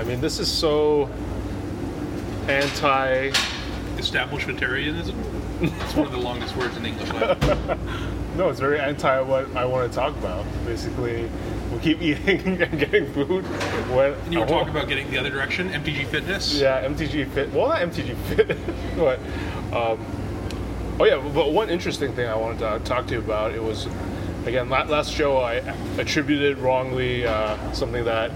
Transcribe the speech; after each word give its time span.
I 0.00 0.04
mean, 0.04 0.20
this 0.22 0.38
is 0.38 0.50
so 0.50 1.10
anti. 2.48 3.30
Establishmentarianism. 3.98 5.14
it's 5.60 5.94
one 5.94 6.06
of 6.06 6.12
the 6.12 6.18
longest 6.18 6.56
words 6.56 6.74
in 6.78 6.86
English. 6.86 7.10
No, 8.36 8.48
it's 8.48 8.60
very 8.60 8.78
anti 8.78 9.20
what 9.20 9.54
I 9.56 9.64
want 9.64 9.90
to 9.90 9.94
talk 9.94 10.16
about. 10.16 10.46
Basically, 10.64 11.28
we 11.72 11.78
keep 11.80 12.00
eating 12.02 12.62
and 12.62 12.78
getting 12.78 13.12
food. 13.12 13.44
When 13.90 14.14
And 14.14 14.32
you 14.32 14.40
were 14.40 14.46
talking 14.46 14.70
about 14.70 14.88
getting 14.88 15.10
the 15.10 15.18
other 15.18 15.30
direction, 15.30 15.68
MTG 15.68 16.06
Fitness. 16.06 16.54
Yeah, 16.54 16.84
MTG 16.86 17.28
Fit. 17.32 17.52
Well, 17.52 17.68
not 17.68 17.80
MTG 17.80 18.16
Fit, 18.28 18.56
but 18.96 19.18
um, 19.76 19.98
oh 21.00 21.04
yeah. 21.04 21.16
But 21.34 21.52
one 21.52 21.68
interesting 21.70 22.14
thing 22.14 22.28
I 22.28 22.36
wanted 22.36 22.60
to 22.60 22.80
talk 22.84 23.08
to 23.08 23.14
you 23.14 23.18
about 23.18 23.52
it 23.52 23.62
was 23.62 23.88
again 24.46 24.70
la- 24.70 24.84
last 24.84 25.12
show 25.12 25.38
I 25.38 25.56
attributed 25.98 26.58
wrongly 26.58 27.26
uh, 27.26 27.72
something 27.72 28.04
that 28.04 28.30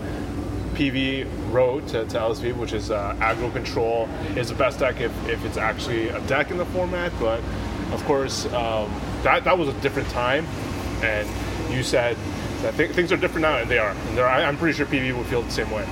PV 0.75 1.52
wrote 1.52 1.86
to, 1.88 2.04
to 2.04 2.18
LSV, 2.18 2.56
which 2.56 2.72
is 2.72 2.91
uh, 2.91 3.14
aggro 3.19 3.52
control 3.52 4.09
is 4.37 4.48
the 4.48 4.55
best 4.55 4.78
deck 4.80 5.00
if, 5.00 5.12
if 5.28 5.45
it's 5.45 5.56
actually 5.56 6.09
a 6.09 6.20
deck 6.23 6.50
in 6.50 6.56
the 6.59 6.66
format. 6.66 7.12
But 7.20 7.41
of 7.92 8.05
course, 8.05 8.47
um, 8.47 8.91
that 9.23 9.45
that 9.45 9.56
was 9.59 9.69
a 9.69 9.73
different 9.80 10.09
time, 10.10 10.47
and 11.02 11.28
you 11.73 11.83
said 11.83 12.16
that 12.62 12.77
th- 12.77 12.91
things 12.92 13.12
are 13.12 13.16
different 13.16 13.42
now, 13.42 13.59
and 13.59 13.70
they 13.70 13.78
are. 13.78 13.91
And 14.09 14.19
I- 14.20 14.45
I'm 14.45 14.56
pretty 14.56 14.77
sure 14.77 14.87
PV 14.87 15.16
would 15.16 15.27
feel 15.27 15.42
the 15.42 15.50
same 15.50 15.70
way. 15.70 15.87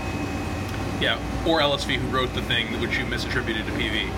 Yeah, 1.00 1.18
or 1.46 1.60
LSV 1.60 1.96
who 1.96 2.08
wrote 2.08 2.32
the 2.34 2.42
thing 2.42 2.66
which 2.80 2.96
you 2.98 3.04
misattributed 3.04 3.64
to 3.66 3.72
PV. 3.72 4.08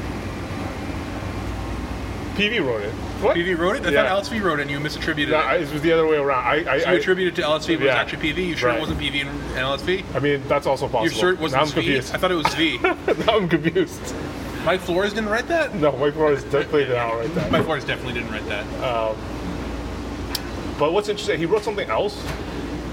PV 2.36 2.64
wrote 2.66 2.82
it. 2.82 2.94
What? 3.20 3.36
PV 3.36 3.56
wrote 3.58 3.76
it. 3.76 3.86
I 3.86 3.90
Yeah. 3.90 4.02
thought 4.08 4.24
LSV 4.24 4.40
wrote 4.42 4.58
it, 4.58 4.62
and 4.62 4.70
you 4.70 4.78
misattributed 4.78 5.30
No, 5.30 5.38
it. 5.54 5.62
It 5.62 5.72
was 5.72 5.82
the 5.82 5.92
other 5.92 6.06
way 6.06 6.16
around. 6.16 6.44
I, 6.44 6.74
I, 6.74 6.78
so 6.80 6.90
you 6.90 6.96
attributed 6.98 7.32
it 7.38 7.42
to 7.42 7.46
LSV, 7.48 7.76
but 7.76 7.84
Yeah. 7.84 7.92
it 7.92 8.04
was 8.04 8.12
actually 8.12 8.32
PV. 8.32 8.48
You 8.48 8.56
sure 8.56 8.68
Right. 8.68 8.76
it 8.76 8.80
wasn't 8.80 8.98
PV 9.00 9.20
and, 9.22 9.30
and 9.30 9.58
LSV? 9.58 10.04
I 10.14 10.18
mean, 10.18 10.42
that's 10.48 10.66
also 10.66 10.86
possible. 10.88 11.04
You're 11.04 11.12
sure 11.20 11.30
it 11.32 11.38
wasn't 11.38 11.62
now 11.62 11.66
I'm 11.68 11.72
confused. 11.72 12.14
I 12.14 12.18
thought 12.18 12.30
it 12.32 12.34
was 12.34 12.54
V. 12.54 12.78
now 12.82 13.36
I'm 13.36 13.48
confused. 13.48 14.14
Mike 14.64 14.80
Flores 14.80 15.12
didn't 15.12 15.28
write 15.30 15.46
that. 15.48 15.74
No, 15.74 15.92
Mike 15.92 16.14
Flores 16.14 16.42
definitely 16.44 16.84
did 16.86 16.94
not 16.96 17.14
write 17.18 17.34
that. 17.34 17.50
Mike 17.50 17.64
Flores 17.64 17.84
definitely 17.84 18.14
didn't 18.14 18.30
write 18.32 18.46
that. 18.48 18.64
Um, 18.82 19.16
but 20.78 20.92
what's 20.92 21.08
interesting, 21.08 21.38
he 21.38 21.46
wrote 21.46 21.62
something 21.62 21.88
else, 21.88 22.20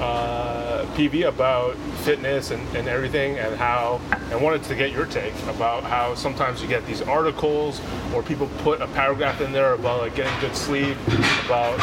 uh, 0.02 0.86
PV, 0.96 1.28
about 1.28 1.76
fitness 2.04 2.52
and, 2.52 2.76
and 2.76 2.88
everything, 2.88 3.38
and 3.38 3.56
how, 3.56 4.02
and 4.32 4.42
wanted 4.42 4.64
to 4.64 4.76
get 4.76 4.92
your 4.92 5.06
take 5.06 5.34
about 5.44 5.84
how 5.84 6.16
sometimes 6.16 6.62
you 6.62 6.68
get 6.68 6.86
these 6.88 7.02
articles 7.02 7.80
or 8.14 8.24
people 8.24 8.50
put 8.60 8.82
a 8.82 8.88
paragraph 8.88 9.40
in 9.42 9.52
there 9.52 9.74
about 9.74 10.02
like 10.02 10.16
getting 10.16 10.38
good 10.42 10.56
sleep, 10.56 10.98
about 11.46 11.80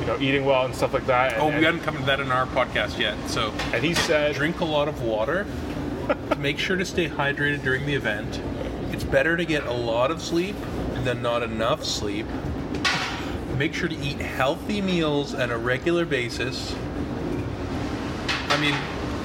you 0.00 0.06
know 0.06 0.18
eating 0.20 0.44
well 0.44 0.64
and 0.64 0.74
stuff 0.74 0.92
like 0.92 1.06
that. 1.06 1.34
And, 1.34 1.42
oh, 1.42 1.56
we 1.56 1.64
hadn't 1.64 1.80
come 1.80 1.96
to 1.96 2.02
that 2.04 2.20
in 2.20 2.32
our 2.32 2.46
podcast 2.46 2.98
yet. 2.98 3.16
So 3.30 3.52
and 3.72 3.84
he 3.84 3.94
said, 3.94 4.34
drink 4.34 4.60
a 4.60 4.64
lot 4.64 4.88
of 4.88 5.02
water. 5.02 5.46
Make 6.38 6.58
sure 6.58 6.76
to 6.76 6.84
stay 6.84 7.08
hydrated 7.08 7.62
during 7.62 7.86
the 7.86 7.94
event. 7.94 8.40
It's 8.92 9.04
better 9.04 9.36
to 9.36 9.44
get 9.44 9.64
a 9.66 9.72
lot 9.72 10.10
of 10.10 10.20
sleep 10.20 10.56
than 11.04 11.22
not 11.22 11.42
enough 11.42 11.84
sleep. 11.84 12.26
Make 13.56 13.74
sure 13.74 13.88
to 13.88 13.96
eat 13.96 14.18
healthy 14.18 14.80
meals 14.80 15.34
on 15.34 15.50
a 15.50 15.58
regular 15.58 16.04
basis. 16.04 16.74
I 18.50 18.60
mean, 18.60 18.74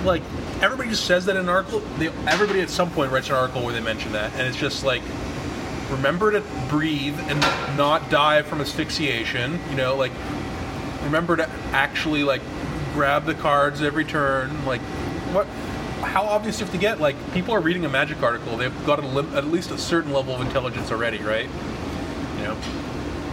like 0.06 0.22
everybody 0.62 0.90
just 0.90 1.06
says 1.06 1.26
that 1.26 1.36
in 1.36 1.44
an 1.44 1.50
article. 1.50 1.80
They, 1.98 2.08
everybody 2.28 2.62
at 2.62 2.70
some 2.70 2.90
point 2.92 3.12
writes 3.12 3.30
an 3.30 3.36
article 3.36 3.64
where 3.64 3.74
they 3.74 3.82
mention 3.82 4.14
that, 4.14 4.32
and 4.34 4.48
it's 4.48 4.58
just 4.58 4.84
like 4.84 5.02
remember 5.90 6.32
to 6.32 6.42
breathe 6.70 7.20
and 7.20 7.40
not 7.78 8.10
die 8.10 8.42
from 8.42 8.62
asphyxiation. 8.62 9.60
You 9.70 9.76
know, 9.76 9.96
like 9.96 10.12
remember 11.04 11.38
to 11.38 11.50
actually 11.72 12.24
like 12.24 12.42
grab 12.94 13.26
the 13.26 13.34
cards 13.36 13.82
every 13.82 14.06
turn. 14.06 14.66
Like, 14.66 14.82
what? 15.32 15.48
How 16.02 16.24
obvious 16.24 16.60
you 16.60 16.66
have 16.66 16.74
to 16.74 16.80
get? 16.80 17.00
Like, 17.00 17.16
people 17.34 17.54
are 17.54 17.60
reading 17.60 17.86
a 17.86 17.90
Magic 17.90 18.22
article. 18.22 18.58
They've 18.58 18.86
got 18.86 19.00
a 19.00 19.08
lim- 19.08 19.36
at 19.36 19.48
least 19.48 19.72
a 19.72 19.78
certain 19.78 20.14
level 20.14 20.36
of 20.36 20.42
intelligence 20.42 20.92
already, 20.92 21.18
right? 21.20 21.50
You 22.38 22.44
know, 22.44 22.58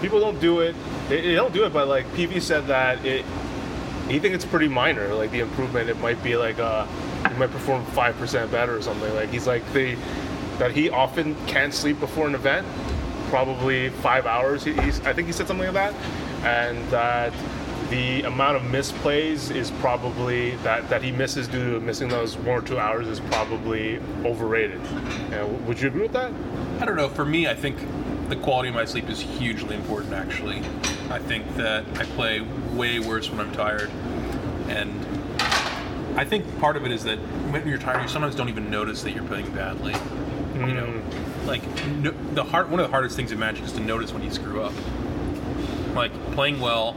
people 0.01 0.21
don't 0.21 0.41
do 0.41 0.61
it. 0.61 0.75
They, 1.09 1.21
they 1.21 1.35
don't 1.35 1.53
do 1.53 1.65
it, 1.65 1.73
but 1.73 1.89
like 1.89 2.07
PV 2.13 2.43
said 2.43 2.67
that 2.67 3.05
it. 3.05 3.25
He 4.13 4.19
think 4.19 4.35
it's 4.35 4.45
pretty 4.45 4.69
minor. 4.69 5.15
Like 5.15 5.31
the 5.31 5.41
improvement, 5.41 5.89
it 5.89 5.99
might 6.01 6.23
be 6.23 6.37
like 6.37 6.59
uh, 6.59 6.85
he 7.29 7.35
might 7.39 7.51
perform 7.51 7.83
five 7.87 8.15
percent 8.19 8.51
better 8.51 8.77
or 8.77 8.83
something. 8.83 9.13
Like 9.15 9.31
he's 9.31 9.47
like 9.47 9.65
the 9.73 9.97
that 10.59 10.73
he 10.73 10.91
often 10.91 11.35
can't 11.47 11.73
sleep 11.73 11.99
before 11.99 12.27
an 12.27 12.35
event, 12.35 12.67
probably 13.31 13.89
five 13.89 14.27
hours. 14.27 14.65
He, 14.65 14.73
I 14.73 15.15
think 15.15 15.29
he 15.29 15.33
said 15.33 15.49
something 15.49 15.73
like 15.73 15.95
that, 15.95 15.95
and 16.45 16.87
that 16.91 17.33
the 17.89 18.21
amount 18.25 18.57
of 18.57 18.63
misplays 18.65 19.51
is 19.51 19.71
probably 19.81 20.57
that 20.57 20.91
that 20.91 21.03
he 21.03 21.11
misses 21.11 21.49
due 21.49 21.73
to 21.73 21.81
missing 21.81 22.11
those 22.11 22.37
one 22.37 22.59
or 22.59 22.61
two 22.61 22.79
hours 22.79 23.09
is 23.09 23.19
probably 23.19 23.99
overrated. 24.27 24.83
Uh, 25.33 25.47
would 25.67 25.81
you 25.81 25.89
agree 25.89 26.03
with 26.03 26.13
that? 26.13 26.31
I 26.81 26.85
don't 26.85 26.97
know. 26.97 27.09
For 27.09 27.25
me, 27.25 27.47
I 27.47 27.55
think 27.55 27.79
the 28.29 28.37
quality 28.37 28.69
of 28.69 28.75
my 28.75 28.85
sleep 28.85 29.09
is 29.09 29.21
hugely 29.21 29.75
important. 29.75 30.13
Actually, 30.13 30.63
I 31.13 31.19
think 31.19 31.57
that 31.57 31.85
I 31.99 32.05
play 32.05 32.41
way 32.73 32.99
worse 32.99 33.31
when 33.31 33.39
I'm 33.39 33.53
tired, 33.53 33.91
and 34.69 34.99
I 36.19 36.25
think 36.25 36.59
part 36.59 36.79
of 36.79 36.87
it 36.87 36.91
is 36.91 37.05
that 37.05 37.19
when 37.53 37.69
you're 37.69 37.77
tired, 37.77 38.01
you 38.01 38.09
sometimes 38.09 38.35
don't 38.35 38.49
even 38.49 38.71
notice 38.71 39.03
that 39.03 39.11
you're 39.11 39.25
playing 39.25 39.51
badly. 39.51 39.93
You 39.93 40.61
mm. 40.61 40.75
know, 40.75 41.47
like 41.47 41.63
no, 41.87 42.13
the 42.33 42.43
hard 42.43 42.71
one 42.71 42.81
of 42.81 42.87
the 42.87 42.91
hardest 42.91 43.15
things 43.15 43.31
in 43.31 43.39
Magic 43.39 43.63
is 43.63 43.73
to 43.73 43.81
notice 43.81 44.11
when 44.15 44.23
you 44.23 44.31
screw 44.31 44.63
up. 44.63 44.73
Like 45.95 46.13
playing 46.33 46.61
well 46.61 46.97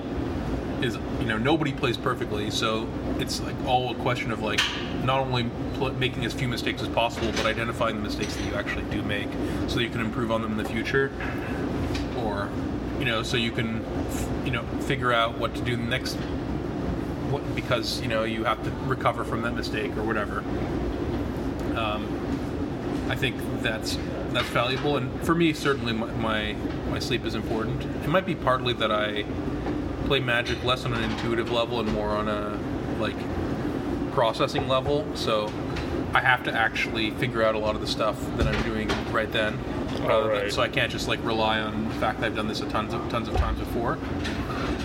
is 0.81 0.95
you 1.19 1.25
know 1.25 1.37
nobody 1.37 1.73
plays 1.73 1.97
perfectly, 1.97 2.49
so 2.51 2.87
it's 3.19 3.41
like 3.41 3.55
all 3.65 3.91
a 3.91 3.95
question 3.95 4.31
of 4.31 4.41
like 4.41 4.61
not 5.03 5.19
only 5.19 5.49
pl- 5.73 5.91
making 5.91 6.23
as 6.23 6.33
few 6.33 6.47
mistakes 6.47 6.81
as 6.81 6.87
possible, 6.87 7.33
but 7.33 7.45
identifying 7.45 7.97
the 7.97 8.01
mistakes 8.01 8.33
that 8.37 8.45
you 8.45 8.55
actually 8.55 8.85
do 8.95 9.01
make, 9.01 9.27
so 9.67 9.75
that 9.75 9.83
you 9.83 9.89
can 9.89 9.99
improve 9.99 10.31
on 10.31 10.41
them 10.41 10.51
in 10.53 10.57
the 10.57 10.69
future, 10.69 11.11
or 12.17 12.49
you 12.97 13.03
know 13.03 13.23
so 13.23 13.35
you 13.35 13.51
can 13.51 13.83
you 14.43 14.51
know 14.51 14.63
figure 14.81 15.11
out 15.11 15.37
what 15.37 15.55
to 15.55 15.61
do 15.61 15.77
next. 15.77 16.15
What, 17.29 17.55
because 17.55 18.01
you 18.01 18.07
know 18.07 18.23
you 18.23 18.43
have 18.43 18.63
to 18.63 18.71
recover 18.85 19.23
from 19.23 19.41
that 19.41 19.53
mistake 19.53 19.95
or 19.97 20.03
whatever. 20.03 20.39
Um, 21.75 23.07
I 23.09 23.15
think 23.15 23.35
that's 23.61 23.97
that's 24.31 24.49
valuable, 24.49 24.97
and 24.97 25.25
for 25.25 25.33
me, 25.35 25.53
certainly 25.53 25.93
my, 25.93 26.11
my 26.13 26.53
my 26.89 26.99
sleep 26.99 27.25
is 27.25 27.35
important. 27.35 27.83
It 28.03 28.07
might 28.07 28.25
be 28.25 28.35
partly 28.35 28.73
that 28.73 28.91
I 28.91 29.25
play 30.05 30.19
Magic 30.19 30.63
less 30.63 30.85
on 30.85 30.93
an 30.93 31.03
intuitive 31.03 31.51
level 31.51 31.79
and 31.79 31.91
more 31.91 32.09
on 32.09 32.27
a 32.27 32.59
like 32.99 33.15
processing 34.13 34.67
level. 34.67 35.05
So 35.15 35.51
I 36.13 36.21
have 36.21 36.43
to 36.43 36.53
actually 36.53 37.11
figure 37.11 37.43
out 37.43 37.55
a 37.55 37.59
lot 37.59 37.75
of 37.75 37.81
the 37.81 37.87
stuff 37.87 38.17
that 38.37 38.47
I'm 38.47 38.63
doing 38.63 38.87
right 39.11 39.31
then. 39.31 39.59
Rather 39.99 40.39
than- 40.39 40.51
so 40.51 40.61
I 40.61 40.67
can't 40.67 40.91
just 40.91 41.07
like 41.07 41.23
rely 41.23 41.59
on 41.59 41.87
the 41.87 41.93
fact 41.95 42.19
that 42.19 42.27
I've 42.27 42.35
done 42.35 42.47
this 42.47 42.61
a 42.61 42.65
tons 42.67 42.93
of 42.93 43.07
tons 43.09 43.27
of 43.27 43.35
times 43.37 43.59
before. 43.59 43.97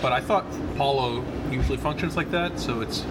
But 0.02 0.12
I 0.12 0.20
thought 0.20 0.46
Paulo 0.76 1.24
usually 1.50 1.76
functions 1.78 2.16
like 2.16 2.30
that, 2.30 2.58
so 2.58 2.80
it's 2.80 3.04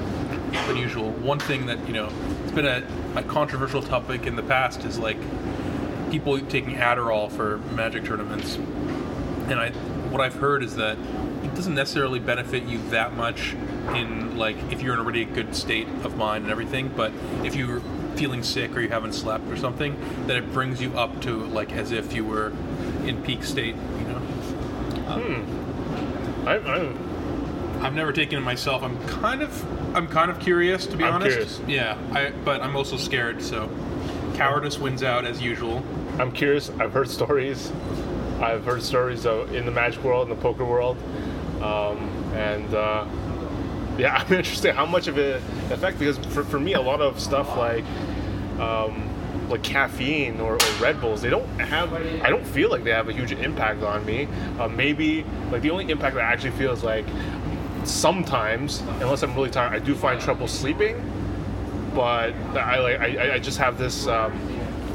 unusual. 0.67 1.11
One 1.11 1.39
thing 1.39 1.65
that 1.67 1.85
you 1.87 1.93
know, 1.93 2.09
it's 2.43 2.51
been 2.51 2.65
a, 2.65 2.83
a 3.15 3.23
controversial 3.23 3.81
topic 3.81 4.25
in 4.25 4.35
the 4.35 4.43
past 4.43 4.83
is 4.85 4.97
like 4.97 5.17
people 6.11 6.39
taking 6.39 6.75
Adderall 6.75 7.31
for 7.31 7.57
Magic 7.75 8.05
tournaments, 8.05 8.55
and 8.55 9.59
I 9.59 9.69
what 10.09 10.21
I've 10.21 10.33
heard 10.35 10.63
is 10.63 10.75
that 10.77 10.97
it 11.43 11.53
doesn't 11.55 11.75
necessarily 11.75 12.19
benefit 12.19 12.63
you 12.63 12.79
that 12.89 13.13
much 13.15 13.55
in 13.95 14.37
like 14.37 14.57
if 14.71 14.81
you're 14.81 14.93
in 14.93 14.99
a 14.99 15.03
really 15.03 15.25
good 15.25 15.55
state 15.55 15.87
of 16.03 16.17
mind 16.17 16.43
and 16.45 16.51
everything, 16.51 16.91
but 16.95 17.11
if 17.43 17.55
you're 17.55 17.81
feeling 18.19 18.43
sick 18.43 18.75
or 18.75 18.81
you 18.81 18.89
haven't 18.89 19.13
slept 19.13 19.47
or 19.47 19.55
something, 19.55 19.95
that 20.27 20.35
it 20.35 20.51
brings 20.51 20.81
you 20.81 20.91
up 20.97 21.21
to 21.21 21.45
like 21.45 21.71
as 21.71 21.91
if 21.91 22.13
you 22.13 22.25
were 22.25 22.51
in 23.05 23.21
peak 23.23 23.43
state. 23.43 23.75
You 23.97 24.03
know, 24.07 24.19
Hmm. 25.09 26.47
I, 26.47 26.55
I, 26.57 27.85
I've 27.85 27.93
never 27.95 28.11
taken 28.11 28.37
it 28.37 28.41
myself. 28.41 28.83
I'm 28.83 28.97
kind 29.07 29.41
of 29.41 29.95
I'm 29.95 30.07
kind 30.07 30.29
of 30.29 30.39
curious 30.39 30.85
to 30.87 30.97
be 30.97 31.03
I'm 31.05 31.15
honest. 31.15 31.29
curious. 31.29 31.61
Yeah, 31.67 31.97
I, 32.11 32.31
but 32.43 32.61
I'm 32.61 32.75
also 32.75 32.97
scared. 32.97 33.41
So 33.41 33.69
cowardice 34.35 34.77
wins 34.77 35.01
out 35.01 35.25
as 35.25 35.41
usual. 35.41 35.81
I'm 36.19 36.31
curious. 36.31 36.69
I've 36.79 36.91
heard 36.93 37.09
stories. 37.09 37.71
I've 38.41 38.65
heard 38.65 38.83
stories 38.83 39.25
of, 39.25 39.53
in 39.53 39.65
the 39.65 39.71
magic 39.71 40.03
world, 40.03 40.29
in 40.29 40.35
the 40.35 40.41
poker 40.41 40.63
world, 40.65 40.97
um, 41.61 41.97
and 42.33 42.73
uh, 42.73 43.05
yeah, 43.97 44.15
I'm 44.27 44.33
interested 44.33 44.75
how 44.75 44.85
much 44.85 45.07
of 45.07 45.17
it 45.17 45.41
affect 45.71 45.99
because 45.99 46.17
for, 46.33 46.43
for 46.43 46.59
me, 46.59 46.73
a 46.73 46.81
lot 46.81 47.01
of 47.01 47.19
stuff 47.19 47.57
like 47.57 47.83
um, 48.59 49.09
like 49.49 49.63
caffeine 49.63 50.39
or, 50.39 50.53
or 50.53 50.71
Red 50.79 51.01
Bulls, 51.01 51.21
they 51.21 51.29
don't 51.29 51.47
have. 51.59 51.93
I 51.93 52.29
don't 52.29 52.45
feel 52.45 52.69
like 52.69 52.83
they 52.83 52.91
have 52.91 53.09
a 53.09 53.13
huge 53.13 53.31
impact 53.31 53.83
on 53.83 54.05
me. 54.05 54.27
Uh, 54.59 54.67
maybe 54.67 55.25
like 55.51 55.61
the 55.61 55.71
only 55.71 55.89
impact 55.89 56.15
that 56.15 56.23
I 56.23 56.31
actually 56.31 56.51
feel 56.51 56.71
is 56.71 56.83
like 56.83 57.05
sometimes, 57.83 58.81
unless 59.01 59.23
I'm 59.23 59.33
really 59.35 59.49
tired, 59.49 59.73
I 59.73 59.79
do 59.79 59.95
find 59.95 60.19
trouble 60.19 60.47
sleeping. 60.47 61.01
But 61.95 62.33
I 62.55 62.79
like 62.79 62.99
I, 62.99 63.35
I 63.35 63.39
just 63.39 63.57
have 63.57 63.77
this. 63.77 64.07
Um, 64.07 64.37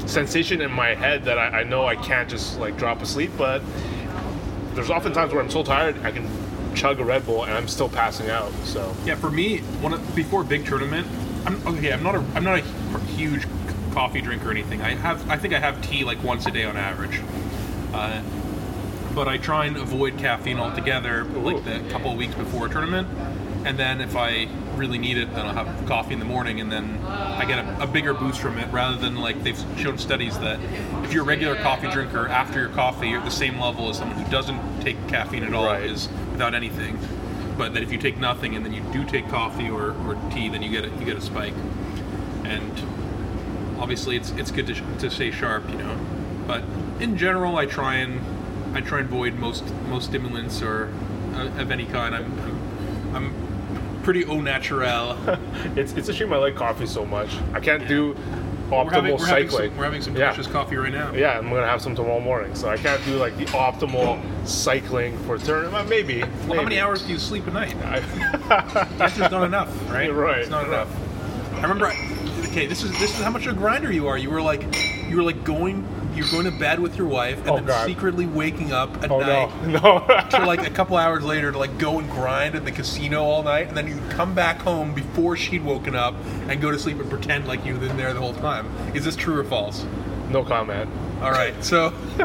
sensation 0.07 0.61
in 0.61 0.71
my 0.71 0.93
head 0.93 1.23
that 1.23 1.37
I, 1.37 1.61
I 1.61 1.63
know 1.63 1.85
I 1.85 1.95
can't 1.95 2.29
just 2.29 2.59
like 2.59 2.77
drop 2.77 3.01
asleep, 3.01 3.31
but 3.37 3.61
there's 4.73 4.89
often 4.89 5.13
times 5.13 5.33
where 5.33 5.41
I'm 5.41 5.49
so 5.49 5.63
tired 5.63 5.97
I 6.03 6.11
can 6.11 6.27
chug 6.75 6.99
a 6.99 7.05
Red 7.05 7.25
Bull 7.25 7.43
and 7.43 7.53
I'm 7.53 7.67
still 7.67 7.89
passing 7.89 8.29
out. 8.29 8.51
So 8.63 8.95
Yeah, 9.05 9.15
for 9.15 9.31
me, 9.31 9.59
one 9.81 9.93
of, 9.93 10.15
before 10.15 10.43
big 10.43 10.65
tournament, 10.65 11.07
I'm 11.45 11.67
okay. 11.67 11.91
I'm 11.93 12.03
not 12.03 12.15
a 12.15 12.23
I'm 12.35 12.43
not 12.43 12.59
a 12.59 12.61
huge 13.15 13.45
coffee 13.93 14.21
drink 14.21 14.45
or 14.45 14.51
anything. 14.51 14.81
I 14.81 14.95
have 14.95 15.29
I 15.29 15.37
think 15.37 15.53
I 15.53 15.59
have 15.59 15.81
tea 15.81 16.03
like 16.03 16.23
once 16.23 16.45
a 16.45 16.51
day 16.51 16.63
on 16.65 16.75
average. 16.77 17.21
Uh, 17.93 18.21
but 19.13 19.27
I 19.29 19.37
try 19.37 19.65
and 19.65 19.77
avoid 19.77 20.17
caffeine 20.17 20.59
altogether, 20.59 21.23
like 21.23 21.63
the 21.63 21.79
couple 21.89 22.11
of 22.11 22.17
weeks 22.17 22.35
before 22.35 22.65
a 22.65 22.69
tournament. 22.69 23.07
And 23.65 23.79
then 23.79 24.01
if 24.01 24.15
I 24.17 24.49
really 24.75 24.97
need 24.97 25.17
it, 25.17 25.33
then 25.33 25.45
I'll 25.45 25.65
have 25.65 25.87
coffee 25.87 26.13
in 26.13 26.19
the 26.19 26.25
morning, 26.25 26.59
and 26.59 26.69
then 26.69 26.99
I 27.05 27.45
get 27.45 27.59
a, 27.59 27.83
a 27.83 27.87
bigger 27.87 28.13
boost 28.13 28.39
from 28.41 28.57
it. 28.59 28.69
Rather 28.73 28.97
than 28.97 29.15
like 29.15 29.41
they've 29.41 29.57
shown 29.77 29.97
studies 29.97 30.37
that 30.39 30.59
if 31.05 31.13
you're 31.13 31.23
a 31.23 31.25
regular 31.25 31.55
coffee 31.55 31.89
drinker, 31.89 32.27
after 32.27 32.59
your 32.59 32.69
coffee, 32.69 33.07
you're 33.07 33.19
at 33.19 33.25
the 33.25 33.31
same 33.31 33.57
level 33.59 33.89
as 33.89 33.97
someone 33.97 34.17
who 34.19 34.29
doesn't 34.29 34.81
take 34.81 34.97
caffeine 35.07 35.43
at 35.43 35.53
all, 35.53 35.65
Right. 35.65 35.83
is 35.83 36.09
without 36.31 36.53
anything. 36.53 36.99
But 37.57 37.73
that 37.73 37.83
if 37.83 37.91
you 37.91 37.97
take 37.97 38.17
nothing 38.17 38.55
and 38.55 38.65
then 38.65 38.73
you 38.73 38.81
do 38.91 39.05
take 39.05 39.29
coffee 39.29 39.69
or, 39.69 39.91
or 40.07 40.15
tea, 40.31 40.49
then 40.49 40.61
you 40.61 40.69
get 40.69 40.85
a, 40.85 40.89
you 40.89 41.05
get 41.05 41.15
a 41.15 41.21
spike. 41.21 41.53
And 42.43 42.71
obviously, 43.79 44.17
it's 44.17 44.31
it's 44.31 44.51
good 44.51 44.67
to, 44.67 44.73
to 44.73 45.09
stay 45.09 45.31
sharp, 45.31 45.69
you 45.69 45.77
know. 45.77 45.97
But 46.47 46.63
in 46.99 47.17
general, 47.17 47.57
I 47.57 47.65
try 47.65 47.95
and 47.95 48.19
I 48.75 48.81
try 48.81 48.99
and 48.99 49.07
avoid 49.07 49.35
most 49.35 49.63
most 49.87 50.05
stimulants 50.09 50.61
or 50.61 50.93
uh, 51.33 51.61
of 51.61 51.71
any 51.71 51.85
kind. 51.85 52.13
I'm 52.13 52.39
I'm, 52.41 53.15
I'm 53.15 54.01
pretty 54.03 54.25
au 54.25 54.41
naturel. 54.41 55.17
It's 55.75 55.93
it's 55.93 56.09
a 56.09 56.13
shame 56.13 56.31
I 56.33 56.37
like 56.37 56.55
coffee 56.55 56.85
so 56.85 57.05
much. 57.05 57.29
I 57.53 57.59
can't 57.59 57.87
do 57.87 58.15
optimal 58.69 58.85
We're 58.85 58.91
having, 58.93 59.11
we're 59.17 59.25
having 59.25 59.49
cycling. 59.49 59.69
some, 59.69 59.77
we're 59.77 59.83
having 59.85 60.01
some 60.01 60.15
Yeah. 60.15 60.25
delicious 60.31 60.47
coffee 60.47 60.75
right 60.77 60.91
now. 60.93 61.11
Yeah, 61.13 61.37
I'm 61.37 61.49
gonna 61.49 61.67
have 61.67 61.81
some 61.81 61.95
tomorrow 61.95 62.19
morning, 62.19 62.55
so 62.55 62.69
I 62.69 62.77
can't 62.77 63.03
do 63.05 63.15
like 63.17 63.37
the 63.37 63.45
optimal 63.47 64.19
cycling 64.47 65.17
for 65.19 65.37
tournament. 65.37 65.87
Maybe. 65.89 66.23
Well, 66.47 66.57
how 66.57 66.63
many 66.63 66.79
hours 66.79 67.01
do 67.03 67.11
you 67.13 67.19
sleep 67.19 67.45
a 67.47 67.51
night? 67.51 67.75
That's 68.97 69.15
just 69.17 69.31
not 69.31 69.43
enough, 69.43 69.69
right? 69.91 70.11
Right, 70.13 70.39
It's 70.39 70.49
not 70.49 70.63
right. 70.67 70.67
enough. 70.67 70.89
I 71.55 71.61
remember. 71.61 71.87
I, 71.87 71.95
okay, 72.49 72.65
this 72.67 72.83
is 72.83 72.91
this 72.99 73.17
is 73.17 73.23
how 73.23 73.29
much 73.31 73.45
of 73.45 73.55
a 73.55 73.59
grinder 73.59 73.91
you 73.91 74.07
are. 74.07 74.17
You 74.17 74.29
were 74.29 74.41
like, 74.41 74.63
you 75.07 75.15
were 75.17 75.23
like 75.23 75.43
going, 75.43 75.87
you're 76.15 76.27
going 76.29 76.45
to 76.45 76.51
bed 76.51 76.79
with 76.79 76.97
your 76.97 77.07
wife, 77.07 77.39
and 77.39 77.49
Oh, 77.49 77.55
then 77.57 77.65
God. 77.65 77.85
secretly 77.87 78.25
waking 78.25 78.71
up 78.71 79.03
at 79.03 79.11
oh 79.11 79.19
night. 79.19 79.67
no, 79.67 79.79
no. 80.07 80.27
to 80.29 80.45
like 80.45 80.65
a 80.65 80.69
couple 80.69 80.97
hours 80.97 81.23
later 81.23 81.51
to 81.51 81.57
like 81.57 81.77
go 81.77 81.99
and 81.99 82.09
grind 82.09 82.55
at 82.55 82.63
the 82.65 82.71
casino 82.71 83.23
all 83.23 83.43
night, 83.43 83.67
and 83.67 83.75
then 83.77 83.87
you 83.87 83.99
come 84.09 84.33
back 84.33 84.59
home 84.61 84.93
before 84.93 85.35
she'd 85.35 85.63
woken 85.63 85.95
up 85.95 86.15
and 86.49 86.61
go 86.61 86.71
to 86.71 86.79
sleep 86.79 86.99
and 86.99 87.09
pretend 87.09 87.47
like 87.47 87.65
you've 87.65 87.79
been 87.79 87.97
there 87.97 88.13
the 88.13 88.19
whole 88.19 88.33
time. 88.35 88.65
Is 88.95 89.03
this 89.05 89.15
true 89.15 89.37
or 89.39 89.43
false? 89.43 89.85
no 90.29 90.43
comment. 90.43 90.89
All 91.21 91.29
right, 91.31 91.53
so 91.63 91.89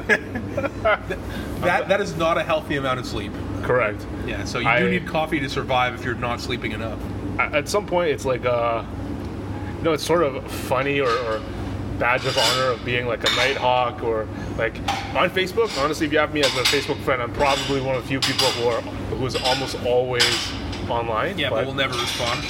that 1.64 1.88
that 1.88 2.00
is 2.00 2.16
not 2.16 2.38
a 2.38 2.42
healthy 2.42 2.76
amount 2.76 2.98
of 3.00 3.06
sleep. 3.06 3.32
Correct. 3.62 4.04
Yeah, 4.26 4.44
so 4.44 4.58
you 4.58 4.68
I- 4.68 4.80
do 4.80 4.90
need 4.90 5.06
coffee 5.06 5.40
to 5.40 5.48
survive 5.48 5.94
if 5.94 6.04
you're 6.04 6.14
not 6.14 6.40
sleeping 6.40 6.72
enough. 6.72 6.98
At 7.38 7.54
at 7.54 7.68
some 7.68 7.86
point, 7.86 8.10
it's 8.10 8.24
like 8.24 8.44
uh, 8.46 8.82
you 9.78 9.82
know, 9.84 9.92
it's 9.92 10.04
sort 10.04 10.22
of 10.22 10.50
funny 10.50 11.00
or, 11.00 11.08
or 11.10 11.42
badge 12.00 12.24
of 12.26 12.36
honor 12.36 12.70
of 12.72 12.84
being 12.84 13.06
like 13.06 13.22
a 13.30 13.36
night 13.36 13.56
hawk 13.56 14.02
or 14.02 14.26
like 14.58 14.74
on 15.14 15.30
Facebook. 15.30 15.70
Honestly, 15.82 16.06
if 16.06 16.12
you 16.12 16.18
have 16.18 16.32
me 16.34 16.40
as 16.40 16.46
a 16.56 16.62
Facebook 16.64 16.98
friend, 17.02 17.22
I'm 17.22 17.32
probably 17.34 17.80
one 17.80 17.94
of 17.94 18.02
the 18.02 18.08
few 18.08 18.18
people 18.20 18.46
who 18.48 18.68
are 18.68 18.80
who's 19.16 19.36
almost 19.36 19.76
always 19.84 20.52
online. 20.88 21.38
Yeah, 21.38 21.50
but, 21.50 21.66
we'll 21.66 21.74
never 21.74 21.94
respond. 21.96 22.44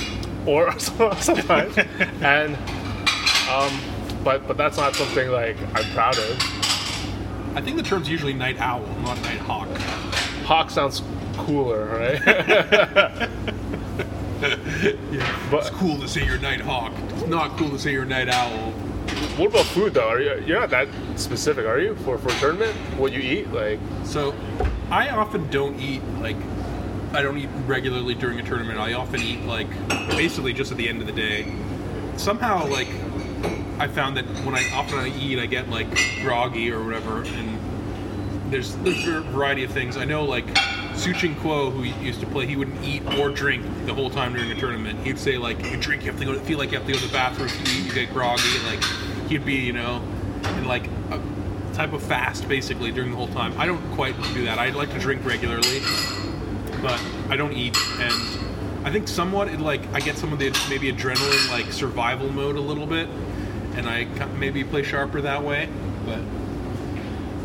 or 0.46 0.78
sometimes 0.78 1.76
and 2.22 2.56
um 3.50 3.78
but 4.24 4.46
but 4.48 4.56
that's 4.56 4.78
not 4.78 4.94
something 4.94 5.28
like 5.30 5.56
i'm 5.74 5.84
proud 5.92 6.16
of 6.16 7.56
I 7.56 7.60
think 7.60 7.76
the 7.76 7.82
term's 7.82 8.08
usually 8.08 8.32
night 8.32 8.58
owl, 8.58 8.86
not 9.02 9.20
night 9.22 9.38
hawk. 9.40 9.68
hawk 10.44 10.70
sounds 10.70 11.02
cooler 11.36 11.84
right 11.86 12.20
Yeah, 15.10 15.48
But- 15.50 15.60
it's 15.66 15.70
cool 15.70 15.98
to 15.98 16.08
say 16.08 16.24
you're 16.24 16.38
night 16.38 16.60
hawk. 16.62 16.92
It's 17.10 17.26
not 17.26 17.58
cool 17.58 17.68
to 17.70 17.78
say 17.78 17.92
you're 17.92 18.04
night 18.06 18.28
owl. 18.30 18.72
What 19.36 19.48
about 19.48 19.66
food 19.66 19.94
though 19.94 20.08
are 20.08 20.20
you 20.20 20.42
you're 20.46 20.60
not 20.60 20.70
that 20.70 20.88
specific 21.16 21.66
are 21.66 21.78
you 21.78 21.94
for 21.96 22.16
for 22.18 22.30
a 22.30 22.38
tournament 22.38 22.74
what 22.98 23.12
you 23.12 23.20
eat 23.20 23.50
like 23.52 23.78
So, 24.04 24.34
I 24.90 25.10
often 25.10 25.48
don't 25.50 25.78
eat 25.78 26.02
like 26.18 26.36
I 27.12 27.22
don't 27.22 27.38
eat 27.38 27.48
regularly 27.66 28.14
during 28.14 28.38
a 28.38 28.42
tournament. 28.42 28.78
I 28.78 28.92
often 28.92 29.20
eat 29.20 29.42
like 29.42 29.68
basically 30.10 30.52
just 30.52 30.70
at 30.70 30.78
the 30.78 30.88
end 30.88 31.00
of 31.00 31.06
the 31.06 31.12
day. 31.12 31.52
Somehow, 32.16 32.66
like 32.68 32.88
I 33.78 33.88
found 33.88 34.16
that 34.16 34.26
when 34.44 34.54
I 34.54 34.64
often 34.74 34.98
I 34.98 35.08
eat, 35.18 35.38
I 35.38 35.46
get 35.46 35.68
like 35.70 35.88
groggy 36.22 36.70
or 36.70 36.84
whatever, 36.84 37.22
and 37.22 38.52
there's 38.52 38.76
there's 38.76 39.06
a 39.08 39.22
variety 39.22 39.64
of 39.64 39.72
things. 39.72 39.96
I 39.96 40.04
know 40.04 40.24
like 40.24 40.46
Suchin 40.94 41.34
Kuo, 41.36 41.72
who 41.72 41.82
used 42.04 42.20
to 42.20 42.26
play, 42.26 42.46
he 42.46 42.56
wouldn't 42.56 42.84
eat 42.84 43.02
or 43.18 43.30
drink 43.30 43.64
the 43.86 43.94
whole 43.94 44.10
time 44.10 44.34
during 44.34 44.50
a 44.52 44.56
tournament. 44.56 45.04
He'd 45.04 45.18
say 45.18 45.38
like, 45.38 45.64
you 45.64 45.78
drink, 45.78 46.04
you 46.04 46.10
have 46.10 46.20
to 46.20 46.26
go, 46.26 46.38
feel 46.40 46.58
like 46.58 46.72
you 46.72 46.78
have 46.78 46.86
to 46.86 46.92
go 46.92 46.98
to 46.98 47.06
the 47.06 47.12
bathroom. 47.12 47.48
You 47.48 47.80
eat, 47.80 47.86
you 47.86 47.92
get 47.92 48.12
groggy. 48.12 48.58
Like 48.66 48.82
he'd 49.30 49.44
be, 49.46 49.54
you 49.54 49.72
know, 49.72 50.02
in 50.58 50.66
like 50.66 50.86
a 51.10 51.20
type 51.72 51.92
of 51.94 52.02
fast 52.02 52.46
basically 52.48 52.90
during 52.92 53.10
the 53.10 53.16
whole 53.16 53.28
time. 53.28 53.54
I 53.58 53.64
don't 53.64 53.80
quite 53.94 54.14
do 54.34 54.44
that. 54.44 54.58
I 54.58 54.70
like 54.70 54.90
to 54.92 54.98
drink 54.98 55.24
regularly, 55.24 55.80
but 56.82 57.00
I 57.30 57.36
don't 57.36 57.54
eat 57.54 57.76
and. 57.98 58.46
I 58.82 58.90
think 58.90 59.08
somewhat 59.08 59.48
it 59.48 59.60
like 59.60 59.82
I 59.92 60.00
get 60.00 60.16
some 60.16 60.32
of 60.32 60.38
the 60.38 60.48
maybe 60.70 60.90
adrenaline 60.90 61.50
like 61.50 61.70
survival 61.70 62.30
mode 62.32 62.56
a 62.56 62.60
little 62.62 62.86
bit, 62.86 63.08
and 63.76 63.86
I 63.86 64.04
maybe 64.38 64.64
play 64.64 64.82
sharper 64.82 65.20
that 65.20 65.44
way. 65.44 65.68
But 66.06 66.20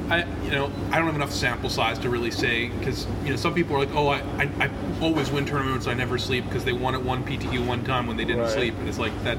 I, 0.09 0.19
you 0.45 0.51
know, 0.51 0.71
I 0.91 0.97
don't 0.97 1.07
have 1.07 1.15
enough 1.15 1.33
sample 1.33 1.69
size 1.69 1.99
to 1.99 2.09
really 2.09 2.31
say 2.31 2.69
because 2.69 3.05
you 3.25 3.31
know 3.31 3.35
some 3.35 3.53
people 3.53 3.75
are 3.75 3.79
like, 3.79 3.93
oh, 3.93 4.07
I, 4.07 4.19
I, 4.41 4.49
I 4.61 4.69
always 5.01 5.29
win 5.29 5.45
tournaments, 5.45 5.87
I 5.87 5.93
never 5.93 6.17
sleep 6.17 6.45
because 6.45 6.63
they 6.63 6.71
won 6.71 6.95
at 6.95 7.03
one 7.03 7.25
PTQ 7.25 7.67
one 7.67 7.83
time 7.83 8.07
when 8.07 8.15
they 8.15 8.23
didn't 8.23 8.43
Right. 8.43 8.51
sleep, 8.51 8.73
and 8.79 8.87
it's 8.87 8.97
like 8.97 9.11
that, 9.25 9.37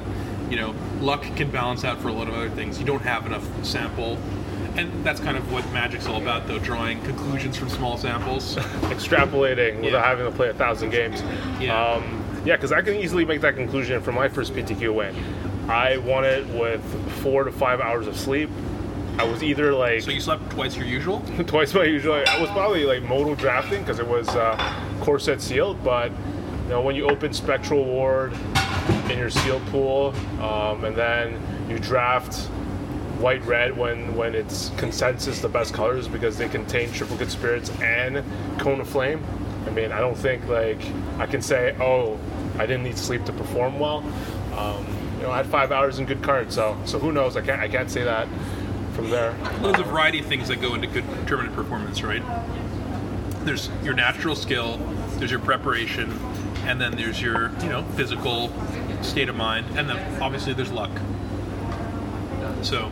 you 0.50 0.56
know, 0.56 0.74
luck 1.00 1.22
can 1.36 1.50
balance 1.50 1.84
out 1.84 2.00
for 2.00 2.08
a 2.08 2.12
lot 2.12 2.28
of 2.28 2.34
other 2.34 2.50
things. 2.50 2.78
You 2.78 2.84
don't 2.86 3.02
have 3.02 3.26
enough 3.26 3.44
sample, 3.64 4.18
and 4.76 5.04
that's 5.04 5.20
kind 5.20 5.36
of 5.36 5.50
what 5.52 5.64
Magic's 5.72 6.06
all 6.06 6.20
about, 6.20 6.46
though, 6.46 6.58
drawing 6.58 7.00
conclusions 7.02 7.56
from 7.56 7.68
small 7.68 7.96
samples. 7.98 8.56
extrapolating 8.96 9.76
without 9.76 9.98
Yeah. 9.98 10.04
having 10.04 10.26
to 10.26 10.32
play 10.32 10.48
a 10.48 10.54
thousand 10.54 10.90
games 10.90 11.22
Yeah. 11.60 11.92
um 11.94 12.22
yeah 12.44 12.54
because 12.56 12.70
i 12.72 12.80
can 12.80 12.94
easily 12.94 13.24
make 13.24 13.40
that 13.40 13.56
conclusion 13.56 14.00
from 14.00 14.14
my 14.14 14.28
first 14.28 14.52
ptq 14.54 14.94
win 14.94 15.14
i 15.68 15.96
won 15.98 16.24
it 16.24 16.46
with 16.48 16.80
four 17.20 17.42
to 17.44 17.50
five 17.50 17.80
hours 17.80 18.06
of 18.06 18.16
sleep 18.16 18.48
i 19.18 19.24
was 19.24 19.42
either 19.42 19.72
like 19.74 20.00
so 20.02 20.10
you 20.12 20.20
slept 20.20 20.48
twice 20.50 20.76
your 20.76 20.86
usual. 20.86 21.20
twice 21.46 21.74
my 21.74 21.84
usual. 21.84 22.22
I 22.26 22.40
was 22.40 22.48
probably 22.50 22.84
like 22.84 23.02
modal 23.02 23.34
drafting 23.34 23.80
because 23.80 23.98
it 23.98 24.06
was 24.06 24.28
uh, 24.28 24.56
core 25.00 25.18
set 25.18 25.40
sealed. 25.40 25.82
But 25.82 26.10
you 26.64 26.68
know, 26.70 26.80
when 26.82 26.94
you 26.96 27.08
open 27.08 27.32
Spectral 27.32 27.84
Ward 27.84 28.32
in 29.10 29.18
your 29.18 29.30
seal 29.30 29.60
pool, 29.70 30.14
um, 30.40 30.84
and 30.84 30.96
then 30.96 31.40
you 31.68 31.78
draft 31.78 32.48
white 33.18 33.44
red 33.46 33.76
when 33.76 34.14
when 34.14 34.34
it's 34.34 34.70
consensus 34.76 35.40
the 35.40 35.48
best 35.48 35.72
colors 35.72 36.06
because 36.06 36.36
they 36.36 36.48
contain 36.48 36.92
triplicate 36.92 37.30
spirits 37.30 37.70
and 37.80 38.22
cone 38.58 38.80
of 38.80 38.88
flame. 38.88 39.24
I 39.66 39.70
mean, 39.70 39.90
I 39.92 40.00
don't 40.00 40.16
think 40.16 40.46
like 40.48 40.80
I 41.18 41.26
can 41.26 41.42
say, 41.42 41.74
oh, 41.80 42.18
I 42.58 42.66
didn't 42.66 42.84
need 42.84 42.98
sleep 42.98 43.24
to 43.24 43.32
perform 43.32 43.78
well. 43.78 43.98
Um, 44.56 44.86
you 45.16 45.22
know, 45.22 45.30
I 45.30 45.38
had 45.38 45.46
five 45.46 45.72
hours 45.72 45.98
in 45.98 46.04
good 46.06 46.22
cards, 46.22 46.54
so 46.54 46.76
so 46.84 46.98
who 46.98 47.12
knows? 47.12 47.36
I 47.36 47.40
can't 47.40 47.60
I 47.60 47.68
can't 47.68 47.90
say 47.90 48.04
that 48.04 48.28
from 48.94 49.10
there. 49.10 49.36
There's 49.60 49.78
a 49.78 49.84
variety 49.84 50.20
of 50.20 50.26
things 50.26 50.48
that 50.48 50.60
go 50.60 50.74
into 50.74 50.86
good 50.86 51.04
tournament 51.26 51.54
performance, 51.54 52.02
right? 52.02 52.22
There's 53.44 53.70
your 53.84 53.94
natural 53.94 54.34
skill, 54.34 54.78
there's 55.18 55.30
your 55.30 55.40
preparation, 55.40 56.18
and 56.64 56.80
then 56.80 56.96
there's 56.96 57.20
your, 57.22 57.52
you 57.62 57.68
know, 57.68 57.84
physical 57.94 58.48
state 59.02 59.28
of 59.28 59.36
mind, 59.36 59.66
and 59.78 59.88
then 59.88 60.22
obviously 60.22 60.52
there's 60.52 60.72
luck. 60.72 60.90
So, 62.62 62.90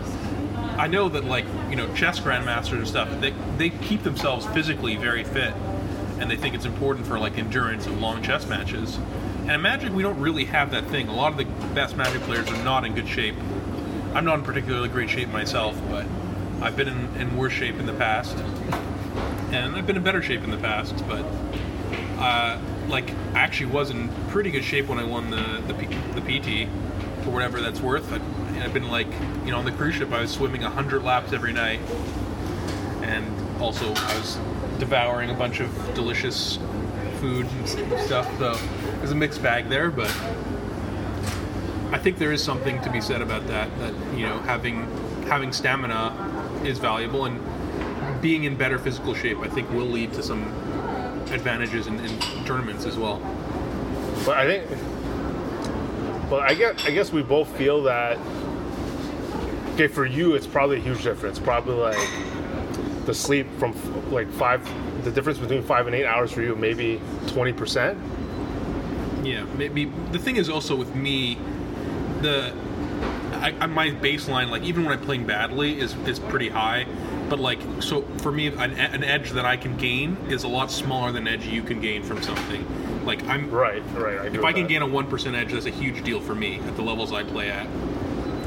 I 0.79 0.87
know 0.87 1.09
that 1.09 1.25
like 1.25 1.47
you 1.71 1.77
know 1.77 1.93
chess 1.95 2.21
grandmasters 2.21 2.79
and 2.79 2.89
stuff, 2.89 3.09
they 3.21 3.33
they 3.57 3.71
keep 3.71 4.03
themselves 4.03 4.47
physically 4.47 4.97
very 4.97 5.25
fit, 5.25 5.55
and 6.19 6.31
they 6.31 6.37
think 6.37 6.55
it's 6.55 6.65
important 6.65 7.07
for 7.07 7.19
like 7.19 7.39
endurance 7.39 7.87
of 7.87 8.01
long 8.01 8.23
chess 8.23 8.47
matches. 8.47 8.99
And 9.43 9.53
in 9.53 9.63
Magic, 9.63 9.93
we 9.93 10.03
don't 10.03 10.19
really 10.19 10.47
have 10.47 10.71
that 10.71 10.87
thing. 10.87 11.09
A 11.09 11.15
lot 11.15 11.33
of 11.33 11.39
the 11.39 11.45
best 11.75 11.97
Magic 11.97 12.23
players 12.23 12.49
are 12.51 12.65
not 12.65 12.85
in 12.85 12.95
good 12.95 13.09
shape. 13.09 13.35
I'm 14.15 14.25
not 14.25 14.39
in 14.39 14.45
particularly 14.45 14.89
great 14.89 15.11
shape 15.11 15.29
myself, 15.29 15.79
but 15.91 16.07
I've 16.63 16.77
been 16.77 16.89
in, 16.89 17.17
in 17.17 17.37
worse 17.37 17.53
shape 17.53 17.79
in 17.79 17.87
the 17.87 17.93
past, 17.93 18.37
and 19.51 19.77
I've 19.77 19.87
been 19.87 19.97
in 19.97 20.03
better 20.03 20.23
shape 20.23 20.43
in 20.45 20.51
the 20.51 20.57
past. 20.57 20.97
But 21.07 21.27
uh, 22.19 22.59
like, 22.89 23.11
actually 23.35 23.67
was 23.67 23.91
in 23.91 24.09
pretty 24.29 24.51
good 24.51 24.65
shape 24.65 24.89
when 24.89 24.99
I 24.99 25.05
won 25.05 25.31
the 25.31 25.63
the, 25.67 25.75
P, 25.75 25.87
the 25.87 26.21
PT, 26.21 26.69
for 27.25 27.31
whatever 27.31 27.61
that's 27.61 27.81
worth. 27.81 28.13
I, 28.13 28.21
I've 28.63 28.73
been 28.73 28.89
like, 28.89 29.09
you 29.45 29.51
know, 29.51 29.59
on 29.59 29.65
the 29.65 29.73
cruise 29.73 29.97
ship, 29.97 30.13
I 30.13 30.21
was 30.21 30.31
swimming 30.31 30.63
hundred 30.63 31.03
laps 31.03 31.33
every 31.33 31.53
night, 31.53 31.81
and 33.03 33.25
also 33.61 33.87
I 33.87 34.19
was 34.19 34.39
devouring 34.79 35.31
a 35.31 35.35
bunch 35.35 35.61
of 35.61 35.95
delicious 35.95 36.59
food 37.21 37.47
and 37.47 37.69
stuff. 38.01 38.27
So 38.39 38.55
there's 38.99 39.13
a 39.13 39.15
mixed 39.15 39.43
bag 39.43 39.69
there, 39.69 39.91
but 39.91 40.11
I 41.93 41.99
think 41.99 42.19
there 42.19 42.33
is 42.33 42.43
something 42.43 42.81
to 42.83 42.91
be 42.91 43.01
said 43.01 43.23
about 43.23 43.47
that. 43.47 43.77
That 43.79 43.95
you 44.17 44.27
know, 44.27 44.39
having 44.41 44.87
having 45.27 45.53
stamina 45.53 46.63
is 46.65 46.79
valuable, 46.79 47.25
and 47.25 47.41
being 48.21 48.45
in 48.45 48.57
better 48.57 48.79
physical 48.79 49.15
shape, 49.15 49.39
I 49.39 49.49
think, 49.49 49.71
will 49.71 49.87
lead 49.87 50.13
to 50.15 50.23
some 50.23 50.45
advantages 51.35 51.87
in, 51.87 51.99
in 52.01 52.19
tournaments 52.45 52.87
as 52.87 52.97
well. 52.97 53.19
But 54.25 54.39
I 54.39 54.47
think, 54.47 56.31
but 56.31 56.43
I 56.43 56.55
guess 56.55 56.85
I 56.85 56.91
guess 56.91 57.13
we 57.13 57.23
both 57.23 57.55
feel 57.57 57.83
that 57.85 58.19
okay, 59.75 59.89
for 59.89 60.07
you, 60.07 60.35
it's 60.35 60.47
probably 60.47 60.79
a 60.79 60.81
huge 60.81 61.03
difference. 61.03 61.39
Probably 61.39 61.75
like 61.75 62.09
the 63.07 63.15
sleep 63.15 63.47
from 63.59 63.75
like 64.11 64.31
five, 64.33 64.65
the 65.05 65.11
difference 65.11 65.39
between 65.39 65.63
five 65.63 65.87
and 65.87 65.95
eight 65.95 66.07
hours 66.07 66.33
for 66.33 66.43
you, 66.43 66.57
maybe 66.57 67.01
twenty 67.27 67.53
percent. 67.53 67.99
Yeah, 69.23 69.45
maybe 69.57 69.87
the 70.13 70.19
thing 70.19 70.37
is 70.37 70.49
also 70.49 70.77
with 70.77 70.95
me, 70.95 71.39
the 72.21 72.55
I, 73.35 73.55
I, 73.61 73.67
my 73.67 73.91
baseline, 73.91 74.51
like 74.51 74.63
even 74.63 74.85
when 74.85 74.99
I'm 74.99 75.05
playing 75.05 75.27
badly, 75.27 75.79
is 75.79 75.95
is 76.07 76.19
pretty 76.19 76.49
high. 76.49 76.87
But 77.35 77.41
like, 77.41 77.59
so 77.83 78.03
for 78.19 78.31
me, 78.31 78.47
an, 78.47 78.59
an 78.79 79.03
edge 79.03 79.33
that 79.33 79.45
I 79.45 79.57
can 79.57 79.77
gain 79.77 80.17
is 80.29 80.45
a 80.45 80.49
lot 80.49 80.71
smaller 80.71 81.11
than 81.11 81.27
edge 81.27 81.45
you 81.45 81.65
can 81.65 81.81
gain 81.81 82.05
from 82.05 82.23
something. 82.23 83.05
Like 83.05 83.25
I'm 83.25 83.51
Right, 83.51 83.83
right. 83.97 84.21
I 84.21 84.27
if 84.27 84.45
I 84.45 84.53
can 84.53 84.63
that. 84.63 84.69
gain 84.69 84.83
a 84.83 84.87
one 84.87 85.09
percent 85.09 85.35
edge, 85.35 85.53
that's 85.53 85.67
a 85.67 85.71
huge 85.71 86.05
deal 86.05 86.21
for 86.21 86.37
me 86.37 86.61
at 86.61 86.77
the 86.77 86.83
levels 86.83 87.13
I 87.13 87.25
play 87.25 87.51
at. 87.51 87.67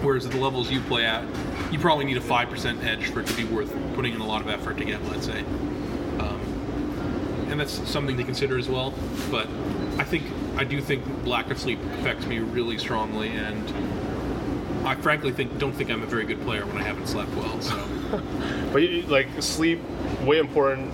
Whereas 0.02 0.26
at 0.26 0.32
the 0.32 0.38
levels 0.40 0.72
you 0.72 0.80
play 0.80 1.04
at, 1.06 1.26
you 1.70 1.80
probably 1.80 2.06
need 2.06 2.16
a 2.16 2.22
five 2.22 2.50
percent 2.50 2.82
edge 2.82 3.08
for 3.08 3.20
it 3.20 3.28
to 3.28 3.34
be 3.36 3.44
worth 3.44 3.76
putting 3.94 4.14
in 4.14 4.22
a 4.22 4.26
lot 4.26 4.40
of 4.40 4.48
effort 4.48 4.78
to 4.78 4.86
get. 4.86 5.04
Let's 5.04 5.26
say, 5.26 5.42
um, 6.20 6.40
and 7.50 7.60
that's 7.60 7.74
something 7.90 8.16
to 8.16 8.24
consider 8.24 8.58
as 8.58 8.70
well. 8.70 8.94
But 9.30 9.50
I 9.98 10.06
think 10.06 10.24
I 10.56 10.64
do 10.64 10.80
think 10.80 11.04
lack 11.26 11.52
of 11.52 11.60
sleep 11.60 11.80
affects 12.00 12.26
me 12.26 12.40
really 12.40 12.78
strongly, 12.78 13.32
and 13.32 14.88
I 14.88 14.96
frankly 14.96 15.34
think 15.34 15.60
don't 15.60 15.74
think 15.74 15.92
I'm 15.92 16.04
a 16.04 16.08
very 16.08 16.24
good 16.24 16.40
player 16.44 16.66
when 16.66 16.78
I 16.78 16.84
haven't 16.84 17.08
slept 17.08 17.36
well. 17.36 17.60
So 17.60 17.76
But 18.72 18.82
you, 18.84 19.02
like 19.04 19.28
sleep, 19.42 19.80
way 20.24 20.40
important. 20.40 20.94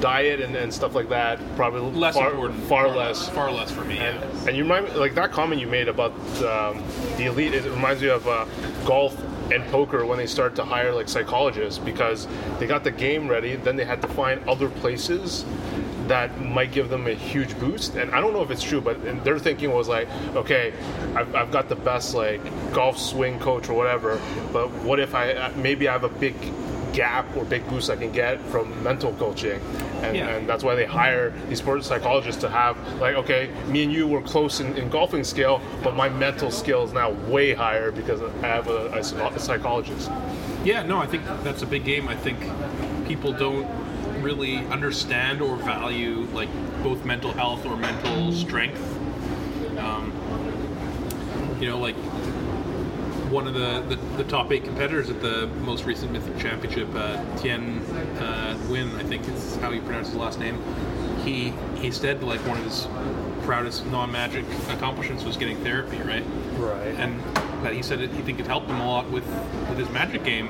Diet 0.00 0.40
and, 0.40 0.56
and 0.56 0.72
stuff 0.72 0.94
like 0.94 1.10
that, 1.10 1.38
probably 1.56 1.80
less 1.80 2.14
far, 2.14 2.30
important, 2.30 2.62
Far 2.64 2.88
less. 2.88 3.28
far 3.28 3.52
less 3.52 3.70
for 3.70 3.84
me. 3.84 3.98
And, 3.98 4.18
yeah. 4.18 4.48
and 4.48 4.56
you 4.56 4.62
remind 4.62 4.86
me, 4.86 4.92
like 4.92 5.14
that 5.14 5.30
comment 5.30 5.60
you 5.60 5.66
made 5.66 5.88
about 5.88 6.12
um, 6.42 6.82
the 7.18 7.26
elite. 7.26 7.52
It 7.52 7.64
reminds 7.64 8.00
me 8.00 8.08
of 8.08 8.26
uh, 8.26 8.46
golf 8.86 9.14
and 9.52 9.62
poker 9.66 10.06
when 10.06 10.16
they 10.16 10.26
start 10.26 10.56
to 10.56 10.64
hire 10.64 10.94
like 10.94 11.08
psychologists 11.08 11.78
because 11.78 12.26
they 12.58 12.66
got 12.66 12.82
the 12.84 12.90
game 12.90 13.28
ready, 13.28 13.56
then 13.56 13.76
they 13.76 13.84
had 13.84 14.00
to 14.02 14.08
find 14.08 14.46
other 14.48 14.68
places 14.68 15.44
that 16.10 16.40
might 16.40 16.72
give 16.72 16.88
them 16.88 17.06
a 17.06 17.14
huge 17.14 17.56
boost. 17.60 17.94
And 17.94 18.10
I 18.10 18.20
don't 18.20 18.32
know 18.32 18.42
if 18.42 18.50
it's 18.50 18.62
true, 18.64 18.80
but 18.80 19.24
their 19.24 19.38
thinking 19.38 19.70
was 19.70 19.86
like, 19.86 20.08
okay, 20.34 20.72
I've, 21.14 21.32
I've 21.36 21.52
got 21.52 21.68
the 21.68 21.76
best 21.76 22.14
like 22.14 22.40
golf 22.74 22.98
swing 22.98 23.38
coach 23.38 23.68
or 23.68 23.74
whatever, 23.74 24.20
but 24.52 24.68
what 24.82 24.98
if 24.98 25.14
I 25.14 25.32
uh, 25.32 25.52
maybe 25.56 25.88
I 25.88 25.92
have 25.92 26.02
a 26.04 26.08
big 26.08 26.34
gap 26.92 27.24
or 27.36 27.44
big 27.44 27.64
boost 27.68 27.88
I 27.88 27.94
can 27.94 28.10
get 28.10 28.40
from 28.46 28.82
mental 28.82 29.12
coaching, 29.14 29.60
and, 30.02 30.16
Yeah. 30.16 30.30
and 30.30 30.48
that's 30.48 30.64
why 30.64 30.74
they 30.74 30.84
hire 30.84 31.32
these 31.48 31.58
sports 31.58 31.86
psychologists 31.86 32.40
to 32.40 32.48
have 32.50 32.76
like, 33.00 33.14
okay, 33.14 33.48
me 33.68 33.84
and 33.84 33.92
you 33.92 34.08
were 34.08 34.20
close 34.22 34.58
in, 34.58 34.76
in 34.76 34.88
golfing 34.90 35.22
skill, 35.22 35.62
but 35.84 35.94
my 35.94 36.08
mental 36.08 36.50
skill 36.50 36.82
is 36.82 36.92
now 36.92 37.10
way 37.30 37.54
higher 37.54 37.92
because 37.92 38.20
I 38.20 38.46
have 38.48 38.66
a, 38.66 38.88
a 38.88 38.98
a 38.98 39.38
psychologist. 39.38 40.10
Yeah, 40.64 40.82
no, 40.82 40.98
I 40.98 41.06
think 41.06 41.22
that's 41.44 41.62
a 41.62 41.66
big 41.66 41.84
game. 41.84 42.08
I 42.08 42.16
think 42.16 42.38
people 43.06 43.32
don't 43.32 43.68
really 44.22 44.58
understand 44.66 45.40
or 45.40 45.56
value 45.56 46.26
like 46.32 46.48
both 46.82 47.04
mental 47.04 47.32
health 47.32 47.64
or 47.66 47.76
mental 47.76 48.32
strength. 48.32 48.80
Um, 49.78 50.12
you 51.60 51.68
know, 51.68 51.78
like 51.78 51.96
one 53.30 53.46
of 53.46 53.54
the, 53.54 53.80
the, 53.88 53.96
the 54.16 54.24
top 54.24 54.50
eight 54.50 54.64
competitors 54.64 55.08
at 55.08 55.20
the 55.20 55.46
most 55.62 55.84
recent 55.84 56.10
Mythic 56.10 56.36
Championship, 56.38 56.88
uh, 56.94 57.16
Thien 57.36 57.80
uh, 58.18 58.56
Nguyen, 58.66 58.96
I 58.96 59.04
think 59.04 59.28
is 59.28 59.56
how 59.56 59.70
you 59.70 59.80
pronounce 59.82 60.08
his 60.08 60.16
last 60.16 60.40
name. 60.40 60.60
He 61.24 61.52
he 61.76 61.90
said 61.90 62.22
like 62.22 62.40
one 62.46 62.58
of 62.58 62.64
his 62.64 62.88
proudest 63.44 63.86
non-magic 63.86 64.44
accomplishments 64.70 65.24
was 65.24 65.36
getting 65.36 65.56
therapy, 65.58 65.98
right? 65.98 66.24
Right. 66.56 66.94
and 66.96 67.20
that 67.64 67.74
he 67.74 67.82
said 67.82 68.00
it, 68.00 68.10
he 68.10 68.22
think 68.22 68.40
it 68.40 68.46
helped 68.46 68.68
him 68.68 68.80
a 68.80 68.86
lot 68.86 69.10
with 69.10 69.26
with 69.68 69.78
his 69.78 69.88
magic 69.90 70.24
game. 70.24 70.48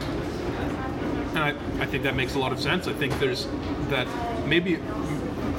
And 1.30 1.38
I, 1.38 1.50
I 1.82 1.86
think 1.86 2.02
that 2.04 2.16
makes 2.16 2.34
a 2.34 2.38
lot 2.38 2.52
of 2.52 2.60
sense. 2.60 2.88
I 2.88 2.92
think 2.92 3.18
there's 3.18 3.46
that 3.88 4.06
maybe 4.46 4.78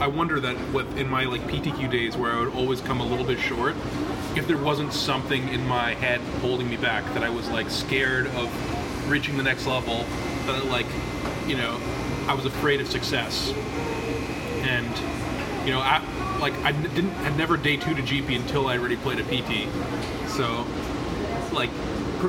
I 0.02 0.08
wonder 0.08 0.40
that 0.40 0.58
with 0.74 0.98
in 0.98 1.10
my 1.10 1.26
like 1.26 1.42
PTQ 1.42 1.92
days 1.92 2.18
where 2.18 2.34
I 2.34 2.40
would 2.40 2.54
always 2.56 2.82
come 2.82 3.02
a 3.02 3.06
little 3.06 3.24
bit 3.26 3.40
short, 3.40 3.76
if 4.36 4.48
there 4.48 4.58
wasn't 4.58 4.94
something 4.94 5.48
in 5.50 5.66
my 5.68 5.94
head 5.94 6.20
holding 6.42 6.70
me 6.70 6.78
back 6.78 7.06
that 7.14 7.24
I 7.24 7.30
was 7.30 7.48
like 7.50 7.70
scared 7.70 8.28
of 8.28 9.10
reaching 9.10 9.38
the 9.38 9.44
next 9.44 9.68
level, 9.68 10.06
that 10.48 10.66
like 10.66 10.88
you 11.48 11.56
know 11.56 11.80
I 12.28 12.34
was 12.34 12.46
afraid 12.46 12.82
of 12.82 12.88
success, 12.88 13.54
and 14.64 15.68
you 15.68 15.72
know 15.72 15.80
I 15.80 16.02
like 16.42 16.56
I 16.66 16.72
didn't 16.72 17.12
had 17.12 17.38
never 17.38 17.56
day 17.56 17.78
two 17.78 17.94
to 17.94 18.02
GP 18.02 18.36
until 18.36 18.68
I 18.68 18.78
already 18.78 18.98
played 18.98 19.20
a 19.20 19.24
PT, 19.24 19.70
so 20.30 20.66
like 21.54 21.70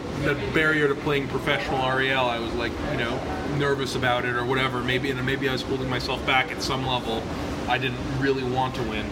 the 0.00 0.34
barrier 0.54 0.88
to 0.88 0.94
playing 0.94 1.28
professional 1.28 1.78
REL, 1.78 2.26
I 2.26 2.38
was 2.38 2.52
like, 2.54 2.72
you 2.90 2.98
know, 2.98 3.20
nervous 3.58 3.94
about 3.94 4.24
it 4.24 4.34
or 4.34 4.44
whatever. 4.44 4.82
Maybe 4.82 5.10
and 5.10 5.24
maybe 5.24 5.48
I 5.48 5.52
was 5.52 5.62
holding 5.62 5.88
myself 5.88 6.24
back 6.26 6.50
at 6.50 6.62
some 6.62 6.86
level. 6.86 7.22
I 7.68 7.78
didn't 7.78 7.98
really 8.18 8.44
want 8.44 8.74
to 8.76 8.82
win, 8.82 9.06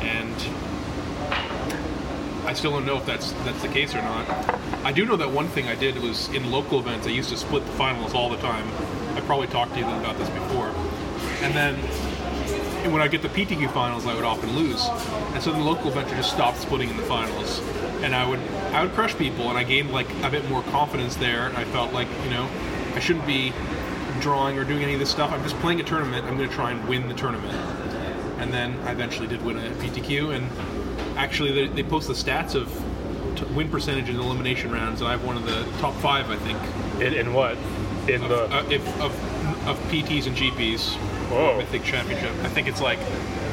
and 0.00 0.34
I 2.46 2.52
still 2.54 2.72
don't 2.72 2.86
know 2.86 2.96
if 2.96 3.06
that's 3.06 3.32
that's 3.44 3.62
the 3.62 3.68
case 3.68 3.94
or 3.94 4.02
not. 4.02 4.28
I 4.84 4.92
do 4.92 5.04
know 5.04 5.16
that 5.16 5.30
one 5.30 5.48
thing 5.48 5.68
I 5.68 5.74
did 5.74 5.98
was 5.98 6.28
in 6.28 6.50
local 6.50 6.78
events. 6.80 7.06
I 7.06 7.10
used 7.10 7.30
to 7.30 7.36
split 7.36 7.64
the 7.66 7.72
finals 7.72 8.14
all 8.14 8.28
the 8.28 8.38
time. 8.38 8.66
I 9.16 9.20
probably 9.20 9.46
talked 9.48 9.74
to 9.74 9.80
you 9.80 9.86
about 9.86 10.18
this 10.18 10.30
before, 10.30 10.68
and 11.42 11.54
then 11.54 11.76
and 12.82 12.92
when 12.92 13.00
I 13.00 13.06
get 13.06 13.22
the 13.22 13.28
PTQ 13.28 13.72
finals, 13.72 14.06
I 14.06 14.14
would 14.14 14.24
often 14.24 14.56
lose, 14.56 14.88
and 15.34 15.42
so 15.42 15.52
the 15.52 15.58
local 15.58 15.90
venture 15.92 16.16
just 16.16 16.32
stopped 16.32 16.58
splitting 16.58 16.90
in 16.90 16.96
the 16.96 17.04
finals, 17.04 17.60
and 18.02 18.14
I 18.14 18.28
would 18.28 18.40
I 18.72 18.82
would 18.82 18.92
crush 18.92 19.16
people, 19.16 19.48
and 19.48 19.58
I 19.58 19.64
gained 19.64 19.92
like 19.92 20.08
a 20.22 20.30
bit 20.30 20.48
more 20.48 20.62
confidence 20.64 21.16
there, 21.16 21.46
and 21.46 21.56
I 21.56 21.64
felt 21.64 21.92
like 21.92 22.08
you 22.24 22.30
know 22.30 22.48
I 22.94 23.00
shouldn't 23.00 23.26
be 23.26 23.52
drawing 24.20 24.58
or 24.58 24.64
doing 24.64 24.82
any 24.82 24.94
of 24.94 25.00
this 25.00 25.10
stuff. 25.10 25.32
I'm 25.32 25.42
just 25.42 25.56
playing 25.56 25.80
a 25.80 25.84
tournament. 25.84 26.26
I'm 26.26 26.36
going 26.36 26.48
to 26.48 26.54
try 26.54 26.70
and 26.70 26.86
win 26.88 27.08
the 27.08 27.14
tournament, 27.14 27.54
and 28.38 28.52
then 28.52 28.78
I 28.80 28.92
eventually 28.92 29.26
did 29.26 29.42
win 29.44 29.58
a 29.58 29.70
PTQ, 29.70 30.36
and 30.36 31.18
actually 31.18 31.52
they, 31.52 31.66
they 31.68 31.82
post 31.82 32.08
the 32.08 32.14
stats 32.14 32.54
of 32.54 32.68
t- 33.36 33.44
win 33.54 33.68
percentage 33.68 34.08
in 34.08 34.16
elimination 34.16 34.70
rounds, 34.70 35.00
and 35.00 35.08
I 35.08 35.12
have 35.12 35.24
one 35.24 35.36
of 35.36 35.44
the 35.44 35.64
top 35.80 35.94
five, 35.94 36.30
I 36.30 36.36
think, 36.36 36.58
In, 37.00 37.14
in 37.14 37.32
what? 37.32 37.56
In 38.08 38.20
the 38.28 38.44
uh, 38.52 38.64
if, 38.68 38.86
of 39.00 39.12
of 39.66 39.78
PTs 39.90 40.26
and 40.26 40.36
GPs. 40.36 40.96
Whoa. 41.30 41.56
Mythic 41.58 41.84
Championship. 41.84 42.32
I 42.42 42.48
think 42.48 42.68
it's 42.68 42.80
like 42.80 42.98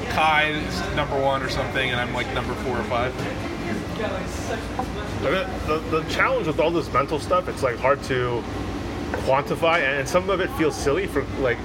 Kai 0.09 0.49
is 0.49 0.95
number 0.95 1.19
one 1.21 1.43
or 1.43 1.49
something, 1.49 1.91
and 1.91 1.99
I'm 1.99 2.13
like 2.13 2.33
number 2.33 2.53
four 2.55 2.77
or 2.77 2.83
five. 2.85 3.13
The, 3.99 5.49
the, 5.67 5.99
the 5.99 6.09
challenge 6.09 6.47
with 6.47 6.59
all 6.59 6.71
this 6.71 6.91
mental 6.93 7.19
stuff, 7.19 7.49
it's 7.49 7.63
like 7.63 7.77
hard 7.77 8.01
to 8.03 8.41
quantify, 9.25 9.79
and 9.81 10.07
some 10.07 10.29
of 10.29 10.39
it 10.39 10.49
feels 10.51 10.75
silly. 10.75 11.05
For 11.07 11.23
like, 11.39 11.57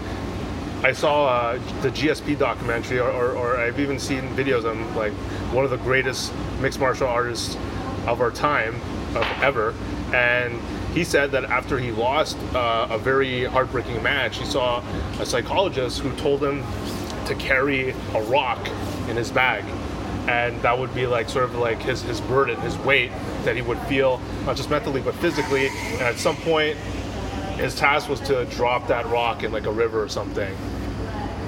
I 0.82 0.92
saw 0.92 1.28
uh, 1.28 1.52
the 1.82 1.90
GSP 1.90 2.38
documentary, 2.38 2.98
or, 2.98 3.10
or, 3.10 3.36
or 3.36 3.56
I've 3.56 3.78
even 3.78 3.98
seen 3.98 4.22
videos 4.30 4.68
on 4.68 4.94
like 4.96 5.12
one 5.52 5.64
of 5.64 5.70
the 5.70 5.78
greatest 5.78 6.32
mixed 6.60 6.80
martial 6.80 7.06
artists 7.06 7.56
of 8.06 8.20
our 8.20 8.30
time, 8.30 8.74
of 9.14 9.24
ever, 9.40 9.72
and 10.12 10.60
he 10.92 11.04
said 11.04 11.30
that 11.32 11.44
after 11.44 11.78
he 11.78 11.92
lost 11.92 12.36
uh, 12.54 12.88
a 12.90 12.98
very 12.98 13.44
heartbreaking 13.44 14.02
match, 14.02 14.38
he 14.38 14.44
saw 14.44 14.82
a 15.20 15.26
psychologist 15.26 16.00
who 16.00 16.12
told 16.16 16.42
him 16.42 16.64
to 17.26 17.34
carry 17.36 17.90
a 17.90 18.22
rock 18.24 18.68
in 19.08 19.16
his 19.16 19.30
bag 19.30 19.64
and 20.28 20.60
that 20.62 20.78
would 20.78 20.94
be 20.94 21.06
like 21.06 21.28
sort 21.28 21.44
of 21.44 21.54
like 21.56 21.80
his, 21.82 22.02
his 22.02 22.20
burden, 22.22 22.60
his 22.60 22.76
weight 22.78 23.10
that 23.44 23.56
he 23.56 23.62
would 23.62 23.78
feel 23.80 24.20
not 24.46 24.56
just 24.56 24.70
mentally 24.70 25.00
but 25.00 25.14
physically. 25.16 25.68
And 25.92 26.02
at 26.02 26.16
some 26.16 26.36
point, 26.36 26.76
his 27.56 27.74
task 27.74 28.08
was 28.08 28.20
to 28.20 28.44
drop 28.46 28.88
that 28.88 29.06
rock 29.06 29.42
in 29.42 29.52
like 29.52 29.66
a 29.66 29.72
river 29.72 30.02
or 30.02 30.08
something. 30.08 30.54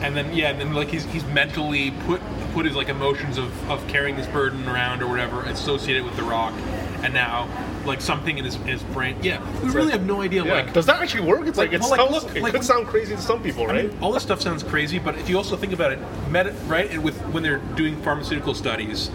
And 0.02 0.16
then 0.16 0.34
yeah, 0.34 0.50
and 0.50 0.60
then 0.60 0.74
like 0.74 0.88
he's 0.88 1.04
he's 1.06 1.24
mentally 1.24 1.90
put 1.90 2.20
put 2.52 2.66
his 2.66 2.76
like 2.76 2.88
emotions 2.88 3.38
of, 3.38 3.70
of 3.70 3.86
carrying 3.88 4.16
this 4.16 4.26
burden 4.26 4.68
around 4.68 5.02
or 5.02 5.08
whatever 5.08 5.42
associated 5.42 6.04
with 6.04 6.16
the 6.16 6.22
rock, 6.22 6.52
and 7.06 7.14
now 7.14 7.48
like 7.86 8.00
something 8.00 8.36
in 8.36 8.44
his, 8.44 8.56
his 8.56 8.82
brain. 8.82 9.16
Yeah, 9.22 9.40
we 9.62 9.70
really 9.70 9.92
have 9.92 10.04
no 10.04 10.20
idea. 10.22 10.44
Yeah. 10.44 10.54
Like 10.54 10.72
Does 10.72 10.86
that 10.86 11.00
actually 11.00 11.24
work? 11.24 11.46
It's 11.46 11.56
like, 11.56 11.70
like- 11.70 11.74
it 11.76 11.80
well, 11.80 12.10
like, 12.10 12.10
look, 12.10 12.36
it 12.36 12.44
could 12.52 12.64
sound 12.64 12.88
crazy 12.88 13.14
to 13.14 13.22
some 13.22 13.42
people, 13.42 13.62
I 13.62 13.66
right? 13.66 13.90
mean, 13.90 13.98
all 14.02 14.12
this 14.12 14.24
stuff 14.24 14.40
sounds 14.40 14.62
crazy, 14.64 14.98
but 14.98 15.16
if 15.16 15.28
you 15.28 15.36
also 15.36 15.56
think 15.56 15.72
about 15.72 15.92
it, 15.92 16.00
meta, 16.30 16.52
right? 16.66 16.90
and 16.90 17.02
With 17.04 17.16
when 17.32 17.42
they're 17.44 17.60
doing 17.76 17.96
pharmaceutical 18.02 18.54
studies, 18.54 19.10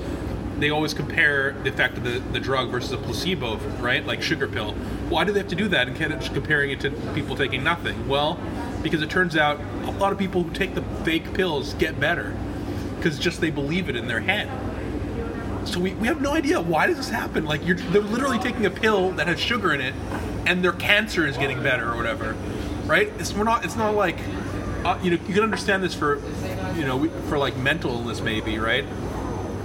they 0.60 0.70
always 0.70 0.94
compare 0.94 1.52
the 1.64 1.70
effect 1.70 1.98
of 1.98 2.04
the, 2.06 2.20
the 2.32 2.40
drug 2.40 2.70
versus 2.70 2.94
a 2.94 2.98
placebo, 2.98 3.58
right? 3.82 4.06
Like 4.06 4.22
sugar 4.22 4.48
pill. 4.48 4.72
Why 5.10 5.26
do 5.26 5.34
they 5.34 5.40
have 5.40 5.50
to 5.50 5.56
do 5.56 5.68
that 5.68 5.88
and 5.90 6.02
of 6.14 6.20
just 6.20 6.34
comparing 6.34 6.72
it 6.72 6.80
to 6.82 6.92
people 7.14 7.36
taking 7.36 7.64
nothing? 7.64 8.08
Well, 8.08 8.40
because 8.82 9.02
it 9.02 9.10
turns 9.10 9.36
out 9.36 9.60
a 9.84 9.92
lot 9.92 10.14
of 10.14 10.18
people 10.18 10.44
who 10.44 10.52
take 10.54 10.76
the 10.76 10.84
fake 11.04 11.34
pills 11.34 11.74
get 11.74 12.00
better 12.00 12.38
because 12.96 13.20
just 13.20 13.42
they 13.42 13.50
believe 13.50 13.90
it 13.90 13.96
in 13.98 14.08
their 14.08 14.22
head. 14.22 14.48
So 15.66 15.80
we, 15.80 15.94
we 15.94 16.08
have 16.08 16.22
no 16.22 16.34
idea 16.34 16.60
why 16.60 16.88
does 16.88 16.98
this 16.98 17.10
happen. 17.10 17.46
Like 17.46 17.66
you're 17.66 17.78
they're 17.78 18.02
literally 18.02 18.40
taking 18.40 18.66
a 18.66 18.70
pill 18.72 19.12
that 19.12 19.28
has 19.28 19.40
sugar 19.40 19.74
in 19.74 19.82
it, 19.82 19.94
and 20.46 20.64
their 20.64 20.74
cancer 20.74 21.26
is 21.28 21.38
getting 21.38 21.62
better 21.62 21.92
or 21.92 21.96
whatever, 21.98 22.36
right? 22.86 23.12
It's 23.20 23.34
we're 23.34 23.44
not 23.44 23.64
it's 23.64 23.76
not 23.76 23.96
like 23.96 24.18
uh, 24.84 24.98
you 25.04 25.12
know 25.12 25.18
you 25.28 25.34
can 25.34 25.44
understand 25.44 25.84
this 25.84 25.94
for 25.94 26.16
you 26.76 26.86
know 26.86 27.08
for 27.30 27.38
like 27.38 27.56
mental 27.58 27.92
illness 27.92 28.22
maybe 28.22 28.58
right, 28.58 28.86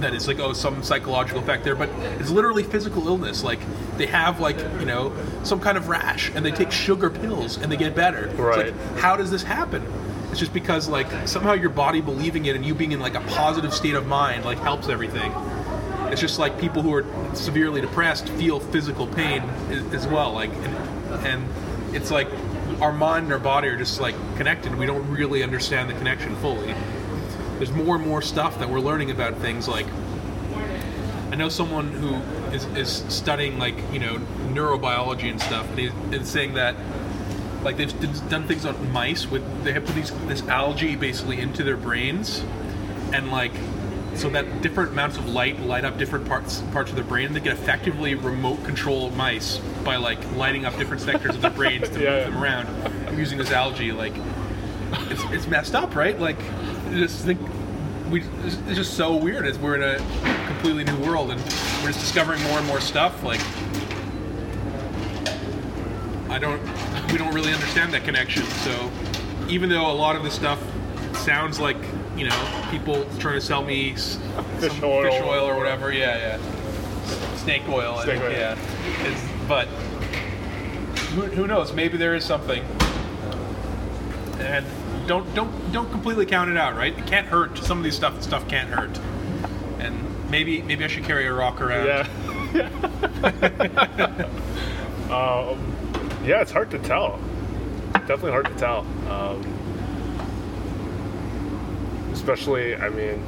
that 0.01 0.13
it's 0.13 0.27
like 0.27 0.39
oh 0.39 0.53
some 0.53 0.83
psychological 0.83 1.41
effect 1.41 1.63
there, 1.63 1.75
but 1.75 1.89
it's 2.19 2.29
literally 2.29 2.63
physical 2.63 3.07
illness. 3.07 3.43
Like 3.43 3.59
they 3.97 4.05
have 4.05 4.39
like 4.39 4.57
you 4.79 4.85
know 4.85 5.13
some 5.43 5.59
kind 5.59 5.77
of 5.77 5.89
rash 5.89 6.31
and 6.35 6.45
they 6.45 6.51
take 6.51 6.71
sugar 6.71 7.09
pills 7.09 7.57
and 7.57 7.71
they 7.71 7.77
get 7.77 7.95
better. 7.95 8.27
It's 8.27 8.39
like, 8.39 8.57
Right. 8.57 8.73
how 8.97 9.15
does 9.17 9.31
this 9.31 9.41
happen? 9.43 9.81
It's 10.29 10.39
just 10.39 10.53
because 10.53 10.87
like 10.87 11.07
somehow 11.27 11.53
your 11.53 11.69
body 11.71 12.01
believing 12.01 12.45
it 12.45 12.55
and 12.55 12.63
you 12.63 12.75
being 12.75 12.91
in 12.91 12.99
like 12.99 13.15
a 13.15 13.21
positive 13.21 13.73
state 13.73 13.95
of 13.95 14.05
mind 14.05 14.45
like 14.45 14.59
helps 14.59 14.89
everything. 14.89 15.33
It's 16.17 16.21
just 16.23 16.39
like 16.39 16.59
people 16.59 16.81
who 16.81 16.95
are 16.95 17.05
severely 17.35 17.79
depressed 17.79 18.27
feel 18.29 18.59
physical 18.59 19.05
pain 19.05 19.43
as, 19.93 20.07
well. 20.07 20.33
Like 20.33 20.49
and, 20.49 21.27
and 21.27 21.95
it's 21.95 22.09
like 22.09 22.27
our 22.81 22.91
mind 22.91 23.25
and 23.25 23.33
our 23.33 23.39
body 23.39 23.67
are 23.67 23.77
just 23.77 24.01
like 24.01 24.15
connected. 24.35 24.73
We 24.75 24.87
don't 24.87 25.07
really 25.11 25.43
understand 25.43 25.91
the 25.91 25.93
connection 25.93 26.35
fully. 26.37 26.73
There's 27.57 27.69
more 27.69 27.97
and 27.97 28.03
more 28.03 28.23
stuff 28.23 28.57
that 28.57 28.67
we're 28.67 28.79
learning 28.79 29.11
about 29.11 29.37
things 29.37 29.67
like 29.67 29.85
I 31.31 31.35
know 31.35 31.49
someone 31.49 31.91
who 31.91 32.15
is, 32.51 32.65
is 32.75 33.03
studying 33.13 33.59
like 33.59 33.75
you 33.93 33.99
know 33.99 34.17
neurobiology 34.53 35.29
and 35.29 35.39
stuff, 35.39 35.69
and 35.69 35.77
he's 35.77 35.91
and 36.11 36.25
saying 36.25 36.55
that 36.55 36.75
like 37.61 37.77
they've 37.77 38.27
done 38.27 38.47
things 38.47 38.65
on 38.65 38.91
mice 38.91 39.27
with 39.27 39.43
they 39.63 39.71
have 39.71 39.85
put 39.85 39.93
these 39.93 40.09
this 40.25 40.41
algae 40.47 40.95
basically 40.95 41.39
into 41.39 41.63
their 41.63 41.77
brains, 41.77 42.43
and 43.13 43.31
like 43.31 43.53
so 44.17 44.29
that 44.31 44.61
different 44.61 44.91
amounts 44.91 45.17
of 45.17 45.29
light 45.29 45.59
light 45.61 45.85
up 45.85 45.97
different 45.97 46.27
parts 46.27 46.61
parts 46.71 46.89
of 46.89 46.95
their 46.95 47.05
brain. 47.05 47.33
They 47.33 47.39
can 47.39 47.51
effectively 47.51 48.15
remote 48.15 48.63
control 48.63 49.11
mice 49.11 49.57
by 49.83 49.97
like 49.97 50.19
lighting 50.35 50.65
up 50.65 50.75
different 50.77 51.01
sectors 51.01 51.35
of 51.35 51.41
their 51.41 51.51
brains 51.51 51.89
to 51.89 51.99
Yeah, 52.01 52.25
move 52.25 52.33
them 52.33 52.43
around 52.43 52.67
I'm 53.07 53.19
using 53.19 53.37
this 53.37 53.51
algae. 53.51 53.91
Like 53.91 54.13
it's, 55.09 55.23
it's 55.25 55.47
messed 55.47 55.75
up, 55.75 55.95
right? 55.95 56.19
Like 56.19 56.39
just 56.91 57.23
think 57.25 57.39
we 58.09 58.21
it's 58.43 58.57
it's 58.67 58.75
just 58.75 58.95
so 58.95 59.15
weird 59.15 59.45
as 59.45 59.59
we're 59.59 59.75
in 59.75 59.83
a 59.83 60.47
completely 60.47 60.83
new 60.83 60.97
world 61.05 61.29
and 61.29 61.39
we're 61.81 61.91
just 61.91 61.99
discovering 61.99 62.41
more 62.43 62.57
and 62.57 62.67
more 62.67 62.81
stuff. 62.81 63.23
Like 63.23 63.41
I 66.29 66.39
don't 66.39 66.61
we 67.11 67.17
don't 67.17 67.33
really 67.33 67.53
understand 67.53 67.93
that 67.93 68.03
connection. 68.03 68.43
So 68.43 68.91
even 69.47 69.69
though 69.69 69.89
a 69.89 69.93
lot 69.93 70.15
of 70.15 70.23
the 70.23 70.31
stuff 70.31 70.61
sounds 71.13 71.59
like 71.59 71.77
you 72.17 72.27
know 72.27 72.67
people 72.71 73.05
trying 73.19 73.35
to 73.35 73.41
sell 73.41 73.63
me 73.63 73.93
s- 73.93 74.17
Fish 74.59 74.71
some 74.73 74.83
oil. 74.85 75.03
fish 75.03 75.21
oil 75.21 75.45
or 75.45 75.55
whatever, 75.57 75.91
yeah, 75.93 76.37
yeah, 76.37 77.35
snake 77.37 77.63
oil, 77.69 77.95
I 77.97 78.03
Snake 78.03 78.19
think, 78.19 78.25
oil. 78.25 78.31
yeah. 78.37 78.57
It's, 79.03 79.21
but 79.47 79.67
who, 81.13 81.21
who 81.23 81.47
knows? 81.47 81.73
Maybe 81.73 81.97
there 81.97 82.15
is 82.15 82.23
something. 82.25 82.63
And 84.39 84.65
don't 85.07 85.33
don't 85.35 85.71
don't 85.71 85.89
completely 85.91 86.25
count 86.25 86.49
it 86.49 86.57
out, 86.57 86.75
right? 86.75 86.97
It 86.97 87.07
can't 87.07 87.27
hurt. 87.27 87.57
Some 87.59 87.77
of 87.77 87.83
these 87.83 87.95
stuff 87.95 88.21
stuff 88.21 88.47
can't 88.47 88.69
hurt. 88.69 88.99
And 89.79 90.29
maybe 90.29 90.61
maybe 90.61 90.83
I 90.83 90.87
should 90.87 91.03
carry 91.05 91.25
a 91.27 91.33
rock 91.33 91.61
around. 91.61 91.85
Yeah. 91.87 92.07
um, 95.09 95.59
yeah, 96.25 96.41
it's 96.41 96.51
hard 96.51 96.69
to 96.71 96.79
tell. 96.79 97.19
Definitely 97.93 98.31
hard 98.31 98.45
to 98.47 98.55
tell. 98.55 98.79
Um, 99.09 99.41
especially, 102.31 102.75
I 102.75 102.89
mean, 102.89 103.23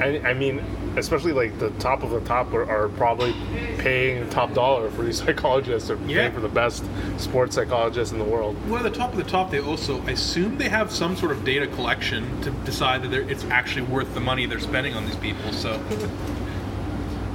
I, 0.00 0.30
I 0.30 0.34
mean, 0.34 0.62
especially 0.96 1.32
like 1.32 1.58
the 1.58 1.70
top 1.70 2.04
of 2.04 2.10
the 2.10 2.20
top 2.20 2.52
are, 2.54 2.68
are 2.70 2.88
probably 2.90 3.32
paying 3.78 4.28
top 4.30 4.54
dollar 4.54 4.88
for 4.90 5.02
these 5.02 5.18
psychologists 5.22 5.90
or 5.90 5.96
Yeah. 6.06 6.22
paying 6.22 6.32
for 6.32 6.40
the 6.40 6.48
best 6.48 6.84
sports 7.18 7.56
psychologists 7.56 8.12
in 8.12 8.18
the 8.20 8.24
world. 8.24 8.56
Well, 8.68 8.76
at 8.76 8.92
the 8.92 8.96
top 8.96 9.10
of 9.10 9.16
the 9.16 9.24
top, 9.24 9.50
they 9.50 9.58
also 9.60 10.00
I 10.06 10.12
assume 10.12 10.58
they 10.58 10.68
have 10.68 10.92
some 10.92 11.16
sort 11.16 11.32
of 11.32 11.44
data 11.44 11.66
collection 11.66 12.40
to 12.42 12.50
decide 12.50 13.02
that 13.02 13.12
it's 13.12 13.44
actually 13.46 13.82
worth 13.86 14.14
the 14.14 14.20
money 14.20 14.46
they're 14.46 14.60
spending 14.60 14.94
on 14.94 15.04
these 15.06 15.16
people. 15.16 15.52
So 15.52 15.80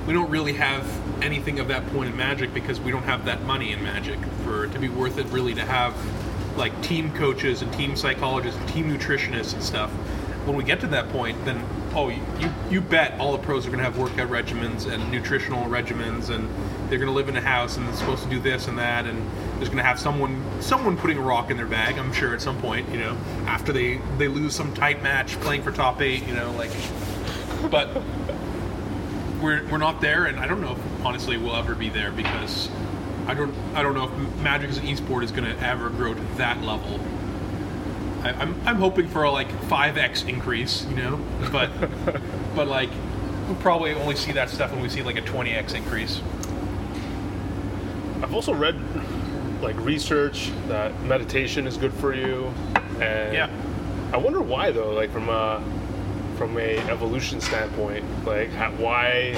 we 0.07 0.13
don't 0.13 0.29
really 0.29 0.53
have 0.53 0.85
anything 1.21 1.59
of 1.59 1.67
that 1.67 1.85
point 1.87 2.09
in 2.09 2.15
Magic 2.15 2.53
because 2.53 2.79
we 2.79 2.91
don't 2.91 3.03
have 3.03 3.25
that 3.25 3.43
money 3.43 3.73
in 3.73 3.83
Magic 3.83 4.17
for 4.45 4.65
it 4.65 4.71
to 4.71 4.79
be 4.79 4.87
worth 4.87 5.17
it 5.17 5.25
really 5.27 5.53
to 5.55 5.65
have 5.65 5.93
like 6.57 6.81
team 6.81 7.13
coaches 7.15 7.61
and 7.61 7.71
team 7.73 7.95
psychologists 7.97 8.59
and 8.59 8.69
team 8.69 8.97
nutritionists 8.97 9.53
and 9.53 9.63
stuff. 9.63 9.91
When 10.49 10.57
we 10.57 10.63
get 10.63 10.79
to 10.79 10.87
that 10.87 11.09
point, 11.09 11.45
then 11.45 11.63
oh, 11.93 12.09
you 12.09 12.51
you 12.71 12.81
bet 12.81 13.19
all 13.19 13.33
the 13.33 13.37
pros 13.37 13.67
are 13.67 13.69
going 13.69 13.77
to 13.77 13.83
have 13.83 13.99
workout 13.99 14.31
regimens 14.31 14.91
and 14.91 15.11
nutritional 15.11 15.65
regimens, 15.65 16.31
and 16.31 16.49
they're 16.89 16.97
going 16.97 17.05
to 17.05 17.13
live 17.13 17.29
in 17.29 17.37
a 17.37 17.41
house 17.41 17.77
and 17.77 17.87
they're 17.87 17.93
supposed 17.93 18.23
to 18.23 18.29
do 18.31 18.39
this 18.39 18.67
and 18.67 18.79
that, 18.79 19.05
and 19.05 19.19
there's 19.57 19.69
going 19.69 19.77
to 19.77 19.83
have 19.83 19.99
someone 19.99 20.43
someone 20.59 20.97
putting 20.97 21.19
a 21.19 21.21
rock 21.21 21.51
in 21.51 21.57
their 21.57 21.67
bag. 21.67 21.99
I'm 21.99 22.11
sure 22.11 22.33
at 22.33 22.41
some 22.41 22.59
point, 22.61 22.89
you 22.89 22.97
know, 22.97 23.15
after 23.45 23.71
they 23.71 24.01
they 24.17 24.27
lose 24.27 24.55
some 24.55 24.73
tight 24.73 25.03
match 25.03 25.39
playing 25.41 25.61
for 25.61 25.71
top 25.71 26.01
eight, 26.01 26.25
you 26.25 26.33
know, 26.33 26.51
like, 26.53 26.71
but 27.69 27.89
we're, 29.39 29.63
we're 29.67 29.77
not 29.77 30.01
there, 30.01 30.25
and 30.25 30.39
I 30.39 30.47
don't 30.47 30.61
know 30.61 30.71
if 30.71 31.05
honestly 31.05 31.37
we'll 31.37 31.57
ever 31.57 31.75
be 31.75 31.89
there 31.89 32.11
because 32.11 32.69
I 33.27 33.35
don't 33.35 33.53
I 33.75 33.83
don't 33.83 33.93
know 33.93 34.05
if 34.05 34.35
Magic 34.41 34.71
as 34.71 34.79
an 34.79 34.87
esport 34.87 35.23
is 35.23 35.31
going 35.31 35.43
to 35.43 35.63
ever 35.63 35.91
grow 35.91 36.15
to 36.15 36.21
that 36.37 36.63
level. 36.63 36.99
I, 38.23 38.31
I'm 38.31 38.55
I'm 38.65 38.75
hoping 38.77 39.07
for 39.07 39.23
a 39.23 39.31
like 39.31 39.49
five 39.63 39.97
x 39.97 40.23
increase, 40.23 40.85
you 40.89 40.95
know, 40.97 41.19
but 41.51 41.69
but 42.55 42.67
like 42.67 42.89
we'll 43.47 43.55
probably 43.57 43.93
only 43.93 44.15
see 44.15 44.31
that 44.33 44.49
stuff 44.49 44.71
when 44.71 44.81
we 44.81 44.89
see 44.89 45.01
like 45.01 45.17
a 45.17 45.21
twenty 45.21 45.51
x 45.51 45.73
increase. 45.73 46.21
I've 48.21 48.33
also 48.33 48.53
read 48.53 48.75
like 49.61 49.75
research 49.77 50.51
that 50.67 50.99
meditation 51.03 51.67
is 51.67 51.77
good 51.77 51.93
for 51.93 52.13
you, 52.13 52.51
and 53.01 53.33
Yeah. 53.33 53.49
I 54.11 54.17
wonder 54.17 54.41
why 54.41 54.71
though. 54.71 54.91
Like 54.93 55.11
from 55.11 55.29
a 55.29 55.63
from 56.37 56.57
a 56.57 56.77
evolution 56.89 57.41
standpoint, 57.41 58.05
like 58.25 58.49
how, 58.51 58.71
why 58.71 59.33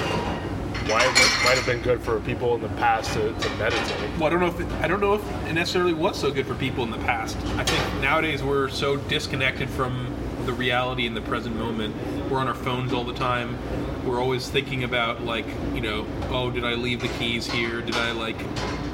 why 0.88 1.02
it 1.04 1.44
might 1.44 1.56
have 1.56 1.66
been 1.66 1.82
good 1.82 2.00
for 2.00 2.20
people 2.20 2.54
in 2.54 2.62
the 2.62 2.68
past 2.68 3.12
to, 3.14 3.32
to 3.32 3.50
meditate. 3.56 4.10
Well, 4.18 4.24
I 4.24 4.30
don't 4.30 4.40
know 4.40 4.46
if 4.46 4.60
it, 4.60 4.66
I 4.82 4.88
don't 4.88 5.00
know 5.00 5.14
if 5.14 5.46
it 5.46 5.52
necessarily 5.52 5.92
was 5.94 6.18
so 6.18 6.30
good 6.30 6.46
for 6.46 6.54
people 6.54 6.84
in 6.84 6.90
the 6.90 6.98
past. 6.98 7.36
I 7.56 7.64
think 7.64 8.02
nowadays 8.02 8.42
we're 8.42 8.68
so 8.68 8.96
disconnected 8.96 9.68
from 9.70 10.14
the 10.46 10.52
reality 10.52 11.06
in 11.06 11.14
the 11.14 11.20
present 11.20 11.56
moment. 11.56 11.94
We're 12.30 12.38
on 12.38 12.48
our 12.48 12.54
phones 12.54 12.92
all 12.92 13.04
the 13.04 13.14
time. 13.14 13.58
We're 14.04 14.20
always 14.20 14.48
thinking 14.48 14.84
about 14.84 15.22
like, 15.22 15.46
you 15.74 15.80
know, 15.80 16.06
oh, 16.30 16.50
did 16.50 16.64
I 16.64 16.74
leave 16.74 17.00
the 17.00 17.08
keys 17.08 17.50
here? 17.50 17.80
Did 17.80 17.94
I 17.94 18.12
like 18.12 18.38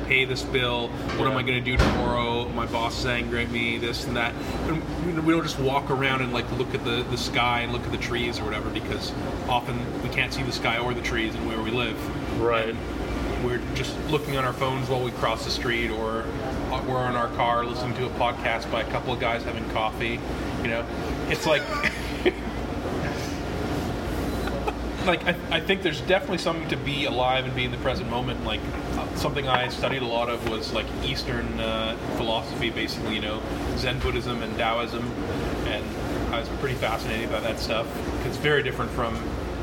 pay 0.09 0.25
this 0.25 0.43
bill? 0.43 0.89
What 0.89 1.29
am 1.29 1.37
I 1.37 1.43
going 1.43 1.63
to 1.63 1.71
do 1.71 1.77
tomorrow? 1.77 2.49
My 2.49 2.67
boss 2.67 2.99
is 3.01 3.07
angry 3.07 3.45
at 3.45 3.51
me. 3.51 3.79
This 3.79 4.07
and 4.07 4.17
that. 4.17 4.35
And 4.67 5.25
we 5.27 5.33
don't 5.33 5.43
just 5.43 5.59
walk 5.59 5.91
around 5.91 6.23
and 6.23 6.33
like 6.33 6.51
look 6.53 6.75
at 6.75 6.85
the 6.85 7.03
the 7.11 7.19
sky 7.19 7.61
and 7.61 7.73
look 7.73 7.83
at 7.85 7.93
the 7.93 7.99
trees 7.99 8.41
or 8.41 8.45
whatever 8.45 8.71
because 8.71 9.13
often 9.49 9.79
we 10.03 10.09
can't 10.09 10.33
see 10.33 10.43
the 10.43 10.53
sky 10.53 10.79
or 10.79 10.95
the 10.95 11.03
trees 11.03 11.35
in 11.35 11.47
where 11.47 11.61
we 11.63 11.71
live 11.71 11.97
Right. 12.41 12.75
we're 13.45 13.61
just 13.75 13.97
looking 14.09 14.37
on 14.37 14.45
our 14.45 14.53
phones 14.53 14.89
while 14.89 15.03
we 15.03 15.11
cross 15.13 15.45
the 15.45 15.51
street 15.51 15.91
or 15.91 16.25
uh, 16.71 16.83
we're 16.89 17.09
in 17.09 17.17
our 17.17 17.29
car 17.37 17.65
listening 17.65 17.97
to 17.97 18.07
a 18.07 18.11
podcast 18.11 18.71
by 18.71 18.83
a 18.83 18.91
couple 18.91 19.13
of 19.13 19.19
guys 19.21 19.43
having 19.43 19.69
coffee 19.71 20.21
you 20.63 20.69
know 20.69 20.87
it's 21.29 21.47
like 21.47 21.63
like 25.07 25.25
I, 25.27 25.37
I 25.51 25.61
think 25.61 25.83
there's 25.83 26.01
definitely 26.03 26.39
something 26.39 26.69
to 26.69 26.77
be 26.77 27.05
alive 27.07 27.45
and 27.45 27.55
be 27.55 27.65
in 27.65 27.71
the 27.71 27.79
present 27.79 28.11
moment. 28.11 28.45
Like 28.45 28.61
uh, 28.93 29.15
something 29.17 29.49
i 29.49 29.69
studied 29.69 30.03
a 30.03 30.07
lot 30.07 30.29
of 30.29 30.49
was 30.49 30.73
like 30.73 30.87
eastern 31.05 31.61
uh, 31.61 31.97
philosophy 32.17 32.71
basically 32.71 33.15
you 33.15 33.21
know 33.21 33.41
zen 33.77 33.99
buddhism 34.01 34.43
and 34.43 34.57
taoism. 34.57 35.05
And 35.67 35.85
i 36.35 36.41
was 36.41 36.49
pretty 36.61 36.77
fascinated 36.77 37.31
by 37.31 37.41
that 37.41 37.59
stuff. 37.59 37.87
It's 38.27 38.37
very 38.37 38.63
different 38.63 38.91
from 38.93 39.15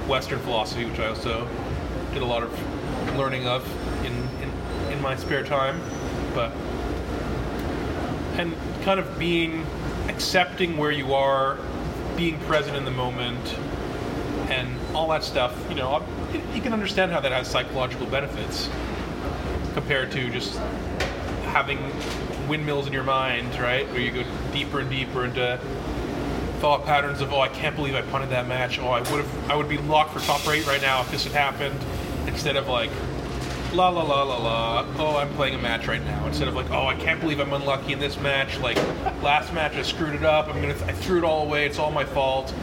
western 0.08 0.40
philosophy 0.40 0.86
which 0.86 1.00
i 1.00 1.08
also 1.08 1.48
did 2.14 2.22
a 2.22 2.26
lot 2.26 2.44
of 2.44 3.18
learning 3.18 3.48
of 3.48 3.66
in, 4.06 4.14
in, 4.42 4.94
in 4.94 5.02
my 5.02 5.16
spare 5.16 5.44
time. 5.44 5.82
But 6.34 6.52
and 8.38 8.54
kind 8.84 9.00
of 9.00 9.18
being 9.18 9.66
accepting 10.08 10.78
where 10.78 10.92
you 10.92 11.14
are 11.14 11.58
being 12.16 12.40
present 12.42 12.78
in 12.78 12.86
the 12.86 12.92
moment 12.92 13.56
all 14.96 15.10
that 15.10 15.24
stuff 15.24 15.54
you 15.70 15.76
know 15.76 16.02
you- 16.54 16.62
can 16.62 16.74
understand 16.74 17.12
how 17.12 17.20
that 17.20 17.32
has 17.32 17.48
psychological 17.48 18.08
benefits 18.08 18.70
compared 19.74 20.12
to 20.12 20.30
just 20.32 20.58
having 21.48 21.78
windmills 22.48 22.88
in 22.88 22.94
your 22.94 23.04
mind 23.04 23.48
right? 23.60 23.88
Where 23.92 24.00
you 24.00 24.12
go 24.12 24.24
deeper 24.54 24.80
and 24.80 24.90
deeper 24.90 25.26
into 25.26 25.60
thought 26.60 26.86
patterns 26.86 27.22
of 27.22 27.34
oh 27.34 27.42
I 27.42 27.50
can't 27.50 27.76
believe 27.76 27.94
I 27.94 28.02
punted 28.04 28.30
that 28.32 28.48
match. 28.48 28.80
Oh 28.80 28.88
I 28.88 29.00
would 29.12 29.24
have 29.24 29.52
I 29.52 29.56
would 29.56 29.70
be 29.70 29.78
locked 29.78 30.14
for 30.14 30.20
top 30.22 30.48
eight 30.48 30.66
right 30.66 30.82
now 30.82 31.02
if 31.02 31.12
this 31.12 31.24
had 31.26 31.34
happened 31.34 31.80
instead 32.28 32.56
of 32.56 32.68
like 32.68 32.90
la 33.74 33.90
la 33.90 34.02
la 34.04 34.24
la 34.24 34.38
la. 34.38 34.86
Oh 34.98 35.18
I'm 35.18 35.30
playing 35.36 35.56
a 35.56 35.60
match 35.60 35.88
right 35.88 36.04
now 36.04 36.26
instead 36.26 36.48
of 36.48 36.56
like 36.56 36.72
oh 36.72 36.88
I 36.88 36.96
can't 36.96 37.20
believe 37.20 37.40
I'm 37.40 37.54
unlucky 37.54 37.94
in 37.94 38.00
this 38.00 38.18
match. 38.20 38.58
Like 38.60 38.78
last 39.22 39.54
match 39.54 39.76
I 39.76 39.82
screwed 39.82 40.16
it 40.16 40.24
up. 40.24 40.48
I'm 40.48 40.62
gonna 40.62 40.74
I 40.88 40.94
threw 40.94 41.18
it 41.20 41.24
all 41.26 41.44
away. 41.44 41.66
It's 41.66 41.78
all 41.80 41.92
my 41.92 42.06
fault 42.06 42.54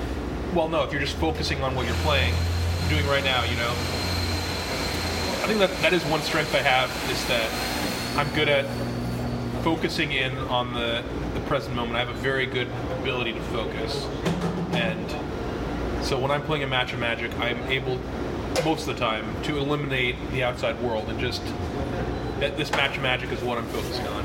well 0.53 0.69
no 0.69 0.83
if 0.85 0.93
you're 0.93 1.01
just 1.01 1.17
focusing 1.17 1.63
on 1.63 1.75
what 1.75 1.87
you're 1.87 1.95
playing 1.97 2.35
doing 2.89 3.07
right 3.07 3.25
now 3.25 3.43
you 3.45 3.57
know 3.57 3.71
I 5.43 5.47
think 5.47 5.59
that 5.59 5.71
that 5.83 5.93
is 5.93 6.05
one 6.05 6.23
strength 6.23 6.55
I 6.55 6.59
have 6.59 6.89
is 7.11 7.27
that 7.27 7.51
I'm 8.17 8.33
good 8.33 8.49
at 8.49 8.65
focusing 9.65 10.13
in 10.13 10.37
on 10.39 10.73
the, 10.73 11.03
the 11.35 11.41
present 11.41 11.75
moment. 11.75 11.97
I 11.97 11.99
have 11.99 12.11
a 12.11 12.21
very 12.21 12.47
good 12.47 12.69
ability 13.01 13.33
to 13.33 13.41
focus, 13.41 14.07
and 14.73 15.11
So 16.05 16.19
when 16.19 16.31
I'm 16.31 16.43
playing 16.43 16.65
a 16.65 16.67
match 16.67 16.93
of 16.93 16.99
Magic, 16.99 17.37
I'm 17.39 17.59
able 17.65 17.99
most 18.65 18.89
of 18.89 18.95
the 18.95 19.01
time 19.01 19.25
to 19.45 19.57
eliminate 19.59 20.17
the 20.31 20.43
outside 20.43 20.81
world 20.83 21.09
and 21.09 21.19
just 21.19 21.43
that 22.41 22.57
this 22.57 22.71
match 22.73 22.97
of 22.97 23.03
Magic 23.03 23.31
is 23.31 23.41
what 23.43 23.57
I'm 23.57 23.67
focusing 23.67 24.07
on. 24.09 24.25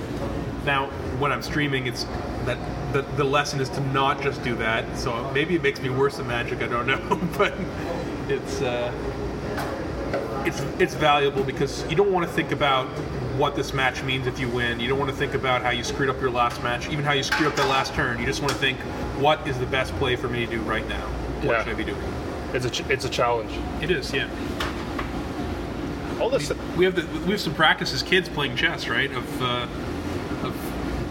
Now, 0.66 0.88
when 1.20 1.32
I'm 1.32 1.42
streaming, 1.42 1.88
it's 1.88 2.04
that 2.46 2.58
the, 2.94 3.02
the 3.16 3.24
lesson 3.24 3.60
is 3.60 3.70
to 3.70 3.82
not 3.92 4.22
just 4.22 4.44
do 4.44 4.56
that. 4.56 4.98
So 4.98 5.30
maybe 5.32 5.56
it 5.56 5.62
makes 5.64 5.82
me 5.82 5.90
worse 5.90 6.20
at 6.20 6.26
Magic. 6.26 6.62
I 6.62 6.68
don't 6.68 6.88
know, 6.88 7.16
but 7.38 7.54
it's 8.30 8.62
uh, 8.62 8.92
it's 10.46 10.62
it's 10.80 10.94
valuable 10.96 11.44
because 11.44 11.86
you 11.90 11.96
don't 11.96 12.12
want 12.12 12.28
to 12.28 12.34
think 12.34 12.52
about 12.52 12.88
what 13.38 13.56
this 13.56 13.74
match 13.74 14.02
means 14.04 14.26
if 14.26 14.40
you 14.40 14.48
win. 14.50 14.80
You 14.80 14.88
don't 14.88 14.98
want 15.00 15.12
to 15.12 15.18
think 15.18 15.34
about 15.36 15.62
how 15.62 15.70
you 15.70 15.84
screwed 15.84 16.10
up 16.10 16.20
your 16.20 16.32
last 16.32 16.62
match, 16.64 16.90
even 16.90 17.04
how 17.06 17.12
you 17.14 17.24
screwed 17.24 17.48
up 17.50 17.56
that 17.58 17.68
last 17.70 17.94
turn. 17.94 18.20
You 18.20 18.26
just 18.26 18.42
want 18.42 18.52
to 18.52 18.58
think, 18.60 18.80
what 19.20 19.46
is 19.48 19.60
the 19.60 19.66
best 19.68 19.94
play 19.96 20.16
for 20.16 20.28
me 20.28 20.46
to 20.46 20.52
do 20.52 20.62
right 20.62 20.88
now? 20.88 21.06
What 21.44 21.46
Yeah. 21.46 21.64
should 21.64 21.74
I 21.74 21.78
be 21.78 21.84
doing? 21.84 22.02
It's 22.54 22.66
a 22.66 22.70
ch- 22.70 22.90
it's 22.90 23.06
a 23.06 23.10
challenge. 23.10 23.52
It 23.82 23.92
is, 23.92 24.12
yeah. 24.14 24.28
All 26.20 26.30
this. 26.32 26.52
We 26.76 26.86
have 26.86 26.96
the, 26.96 27.06
we 27.26 27.32
have 27.32 27.42
some 27.42 27.54
practice 27.54 27.94
as 27.94 28.02
kids 28.02 28.28
playing 28.28 28.56
chess, 28.56 28.88
right? 28.88 29.12
Of 29.12 29.42
uh, 29.42 29.46
of 29.46 29.87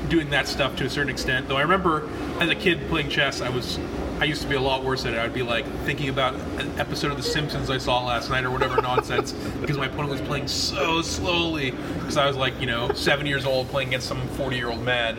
doing 0.08 0.30
that 0.30 0.48
stuff 0.48 0.76
to 0.76 0.84
a 0.84 0.90
certain 0.90 1.10
extent. 1.10 1.48
Though 1.48 1.56
I 1.56 1.62
remember 1.62 2.08
as 2.40 2.48
a 2.48 2.54
kid 2.54 2.80
playing 2.88 3.10
chess, 3.10 3.40
I 3.40 3.48
was 3.48 3.78
I 4.18 4.24
used 4.24 4.42
to 4.42 4.48
be 4.48 4.54
a 4.54 4.60
lot 4.60 4.82
worse 4.82 5.04
at 5.04 5.12
it. 5.12 5.18
I'd 5.18 5.34
be 5.34 5.42
like 5.42 5.66
thinking 5.84 6.08
about 6.08 6.34
an 6.34 6.78
episode 6.78 7.10
of 7.10 7.18
The 7.18 7.22
Simpsons 7.22 7.68
I 7.68 7.78
saw 7.78 8.04
last 8.04 8.30
night 8.30 8.44
or 8.44 8.50
whatever 8.50 8.80
nonsense 8.82 9.32
because 9.32 9.76
my 9.76 9.86
opponent 9.86 10.10
was 10.10 10.20
playing 10.22 10.48
so 10.48 11.02
slowly 11.02 11.72
because 11.72 12.16
I 12.16 12.26
was 12.26 12.36
like 12.36 12.58
you 12.60 12.66
know 12.66 12.92
seven 12.92 13.26
years 13.26 13.44
old 13.44 13.68
playing 13.68 13.88
against 13.88 14.06
some 14.08 14.26
forty 14.28 14.56
year 14.56 14.70
old 14.70 14.82
man. 14.82 15.18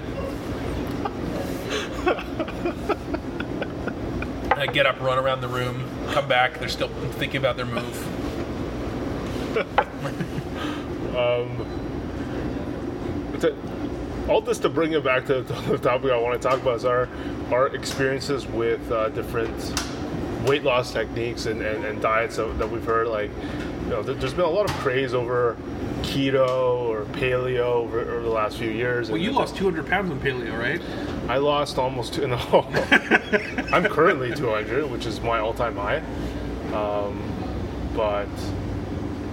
I 4.51 4.65
get 4.65 4.87
up, 4.87 4.99
run 4.99 5.19
around 5.19 5.41
the 5.41 5.47
room, 5.47 5.83
come 6.11 6.27
back. 6.27 6.59
They're 6.59 6.67
still 6.67 6.89
thinking 7.13 7.37
about 7.37 7.57
their 7.57 7.65
move. 7.65 8.23
Um, 11.17 11.65
to, 13.39 13.55
all 14.29 14.41
this 14.41 14.59
to 14.59 14.69
bring 14.69 14.93
it 14.93 15.03
back 15.03 15.25
to 15.27 15.41
the 15.41 15.77
topic 15.81 16.11
I 16.11 16.17
want 16.17 16.41
to 16.41 16.47
talk 16.47 16.61
about 16.61 16.77
is 16.77 16.85
our 16.85 17.07
our 17.51 17.67
experiences 17.67 18.45
with 18.47 18.91
uh, 18.91 19.09
different 19.09 19.73
weight 20.47 20.63
loss 20.63 20.93
techniques 20.93 21.45
and, 21.45 21.61
and, 21.61 21.83
and 21.85 22.01
diets 22.01 22.37
that, 22.37 22.57
that 22.57 22.69
we've 22.69 22.83
heard. 22.83 23.07
Like, 23.07 23.31
you 23.83 23.89
know, 23.89 24.01
there, 24.01 24.15
there's 24.15 24.33
been 24.33 24.45
a 24.45 24.49
lot 24.49 24.69
of 24.69 24.75
craze 24.77 25.13
over 25.13 25.57
keto 26.01 26.79
or 26.79 27.05
paleo 27.05 27.59
over, 27.59 27.99
over 27.99 28.21
the 28.21 28.29
last 28.29 28.57
few 28.57 28.69
years. 28.69 29.09
Well, 29.09 29.19
you 29.19 29.31
lost 29.31 29.55
200 29.57 29.87
pounds 29.87 30.11
on 30.11 30.19
paleo, 30.19 30.57
right? 30.57 30.81
I 31.29 31.37
lost 31.37 31.77
almost 31.77 32.13
two. 32.13 32.27
No, 32.27 32.37
I'm 33.73 33.85
currently 33.85 34.33
200, 34.33 34.89
which 34.89 35.05
is 35.05 35.21
my 35.21 35.39
all-time 35.39 35.75
high. 35.75 36.01
Um, 36.73 37.21
but 37.95 38.27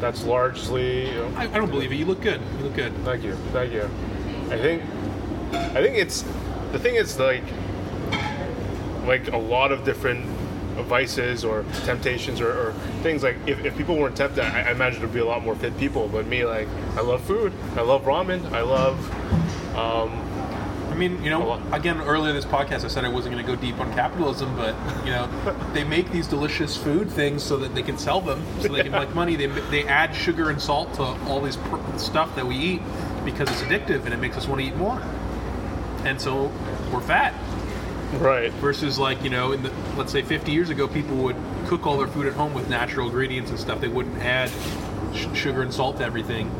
that's 0.00 0.24
largely. 0.24 1.11
You 1.11 1.14
know, 1.14 1.33
I, 1.37 1.42
I 1.42 1.59
don't 1.59 1.70
believe 1.70 1.92
it. 1.92 1.96
You 1.96 2.07
look 2.07 2.20
good. 2.20 2.40
You 2.59 2.64
look 2.64 2.74
good. 2.74 2.94
Thank 3.04 3.24
you, 3.24 3.35
thank 3.52 3.72
you. 3.72 3.88
I 4.55 4.59
think, 4.59 4.83
I 5.53 5.83
think 5.83 5.97
it's 5.99 6.23
the 6.71 6.79
thing 6.79 6.95
is 6.95 7.19
like, 7.19 7.43
like 9.05 9.29
a 9.29 9.37
lot 9.37 9.73
of 9.73 9.85
different 9.85 10.25
vices 10.83 11.45
or 11.45 11.64
temptations 11.85 12.40
or, 12.40 12.51
or 12.51 12.73
things 13.03 13.25
like 13.25 13.37
if, 13.47 13.64
if 13.64 13.77
people 13.77 13.97
weren't 13.97 14.17
tempted, 14.17 14.45
I, 14.45 14.69
I 14.69 14.71
imagine 14.71 15.01
there'd 15.01 15.12
be 15.12 15.19
a 15.19 15.25
lot 15.25 15.43
more 15.43 15.57
fit 15.57 15.77
people. 15.77 16.07
But 16.07 16.27
me, 16.27 16.45
like, 16.45 16.69
I 16.97 17.01
love 17.01 17.23
food, 17.25 17.53
I 17.77 17.81
love 17.81 18.05
ramen, 18.05 18.53
I 18.53 18.62
love. 18.62 19.77
Um, 19.77 20.21
I 20.88 20.97
mean, 20.97 21.21
you 21.25 21.31
know, 21.31 21.61
again, 21.73 22.01
earlier 22.03 22.33
this 22.33 22.45
podcast, 22.45 22.85
I 22.85 22.88
said 22.88 23.05
I 23.05 23.09
wasn't 23.09 23.35
going 23.35 23.45
to 23.45 23.53
go 23.53 23.61
deep 23.61 23.81
on 23.81 23.93
capitalism, 23.95 24.55
but 24.55 24.77
you 25.05 25.11
know, 25.11 25.29
they 25.75 25.83
make 25.83 26.12
these 26.12 26.29
delicious 26.29 26.77
food 26.77 27.11
things 27.11 27.43
so 27.43 27.57
that 27.57 27.75
they 27.75 27.83
can 27.83 27.99
sell 27.99 28.21
them, 28.21 28.45
so 28.61 28.69
they 28.69 28.85
can 28.85 28.93
make 28.93 29.12
money. 29.12 29.35
They 29.35 29.47
they 29.47 29.83
add 29.88 30.14
sugar 30.14 30.51
and 30.51 30.62
salt 30.62 30.95
to 30.95 31.03
all 31.03 31.40
this 31.40 31.57
pr- 31.57 31.99
stuff 31.99 32.37
that 32.37 32.47
we 32.47 32.55
eat 32.55 32.83
because 33.25 33.49
it's 33.51 33.63
addictive 33.63 34.05
and 34.05 34.13
it 34.15 34.19
makes 34.19 34.37
us 34.37 34.47
want 34.47 34.61
to 34.61 34.67
eat 34.67 34.77
more, 34.77 35.01
and 36.05 36.21
so 36.21 36.51
we're 36.93 37.01
fat. 37.01 37.35
right. 38.15 38.53
Versus 38.55 38.99
like 38.99 39.23
you 39.23 39.31
know, 39.31 39.53
in 39.53 39.63
the 39.63 39.73
let's 39.97 40.13
say 40.13 40.23
50 40.23 40.53
years 40.53 40.71
ago, 40.71 40.87
people 40.87 41.17
would 41.19 41.37
cook 41.67 41.87
all 41.87 41.97
their 41.99 42.09
food 42.09 42.27
at 42.27 42.35
home 42.35 42.55
with 42.55 42.69
natural 42.69 43.07
ingredients 43.07 43.51
and 43.51 43.59
stuff. 43.59 43.81
They 43.81 43.89
wouldn't 43.89 44.19
add 44.19 44.51
sh- 45.15 45.27
sugar 45.35 45.63
and 45.63 45.73
salt 45.73 45.99
to 45.99 46.05
everything, 46.05 46.51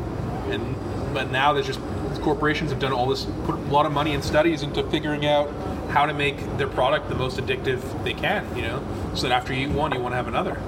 and 0.49 0.75
but 1.13 1.31
now 1.31 1.53
there's 1.53 1.67
just 1.67 1.79
corporations 2.21 2.71
have 2.71 2.79
done 2.79 2.91
all 2.91 3.07
this, 3.07 3.25
put 3.45 3.55
a 3.55 3.57
lot 3.71 3.85
of 3.85 3.91
money 3.91 4.13
and 4.15 4.23
studies 4.23 4.63
into 4.63 4.83
figuring 4.89 5.25
out 5.25 5.49
how 5.89 6.05
to 6.07 6.13
make 6.13 6.37
their 6.57 6.67
product 6.67 7.07
the 7.07 7.15
most 7.15 7.37
addictive 7.37 8.03
they 8.03 8.13
can. 8.13 8.43
You 8.55 8.63
know, 8.63 8.83
so 9.13 9.27
that 9.27 9.31
after 9.31 9.53
you 9.53 9.67
eat 9.67 9.71
one, 9.73 9.93
you 9.93 9.99
want 9.99 10.13
to 10.13 10.17
have 10.17 10.27
another. 10.27 10.59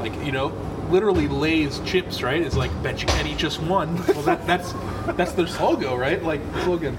Like 0.00 0.14
you 0.24 0.32
know, 0.32 0.48
literally 0.90 1.28
Lay's 1.28 1.78
chips, 1.80 2.22
right? 2.22 2.42
It's 2.42 2.56
like 2.56 2.70
bet 2.82 3.00
you 3.00 3.06
can't 3.06 3.26
eat 3.28 3.38
just 3.38 3.60
one. 3.62 3.96
Well, 4.08 4.22
that, 4.24 4.46
that's 4.46 4.72
that's 5.12 5.32
their 5.32 5.46
slogan, 5.46 5.98
right? 5.98 6.22
Like 6.22 6.40
slogan 6.62 6.96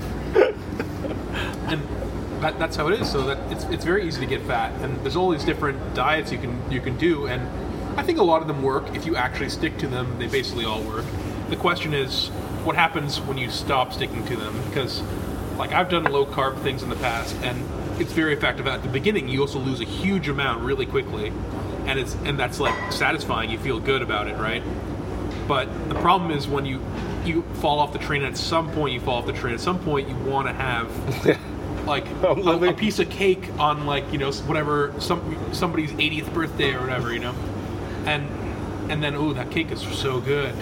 and 1.68 1.82
that, 2.42 2.60
that's 2.60 2.76
how 2.76 2.88
it 2.88 3.00
is. 3.00 3.10
So 3.12 3.24
that 3.24 3.52
it's, 3.52 3.64
it's 3.66 3.86
very 3.86 4.08
easy 4.08 4.20
to 4.22 4.28
get 4.28 4.42
fat, 4.44 4.72
and 4.82 5.00
there's 5.02 5.16
all 5.16 5.30
these 5.30 5.44
different 5.44 5.96
diets 5.96 6.32
you 6.32 6.38
can 6.38 6.60
you 6.72 6.82
can 6.82 6.98
do, 6.98 7.28
and 7.28 7.42
I 8.00 8.04
think 8.04 8.20
a 8.20 8.24
lot 8.24 8.42
of 8.42 8.48
them 8.48 8.62
work 8.62 8.96
if 8.96 9.06
you 9.06 9.16
actually 9.16 9.50
stick 9.50 9.78
to 9.80 9.88
them. 9.88 10.18
They 10.20 10.28
basically 10.28 10.66
all 10.66 10.82
work. 10.82 11.06
The 11.50 11.56
question 11.56 11.94
is, 11.94 12.30
what 12.64 12.76
happens 12.76 13.20
when 13.22 13.38
you 13.38 13.50
stop 13.50 13.94
sticking 13.94 14.26
to 14.26 14.36
them? 14.36 14.54
Because, 14.68 15.02
like 15.58 15.72
I've 15.72 15.90
done 15.90 16.04
low 16.06 16.26
carb 16.26 16.60
things 16.62 16.84
in 16.84 16.90
the 16.90 16.96
past, 16.98 17.36
and 17.42 17.64
it's 18.00 18.12
very 18.12 18.34
effective. 18.34 18.68
At 18.68 18.84
the 18.84 18.90
beginning, 18.90 19.30
you 19.30 19.42
also 19.42 19.60
lose 19.60 19.80
a 19.80 19.86
huge 19.86 20.28
amount 20.28 20.64
really 20.64 20.86
quickly, 20.86 21.32
and 21.86 22.00
it's 22.00 22.16
and 22.26 22.38
that's 22.38 22.60
like 22.60 22.92
satisfying. 22.92 23.50
You 23.50 23.60
feel 23.60 23.80
good 23.80 24.02
about 24.02 24.28
it, 24.28 24.38
right? 24.38 24.64
But 25.48 25.68
the 25.90 25.96
problem 25.96 26.32
is 26.32 26.48
when 26.48 26.66
you 26.66 26.82
you 27.26 27.42
fall 27.62 27.80
off 27.80 27.94
the 27.94 28.00
train. 28.00 28.24
and 28.24 28.32
At 28.34 28.38
some 28.38 28.72
point, 28.72 28.94
you 28.94 29.00
fall 29.00 29.18
off 29.20 29.26
the 29.26 29.34
train. 29.34 29.54
At 29.54 29.60
some 29.60 29.80
point, 29.80 30.08
you 30.10 30.16
want 30.16 30.48
to 30.48 30.54
have 30.54 30.90
like 31.88 32.06
a, 32.24 32.30
I'm 32.30 32.64
a 32.64 32.74
piece 32.74 33.00
of 33.00 33.10
cake 33.10 33.50
on 33.60 33.86
like 33.86 34.12
you 34.12 34.18
know 34.18 34.32
whatever 34.32 34.94
some 35.00 35.54
somebody's 35.54 35.92
80th 35.92 36.34
birthday 36.34 36.74
or 36.74 36.82
whatever 36.82 37.14
you 37.14 37.20
know, 37.20 37.36
and 38.06 38.28
and 38.92 39.04
then 39.04 39.16
oh 39.16 39.34
that 39.34 39.52
cake 39.52 39.72
is 39.72 39.82
so 39.82 40.20
good, 40.20 40.56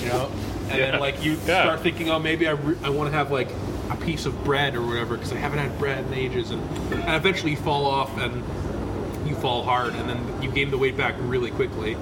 you 0.00 0.08
know, 0.08 0.30
and 0.68 0.78
Yeah. 0.78 0.90
then 0.92 1.00
like 1.00 1.22
you 1.24 1.32
Yeah. 1.46 1.62
start 1.64 1.80
thinking 1.80 2.10
oh 2.10 2.18
maybe 2.18 2.46
I, 2.48 2.52
re- 2.52 2.76
I 2.82 2.90
want 2.90 3.10
to 3.10 3.16
have 3.16 3.30
like 3.30 3.48
a 3.90 3.96
piece 3.96 4.24
of 4.26 4.44
bread 4.44 4.74
or 4.76 4.82
whatever 4.86 5.16
because 5.16 5.32
I 5.32 5.36
haven't 5.36 5.58
had 5.58 5.78
bread 5.78 6.04
in 6.06 6.14
ages 6.14 6.50
and 6.50 6.62
and 6.92 7.14
eventually 7.14 7.52
you 7.52 7.56
fall 7.56 7.86
off 7.86 8.16
and 8.18 8.44
you 9.28 9.34
fall 9.36 9.62
hard 9.62 9.94
and 9.94 10.08
then 10.08 10.42
you 10.42 10.50
gain 10.50 10.70
the 10.70 10.78
weight 10.78 10.96
back 10.96 11.14
really 11.20 11.50
quickly. 11.50 11.94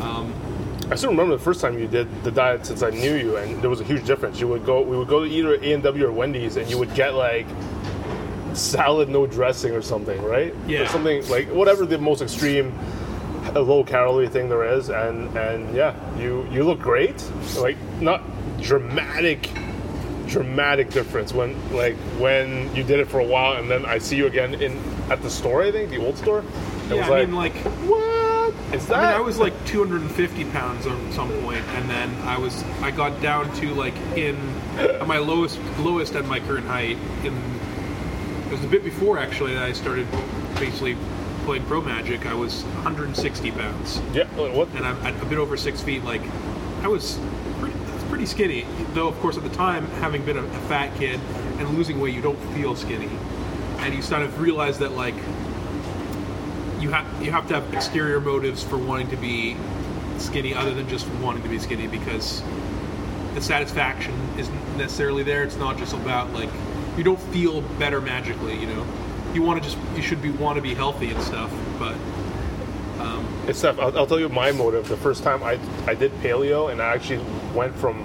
Um, 0.00 0.32
I 0.90 0.94
still 0.94 1.10
remember 1.10 1.36
the 1.36 1.42
first 1.42 1.60
time 1.60 1.78
you 1.78 1.86
did 1.86 2.08
the 2.24 2.30
diet 2.30 2.64
since 2.64 2.82
I 2.82 2.90
knew 2.90 3.14
you, 3.14 3.36
and 3.36 3.60
there 3.60 3.68
was 3.68 3.80
a 3.80 3.84
huge 3.84 4.04
difference. 4.06 4.40
You 4.40 4.48
would 4.48 4.64
go, 4.64 4.80
we 4.80 4.96
would 4.96 5.08
go 5.08 5.24
to 5.24 5.30
either 5.30 5.54
A 5.56 5.72
and 5.74 5.82
W 5.82 6.06
or 6.06 6.12
Wendy's, 6.12 6.56
and 6.56 6.68
you 6.70 6.78
would 6.78 6.94
get 6.94 7.14
like 7.14 7.46
salad 8.54 9.08
no 9.08 9.26
dressing 9.26 9.72
or 9.72 9.82
something, 9.82 10.20
right? 10.22 10.54
Yeah. 10.66 10.80
Or 10.80 10.86
something 10.86 11.28
like 11.28 11.48
whatever 11.48 11.84
the 11.84 11.98
most 11.98 12.22
extreme 12.22 12.72
low 13.54 13.84
calorie 13.84 14.28
thing 14.28 14.48
there 14.48 14.64
is, 14.64 14.88
and 14.88 15.36
and 15.36 15.74
yeah, 15.74 15.94
you 16.18 16.46
you 16.50 16.64
look 16.64 16.80
great. 16.80 17.22
Like 17.58 17.76
not 18.00 18.22
dramatic, 18.60 19.50
dramatic 20.26 20.90
difference 20.90 21.32
when 21.34 21.54
like 21.74 21.96
when 22.18 22.74
you 22.74 22.82
did 22.82 22.98
it 23.00 23.08
for 23.08 23.20
a 23.20 23.24
while, 23.24 23.60
and 23.60 23.70
then 23.70 23.84
I 23.84 23.98
see 23.98 24.16
you 24.16 24.26
again 24.26 24.54
in 24.54 24.78
at 25.10 25.20
the 25.22 25.30
store. 25.30 25.62
I 25.62 25.70
think 25.70 25.90
the 25.90 26.04
old 26.04 26.16
store. 26.16 26.38
It 26.40 26.44
Yeah, 26.94 27.00
was 27.00 27.08
I 27.08 27.10
like, 27.10 27.26
mean 27.28 27.36
like 27.36 27.54
what 27.88 28.27
is 28.72 28.86
that? 28.88 28.96
I 28.96 29.10
mean, 29.12 29.16
I 29.16 29.20
was 29.20 29.38
like 29.38 29.52
250 29.66 30.44
pounds 30.46 30.86
at 30.86 31.12
some 31.12 31.30
point, 31.42 31.64
and 31.74 31.88
then 31.88 32.14
I 32.22 32.38
was 32.38 32.62
I 32.82 32.90
got 32.90 33.20
down 33.22 33.52
to 33.56 33.74
like 33.74 33.96
in 34.16 34.36
at 34.78 35.06
my 35.06 35.18
lowest 35.18 35.58
lowest 35.78 36.14
at 36.14 36.26
my 36.26 36.40
current 36.40 36.66
height. 36.66 36.98
In 37.24 37.34
it 38.46 38.52
was 38.52 38.64
a 38.64 38.68
bit 38.68 38.84
before 38.84 39.18
actually 39.18 39.54
that 39.54 39.62
I 39.62 39.72
started 39.72 40.06
basically 40.58 40.96
playing 41.44 41.64
pro 41.64 41.80
magic. 41.80 42.26
I 42.26 42.34
was 42.34 42.62
160 42.64 43.50
pounds, 43.52 44.00
yeah. 44.12 44.24
What? 44.36 44.68
and 44.70 44.84
I'm 44.86 45.22
a 45.22 45.24
bit 45.24 45.38
over 45.38 45.56
six 45.56 45.80
feet. 45.80 46.04
Like 46.04 46.22
I 46.82 46.88
was 46.88 47.18
pretty, 47.60 47.78
pretty 48.08 48.26
skinny. 48.26 48.66
Though 48.92 49.08
of 49.08 49.18
course 49.20 49.36
at 49.38 49.44
the 49.44 49.50
time, 49.50 49.86
having 50.02 50.24
been 50.24 50.36
a, 50.36 50.44
a 50.44 50.60
fat 50.68 50.94
kid 50.98 51.20
and 51.58 51.70
losing 51.76 52.00
weight, 52.00 52.14
you 52.14 52.22
don't 52.22 52.40
feel 52.54 52.76
skinny, 52.76 53.10
and 53.78 53.94
you 53.94 54.02
sort 54.02 54.22
of 54.22 54.40
realize 54.40 54.78
that 54.78 54.92
like 54.92 55.14
you 56.80 56.90
have 56.90 57.22
you 57.22 57.30
have 57.30 57.46
to 57.48 57.54
have 57.54 57.74
exterior 57.74 58.20
motives 58.20 58.62
for 58.62 58.78
wanting 58.78 59.08
to 59.08 59.16
be 59.16 59.56
skinny 60.18 60.54
other 60.54 60.74
than 60.74 60.88
just 60.88 61.08
wanting 61.22 61.42
to 61.42 61.48
be 61.48 61.58
skinny 61.58 61.86
because 61.86 62.42
the 63.34 63.40
satisfaction 63.40 64.14
isn't 64.36 64.76
necessarily 64.76 65.22
there 65.22 65.42
it's 65.44 65.56
not 65.56 65.76
just 65.76 65.94
about 65.94 66.32
like 66.32 66.50
you 66.96 67.04
don't 67.04 67.20
feel 67.32 67.60
better 67.78 68.00
magically 68.00 68.58
you 68.58 68.66
know 68.66 68.86
you 69.34 69.42
want 69.42 69.62
to 69.62 69.68
just 69.68 69.78
you 69.94 70.02
should 70.02 70.20
be 70.22 70.30
want 70.30 70.56
to 70.56 70.62
be 70.62 70.74
healthy 70.74 71.10
and 71.10 71.22
stuff 71.22 71.52
but 71.78 71.94
um, 73.00 73.24
It's 73.46 73.60
tough. 73.60 73.78
I'll, 73.78 73.96
I'll 73.96 74.06
tell 74.06 74.18
you 74.18 74.28
my 74.28 74.50
motive. 74.52 74.88
The 74.88 74.96
first 74.96 75.22
time 75.22 75.42
I, 75.42 75.58
I 75.86 75.94
did 75.94 76.12
paleo 76.20 76.72
and 76.72 76.82
I 76.82 76.94
actually 76.94 77.24
went 77.54 77.74
from 77.76 78.04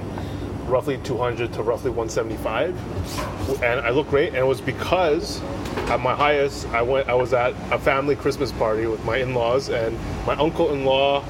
roughly 0.67 0.97
200 0.99 1.51
to 1.53 1.63
roughly 1.63 1.89
175, 1.89 3.63
and 3.63 3.81
I 3.81 3.89
looked 3.89 4.09
great. 4.09 4.29
And 4.29 4.37
it 4.37 4.45
was 4.45 4.61
because 4.61 5.41
at 5.89 5.99
my 5.99 6.15
highest, 6.15 6.67
I 6.69 6.81
went. 6.81 7.09
I 7.09 7.13
was 7.13 7.33
at 7.33 7.53
a 7.71 7.77
family 7.77 8.15
Christmas 8.15 8.51
party 8.51 8.87
with 8.87 9.03
my 9.05 9.17
in-laws, 9.17 9.69
and 9.69 9.97
my 10.25 10.35
uncle-in-law 10.35 11.23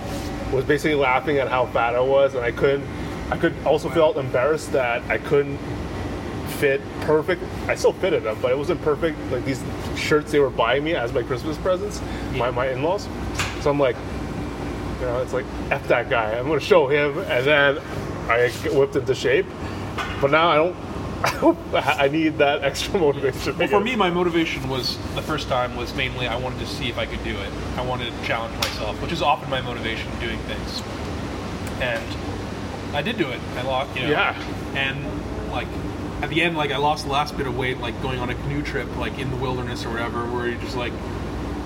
was 0.52 0.66
basically 0.66 0.96
laughing 0.96 1.38
at 1.38 1.48
how 1.48 1.66
fat 1.68 1.96
I 1.96 2.00
was, 2.00 2.36
and 2.36 2.44
I 2.44 2.52
couldn't. 2.52 2.88
I 3.32 3.38
could 3.38 3.56
also 3.66 3.90
felt 3.90 4.18
embarrassed 4.18 4.72
that 4.74 5.02
I 5.10 5.18
couldn't 5.18 5.58
fit 6.60 6.82
perfect. 7.02 7.44
I 7.68 7.76
still 7.76 7.94
fitted 7.94 8.24
them, 8.24 8.38
but 8.42 8.52
it 8.52 8.58
wasn't 8.58 8.82
perfect. 8.82 9.18
Like 9.32 9.44
these 9.46 9.64
shirts 9.96 10.32
they 10.32 10.40
were 10.40 10.50
buying 10.50 10.84
me 10.84 10.94
as 10.96 11.12
my 11.14 11.24
Christmas 11.24 11.58
presents, 11.58 12.02
my 12.36 12.52
my 12.52 12.70
in-laws. 12.70 13.08
So 13.62 13.72
I'm 13.72 13.80
like, 13.80 13.96
you 15.00 15.06
know, 15.06 15.22
it's 15.22 15.34
like 15.34 15.46
f 15.72 15.88
that 15.88 16.10
guy. 16.10 16.38
I'm 16.38 16.48
gonna 16.48 16.60
show 16.60 16.88
him, 16.88 17.18
and 17.20 17.46
then 17.46 17.80
I 18.30 18.52
get 18.64 18.74
whipped 18.74 18.96
into 18.96 19.16
shape. 19.16 19.48
But 20.22 20.32
now 20.32 20.50
I 20.50 20.56
don't. 20.56 20.76
I 21.74 22.10
need 22.10 22.38
that 22.40 22.64
extra 22.64 23.00
motivation. 23.00 23.58
Well, 23.58 23.68
for 23.70 23.80
me, 23.80 23.96
my 23.96 24.10
motivation 24.10 24.68
was 24.68 24.98
the 25.16 25.22
first 25.22 25.48
time 25.48 25.76
was 25.78 25.94
mainly 25.96 26.28
I 26.28 26.36
wanted 26.36 26.60
to 26.60 26.68
see 26.68 26.90
if 26.90 26.98
I 26.98 27.06
could 27.06 27.24
do 27.24 27.38
it. 27.38 27.54
I 27.78 27.82
wanted 27.82 28.12
to 28.12 28.26
challenge 28.26 28.54
myself, 28.58 29.02
which 29.02 29.14
is 29.14 29.22
often 29.22 29.50
my 29.50 29.62
motivation 29.62 30.12
in 30.12 30.20
doing 30.20 30.40
things. 30.40 30.82
And 31.80 32.04
I 32.94 33.02
did 33.02 33.18
do 33.18 33.30
it. 33.30 33.40
I 33.56 33.62
lost, 33.62 33.96
you 33.96 34.04
know. 34.04 34.10
Yeah. 34.10 34.38
And 34.76 35.52
like 35.52 35.68
at 36.22 36.30
the 36.30 36.42
end, 36.42 36.58
like 36.58 36.72
I 36.72 36.78
lost 36.78 37.06
the 37.06 37.12
last 37.12 37.38
bit 37.38 37.48
of 37.48 37.58
weight, 37.58 37.78
like 37.78 38.00
going 38.02 38.20
on 38.20 38.30
a 38.30 38.36
canoe 38.36 38.62
trip, 38.62 38.94
like 38.98 39.18
in 39.18 39.30
the 39.32 39.38
wilderness 39.38 39.86
or 39.86 39.92
whatever, 39.92 40.26
where 40.26 40.50
you 40.50 40.58
just 40.58 40.76
like. 40.76 40.94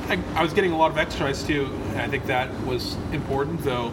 I, 0.09 0.17
I 0.35 0.43
was 0.43 0.53
getting 0.53 0.71
a 0.71 0.77
lot 0.77 0.89
of 0.91 0.97
exercise 0.97 1.43
too, 1.43 1.65
and 1.89 1.99
I 1.99 2.07
think 2.07 2.27
that 2.27 2.53
was 2.61 2.95
important. 3.11 3.63
Though, 3.63 3.91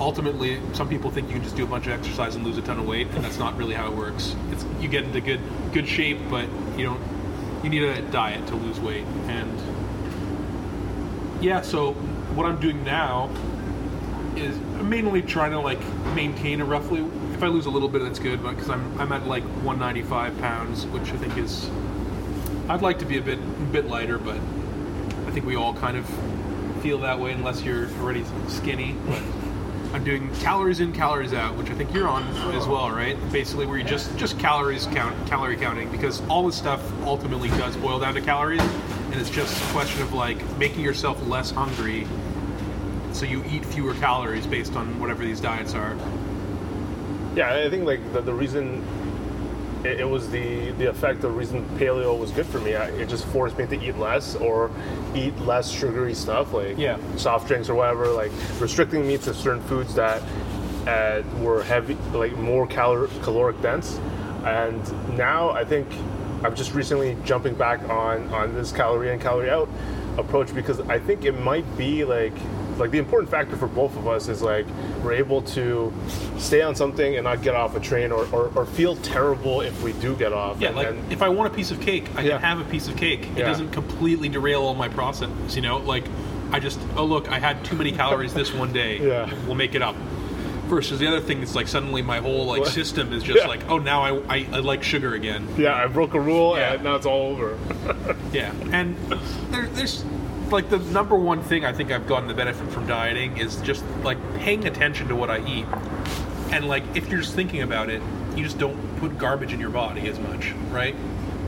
ultimately, 0.00 0.60
some 0.72 0.88
people 0.88 1.10
think 1.10 1.28
you 1.28 1.34
can 1.34 1.42
just 1.42 1.56
do 1.56 1.64
a 1.64 1.66
bunch 1.66 1.86
of 1.86 1.92
exercise 1.92 2.34
and 2.34 2.44
lose 2.44 2.58
a 2.58 2.62
ton 2.62 2.78
of 2.78 2.86
weight, 2.86 3.08
and 3.08 3.24
that's 3.24 3.38
not 3.38 3.56
really 3.56 3.74
how 3.74 3.90
it 3.90 3.96
works. 3.96 4.34
It's 4.50 4.64
you 4.80 4.88
get 4.88 5.04
into 5.04 5.20
good 5.20 5.40
good 5.72 5.88
shape, 5.88 6.18
but 6.30 6.48
you 6.76 6.84
don't. 6.84 7.00
You 7.62 7.70
need 7.70 7.82
a 7.82 8.02
diet 8.02 8.46
to 8.48 8.54
lose 8.54 8.78
weight, 8.78 9.04
and 9.26 9.50
yeah. 11.42 11.62
So 11.62 11.92
what 12.34 12.46
I'm 12.46 12.60
doing 12.60 12.84
now 12.84 13.30
is 14.36 14.56
mainly 14.82 15.22
trying 15.22 15.52
to 15.52 15.60
like 15.60 15.80
maintain 16.14 16.60
a 16.60 16.64
roughly. 16.64 17.04
If 17.32 17.42
I 17.42 17.48
lose 17.48 17.66
a 17.66 17.70
little 17.70 17.88
bit, 17.88 18.02
that's 18.02 18.18
good, 18.18 18.42
but 18.42 18.50
because 18.50 18.70
I'm 18.70 18.98
I'm 19.00 19.12
at 19.12 19.26
like 19.26 19.44
195 19.44 20.38
pounds, 20.38 20.86
which 20.86 21.10
I 21.12 21.16
think 21.16 21.36
is. 21.38 21.68
I'd 22.68 22.82
like 22.82 22.98
to 22.98 23.04
be 23.04 23.16
a 23.18 23.22
bit 23.22 23.38
a 23.38 23.66
bit 23.72 23.86
lighter, 23.86 24.18
but 24.18 24.36
I 24.36 25.30
think 25.30 25.46
we 25.46 25.56
all 25.56 25.74
kind 25.74 25.96
of 25.96 26.06
feel 26.82 26.98
that 26.98 27.18
way 27.18 27.32
unless 27.32 27.62
you're 27.62 27.88
already 28.00 28.24
skinny. 28.48 28.96
But 29.06 29.22
I'm 29.96 30.04
doing 30.04 30.30
calories 30.40 30.80
in, 30.80 30.92
calories 30.92 31.32
out, 31.32 31.56
which 31.56 31.70
I 31.70 31.74
think 31.74 31.94
you're 31.94 32.06
on 32.06 32.22
as 32.54 32.66
well, 32.66 32.90
right? 32.90 33.16
Basically, 33.32 33.64
where 33.64 33.78
you 33.78 33.84
just 33.84 34.14
just 34.18 34.38
calories 34.38 34.84
count, 34.88 35.26
calorie 35.26 35.56
counting, 35.56 35.90
because 35.90 36.20
all 36.28 36.44
this 36.44 36.54
stuff 36.54 36.82
ultimately 37.04 37.48
does 37.48 37.74
boil 37.78 37.98
down 37.98 38.12
to 38.12 38.20
calories, 38.20 38.60
and 38.60 39.14
it's 39.14 39.30
just 39.30 39.58
a 39.58 39.72
question 39.72 40.02
of 40.02 40.12
like 40.12 40.36
making 40.58 40.82
yourself 40.82 41.26
less 41.26 41.50
hungry, 41.50 42.06
so 43.12 43.24
you 43.24 43.42
eat 43.48 43.64
fewer 43.64 43.94
calories 43.94 44.46
based 44.46 44.76
on 44.76 45.00
whatever 45.00 45.24
these 45.24 45.40
diets 45.40 45.72
are. 45.72 45.96
Yeah, 47.34 47.54
I 47.64 47.70
think 47.70 47.86
like 47.86 48.12
the, 48.12 48.20
the 48.20 48.34
reason 48.34 48.84
it, 49.86 50.00
it 50.00 50.04
was 50.08 50.28
the 50.30 50.72
the 50.72 50.86
effect 50.86 51.20
the 51.20 51.30
reason 51.30 51.64
paleo 51.78 52.18
was 52.18 52.30
good 52.32 52.46
for 52.46 52.58
me. 52.60 52.74
I, 52.74 52.86
it 52.90 53.08
just 53.08 53.24
forced 53.26 53.56
me 53.58 53.66
to 53.66 53.80
eat 53.82 53.96
less 53.98 54.34
or 54.36 54.70
eat 55.14 55.38
less 55.40 55.70
sugary 55.70 56.14
stuff 56.14 56.52
like 56.52 56.76
Yeah. 56.78 56.98
soft 57.16 57.48
drinks 57.48 57.68
or 57.68 57.74
whatever. 57.74 58.06
Like 58.08 58.32
restricting 58.60 59.06
me 59.06 59.16
to 59.18 59.32
certain 59.34 59.62
foods 59.62 59.94
that 59.94 60.22
uh, 60.86 61.22
were 61.40 61.62
heavy, 61.62 61.94
like 62.12 62.36
more 62.36 62.66
calor- 62.66 63.08
caloric 63.22 63.60
dense. 63.62 63.98
And 64.44 64.80
now 65.16 65.50
I 65.50 65.64
think 65.64 65.88
I'm 66.44 66.54
just 66.54 66.74
recently 66.74 67.16
jumping 67.24 67.54
back 67.54 67.80
on 67.88 68.28
on 68.32 68.54
this 68.54 68.70
calorie 68.72 69.10
in 69.12 69.18
calorie 69.18 69.50
out 69.50 69.68
approach 70.18 70.54
because 70.54 70.80
I 70.80 70.98
think 70.98 71.24
it 71.24 71.38
might 71.40 71.66
be 71.76 72.04
like 72.04 72.32
like 72.78 72.90
the 72.90 72.98
important 72.98 73.30
factor 73.30 73.56
for 73.56 73.66
both 73.66 73.96
of 73.96 74.06
us 74.06 74.28
is 74.28 74.42
like 74.42 74.66
we're 75.02 75.12
able 75.14 75.42
to 75.42 75.92
stay 76.38 76.62
on 76.62 76.74
something 76.74 77.16
and 77.16 77.24
not 77.24 77.42
get 77.42 77.54
off 77.54 77.74
a 77.76 77.80
train 77.80 78.12
or, 78.12 78.26
or, 78.34 78.50
or 78.54 78.66
feel 78.66 78.96
terrible 78.96 79.60
if 79.62 79.82
we 79.82 79.92
do 79.94 80.14
get 80.16 80.32
off. 80.32 80.60
Yeah, 80.60 80.68
and, 80.68 80.76
like 80.76 80.88
and- 80.88 81.12
if 81.12 81.22
I 81.22 81.28
want 81.28 81.52
a 81.52 81.56
piece 81.56 81.70
of 81.70 81.80
cake, 81.80 82.08
I 82.16 82.22
Yeah. 82.22 82.32
can 82.32 82.40
have 82.42 82.60
a 82.60 82.64
piece 82.70 82.88
of 82.88 82.96
cake. 82.96 83.22
It 83.32 83.38
Yeah. 83.38 83.46
doesn't 83.46 83.70
completely 83.72 84.28
derail 84.28 84.62
all 84.62 84.74
my 84.74 84.88
process. 84.88 85.30
You 85.56 85.62
know, 85.62 85.78
like 85.78 86.04
I 86.52 86.60
just 86.60 86.78
oh 86.96 87.04
look, 87.04 87.30
I 87.30 87.38
had 87.38 87.64
too 87.64 87.76
many 87.76 87.92
calories 87.92 88.34
this 88.34 88.52
one 88.52 88.72
day. 88.72 88.98
Yeah. 89.06 89.30
we'll 89.46 89.54
make 89.56 89.74
it 89.74 89.82
up. 89.82 89.94
Versus 90.68 90.98
the 90.98 91.06
other 91.06 91.20
thing 91.20 91.42
is 91.42 91.54
like 91.54 91.68
suddenly 91.68 92.02
my 92.02 92.18
whole 92.18 92.44
like 92.46 92.62
What? 92.62 92.70
system 92.72 93.12
is 93.12 93.22
just 93.30 93.38
Yeah. 93.38 93.46
like 93.46 93.68
oh 93.70 93.78
now 93.78 94.02
I, 94.02 94.38
I, 94.38 94.46
I 94.52 94.58
like 94.58 94.82
sugar 94.82 95.14
again. 95.14 95.46
yeah, 95.56 95.74
I 95.76 95.86
broke 95.86 96.14
a 96.14 96.20
rule 96.20 96.56
Yeah. 96.58 96.72
and 96.74 96.82
now 96.84 96.96
it's 96.96 97.06
all 97.06 97.22
over. 97.32 97.56
Yeah, 98.32 98.52
and 98.72 98.96
there, 99.50 99.66
there's 99.68 100.04
like 100.52 100.70
the 100.70 100.78
number 100.78 101.16
one 101.16 101.42
thing 101.42 101.64
I 101.64 101.72
think 101.72 101.90
I've 101.90 102.06
gotten 102.06 102.28
the 102.28 102.34
benefit 102.34 102.68
from 102.70 102.86
dieting 102.86 103.36
is 103.38 103.60
just 103.62 103.84
like 104.02 104.18
paying 104.36 104.66
attention 104.66 105.08
to 105.08 105.16
what 105.16 105.30
I 105.30 105.38
eat, 105.46 105.66
and 106.52 106.68
like 106.68 106.84
if 106.94 107.08
you're 107.08 107.20
just 107.20 107.34
thinking 107.34 107.62
about 107.62 107.90
it, 107.90 108.02
you 108.36 108.44
just 108.44 108.58
don't 108.58 108.96
put 108.98 109.18
garbage 109.18 109.52
in 109.52 109.60
your 109.60 109.70
body 109.70 110.08
as 110.08 110.18
much, 110.18 110.52
right? 110.70 110.94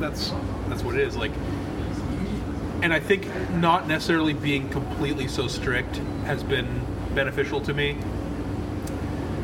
That's 0.01 0.33
that's 0.69 0.83
what 0.83 0.95
it 0.95 1.07
is. 1.07 1.17
Like, 1.17 1.33
and 2.83 2.93
I 2.93 3.01
think 3.01 3.27
not 3.53 3.89
necessarily 3.89 4.33
being 4.33 4.69
completely 4.69 5.29
so 5.29 5.49
strict 5.49 5.97
has 6.25 6.43
been 6.43 6.85
beneficial 7.15 7.61
to 7.63 7.75
me. 7.75 7.97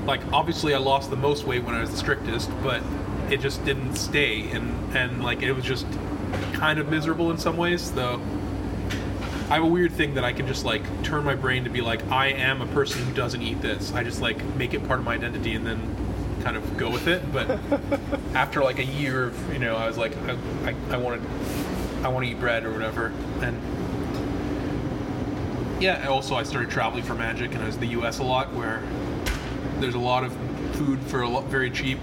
Like 0.06 0.20
obviously 0.32 0.74
I 0.74 0.78
lost 0.78 1.10
the 1.10 1.16
most 1.16 1.44
weight 1.44 1.64
when 1.64 1.74
I 1.74 1.80
was 1.80 1.90
the 1.90 1.96
strictest, 1.96 2.50
but 2.62 2.82
it 3.30 3.40
just 3.40 3.64
didn't 3.64 3.94
stay 3.94 4.50
and 4.50 4.96
and 4.96 5.22
like 5.22 5.42
it 5.42 5.52
was 5.52 5.64
just 5.64 5.86
kind 6.52 6.78
of 6.78 6.88
miserable 6.88 7.30
in 7.30 7.38
some 7.38 7.56
ways 7.56 7.90
though. 7.92 8.20
I 9.50 9.56
have 9.56 9.64
a 9.64 9.66
weird 9.68 9.92
thing 9.92 10.14
that 10.14 10.24
I 10.24 10.32
can 10.32 10.46
just 10.46 10.64
like 10.64 10.82
turn 11.02 11.24
my 11.24 11.34
brain 11.34 11.64
to 11.64 11.70
be 11.70 11.80
like 11.80 12.02
I 12.10 12.28
am 12.28 12.62
a 12.62 12.66
person 12.66 13.04
who 13.04 13.12
doesn't 13.12 13.42
eat 13.42 13.60
this. 13.60 13.92
I 13.92 14.02
just 14.02 14.20
like 14.22 14.42
make 14.56 14.72
it 14.72 14.86
part 14.86 14.98
of 14.98 15.04
my 15.04 15.14
identity 15.14 15.54
and 15.54 15.66
then 15.66 15.94
kind 16.42 16.56
of 16.56 16.76
go 16.76 16.90
with 16.90 17.06
it. 17.08 17.30
But 17.32 17.50
after 18.34 18.62
like 18.62 18.78
a 18.78 18.84
year 18.84 19.24
of 19.24 19.52
you 19.52 19.58
know, 19.58 19.76
I 19.76 19.86
was 19.86 19.98
like 19.98 20.16
I 20.16 20.38
I, 20.64 20.74
I 20.92 20.96
wanted 20.96 21.22
I 22.02 22.08
want 22.08 22.24
to 22.24 22.32
eat 22.32 22.40
bread 22.40 22.64
or 22.64 22.72
whatever 22.72 23.12
and 23.42 23.60
yeah, 25.80 26.08
also 26.08 26.34
I 26.34 26.44
started 26.44 26.70
traveling 26.70 27.02
for 27.02 27.14
Magic 27.14 27.52
and 27.52 27.62
I 27.62 27.66
was 27.66 27.74
in 27.74 27.82
the 27.82 27.88
U.S. 27.88 28.18
a 28.18 28.24
lot, 28.24 28.54
where 28.54 28.82
there's 29.80 29.94
a 29.94 29.98
lot 29.98 30.24
of 30.24 30.34
food 30.76 31.00
for 31.02 31.20
a 31.20 31.28
lot 31.28 31.44
very 31.44 31.70
cheap, 31.70 31.98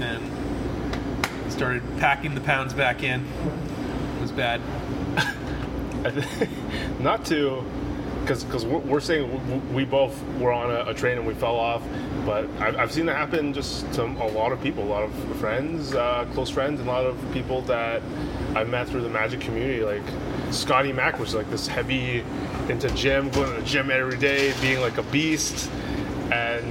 and 0.00 1.52
started 1.52 1.82
packing 1.98 2.34
the 2.34 2.40
pounds 2.40 2.72
back 2.72 3.02
in. 3.02 3.26
It 4.16 4.22
was 4.22 4.32
bad. 4.32 4.62
I 6.98 7.02
not 7.02 7.24
to 7.26 7.64
because 8.26 8.42
because 8.42 8.66
we're, 8.66 8.98
saying 8.98 9.72
we 9.72 9.84
both 9.84 10.20
were 10.38 10.50
on 10.50 10.70
a, 10.70 10.90
a 10.90 10.94
train 10.94 11.16
and 11.16 11.26
we 11.26 11.32
fell 11.34 11.54
off 11.54 11.80
but 12.24 12.44
I've, 12.58 12.76
I've 12.76 12.92
seen 12.92 13.06
that 13.06 13.14
happen 13.14 13.52
just 13.52 13.90
to 13.92 14.02
a 14.02 14.30
lot 14.32 14.50
of 14.50 14.60
people 14.60 14.82
a 14.82 14.84
lot 14.84 15.04
of 15.04 15.14
friends 15.36 15.94
uh, 15.94 16.26
close 16.32 16.50
friends 16.50 16.80
and 16.80 16.88
a 16.88 16.92
lot 16.92 17.06
of 17.06 17.16
people 17.32 17.62
that 17.62 18.02
i've 18.56 18.68
met 18.68 18.88
through 18.88 19.02
the 19.02 19.08
magic 19.08 19.40
community 19.40 19.84
like 19.84 20.02
scotty 20.50 20.92
mack 20.92 21.20
was 21.20 21.36
like 21.36 21.48
this 21.50 21.68
heavy 21.68 22.24
into 22.68 22.90
gym 22.90 23.30
going 23.30 23.48
to 23.54 23.60
the 23.60 23.66
gym 23.66 23.92
every 23.92 24.18
day 24.18 24.52
being 24.60 24.80
like 24.80 24.98
a 24.98 25.04
beast 25.04 25.70
and 26.32 26.68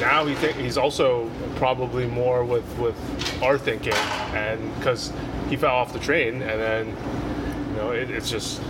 now 0.00 0.24
he 0.24 0.34
he's 0.52 0.78
also 0.78 1.30
probably 1.56 2.06
more 2.06 2.44
with 2.44 2.66
with 2.78 2.96
our 3.42 3.58
thinking 3.58 3.92
and 4.32 4.74
because 4.76 5.12
he 5.50 5.56
fell 5.56 5.74
off 5.74 5.92
the 5.92 5.98
train 5.98 6.40
and 6.40 6.60
then 6.60 6.86
you 7.68 7.76
know 7.76 7.90
it, 7.90 8.10
it's 8.10 8.30
just 8.30 8.62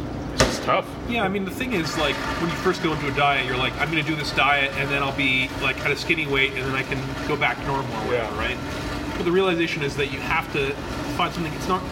tough 0.62 0.86
Yeah, 1.08 1.24
I 1.24 1.28
mean 1.28 1.44
the 1.44 1.50
thing 1.50 1.72
is 1.72 1.96
like 1.98 2.14
when 2.40 2.50
you 2.50 2.56
first 2.56 2.82
go 2.82 2.92
into 2.92 3.06
a 3.08 3.14
diet, 3.14 3.46
you're 3.46 3.56
like 3.56 3.72
I'm 3.80 3.90
going 3.90 4.02
to 4.02 4.08
do 4.08 4.16
this 4.16 4.32
diet 4.32 4.70
and 4.76 4.88
then 4.90 5.02
I'll 5.02 5.16
be 5.16 5.48
like 5.62 5.78
at 5.84 5.90
a 5.90 5.96
skinny 5.96 6.26
weight 6.26 6.52
and 6.52 6.64
then 6.64 6.74
I 6.74 6.82
can 6.82 6.98
go 7.28 7.36
back 7.36 7.58
normal 7.66 7.92
or 8.02 8.06
whatever, 8.06 8.34
Yeah. 8.34 8.38
right? 8.38 9.16
But 9.16 9.24
the 9.24 9.32
realization 9.32 9.82
is 9.82 9.96
that 9.96 10.06
you 10.12 10.20
have 10.20 10.50
to 10.54 10.72
find 11.16 11.32
something. 11.34 11.52
It's 11.54 11.68
not 11.68 11.82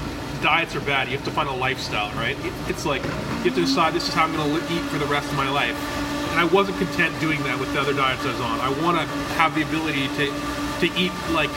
diets 0.43 0.75
are 0.75 0.81
bad. 0.81 1.09
You 1.09 1.17
have 1.17 1.25
to 1.27 1.31
find 1.31 1.49
a 1.49 1.53
lifestyle, 1.53 2.11
right? 2.17 2.37
It's 2.69 2.87
like 2.87 3.03
you 3.03 3.51
have 3.51 3.55
to 3.55 3.61
decide 3.61 3.93
this 3.93 4.09
is 4.09 4.15
how 4.15 4.25
I'm 4.25 4.33
going 4.35 4.49
to 4.61 4.73
eat 4.73 4.81
for 4.85 4.99
the 4.99 5.07
rest 5.07 5.29
of 5.31 5.37
my 5.37 5.51
life. 5.51 5.77
And 6.31 6.41
I 6.41 6.45
wasn't 6.45 6.79
content 6.79 7.19
doing 7.21 7.43
that 7.43 7.59
with 7.61 7.73
the 7.75 7.81
other 7.81 7.93
diets 7.93 8.25
I 8.25 8.33
was 8.33 8.41
on. 8.41 8.61
I 8.61 8.69
want 8.83 8.97
to 8.97 9.05
have 9.35 9.55
the 9.55 9.63
ability 9.63 10.07
to 10.17 10.33
to 10.81 10.87
eat 10.99 11.13
like 11.33 11.51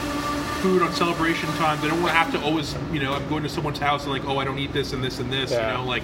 food 0.62 0.82
on 0.82 0.92
celebration 0.94 1.48
times. 1.60 1.84
I 1.84 1.88
don't 1.90 2.02
want 2.02 2.12
to 2.12 2.18
have 2.18 2.32
to 2.34 2.42
always, 2.42 2.76
you 2.92 3.00
know, 3.00 3.14
I'm 3.14 3.28
going 3.30 3.44
to 3.44 3.50
someone's 3.50 3.80
house 3.80 4.04
and 4.04 4.12
like, 4.12 4.26
oh, 4.26 4.38
I 4.40 4.44
don't 4.46 4.58
eat 4.60 4.74
this 4.74 4.92
and 4.94 5.04
this 5.04 5.20
and 5.20 5.32
this. 5.32 5.52
Yeah. 5.52 5.72
You 5.72 5.78
know, 5.78 5.86
like 5.86 6.04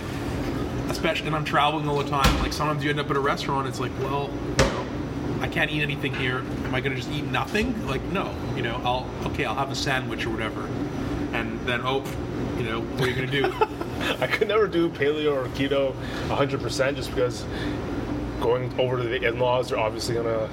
especially 0.89 1.27
and 1.27 1.35
I'm 1.35 1.45
traveling 1.45 1.87
all 1.87 1.97
the 1.97 2.09
time. 2.09 2.39
Like 2.41 2.53
sometimes 2.53 2.83
you 2.83 2.89
end 2.89 2.99
up 2.99 3.09
at 3.09 3.15
a 3.15 3.19
restaurant, 3.19 3.67
it's 3.67 3.79
like, 3.79 3.91
well, 3.99 4.29
you 4.47 4.65
know, 4.65 4.85
I 5.41 5.47
can't 5.47 5.71
eat 5.71 5.81
anything 5.81 6.13
here. 6.13 6.39
Am 6.65 6.75
I 6.75 6.81
going 6.81 6.95
to 6.95 7.01
just 7.01 7.11
eat 7.11 7.25
nothing? 7.25 7.87
Like, 7.87 8.03
no. 8.05 8.33
You 8.55 8.63
know, 8.63 8.81
I'll 8.83 9.09
okay, 9.31 9.45
I'll 9.45 9.55
have 9.55 9.71
a 9.71 9.75
sandwich 9.75 10.25
or 10.25 10.31
whatever, 10.31 10.65
and 11.33 11.59
then 11.61 11.81
oh, 11.83 12.03
you 12.57 12.63
know, 12.63 12.81
what 12.81 13.03
are 13.03 13.09
you 13.09 13.15
going 13.15 13.29
to 13.29 13.41
do? 13.41 13.53
I 14.19 14.27
could 14.27 14.47
never 14.47 14.67
do 14.67 14.89
paleo 14.89 15.45
or 15.45 15.49
keto 15.49 15.93
100% 16.29 16.95
just 16.95 17.09
because 17.09 17.45
going 18.39 18.77
over 18.79 18.97
to 18.97 19.03
the 19.03 19.23
in-laws, 19.27 19.69
they're 19.69 19.79
obviously 19.79 20.15
gonna 20.15 20.49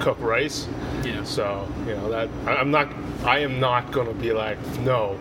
cook 0.00 0.18
rice. 0.20 0.68
Yeah. 1.04 1.22
So 1.24 1.68
you 1.86 1.94
know 1.94 2.10
that 2.10 2.28
I'm 2.46 2.70
not. 2.70 2.92
I 3.24 3.40
am 3.40 3.58
not 3.58 3.90
gonna 3.92 4.12
be 4.14 4.32
like 4.32 4.58
no, 4.80 5.18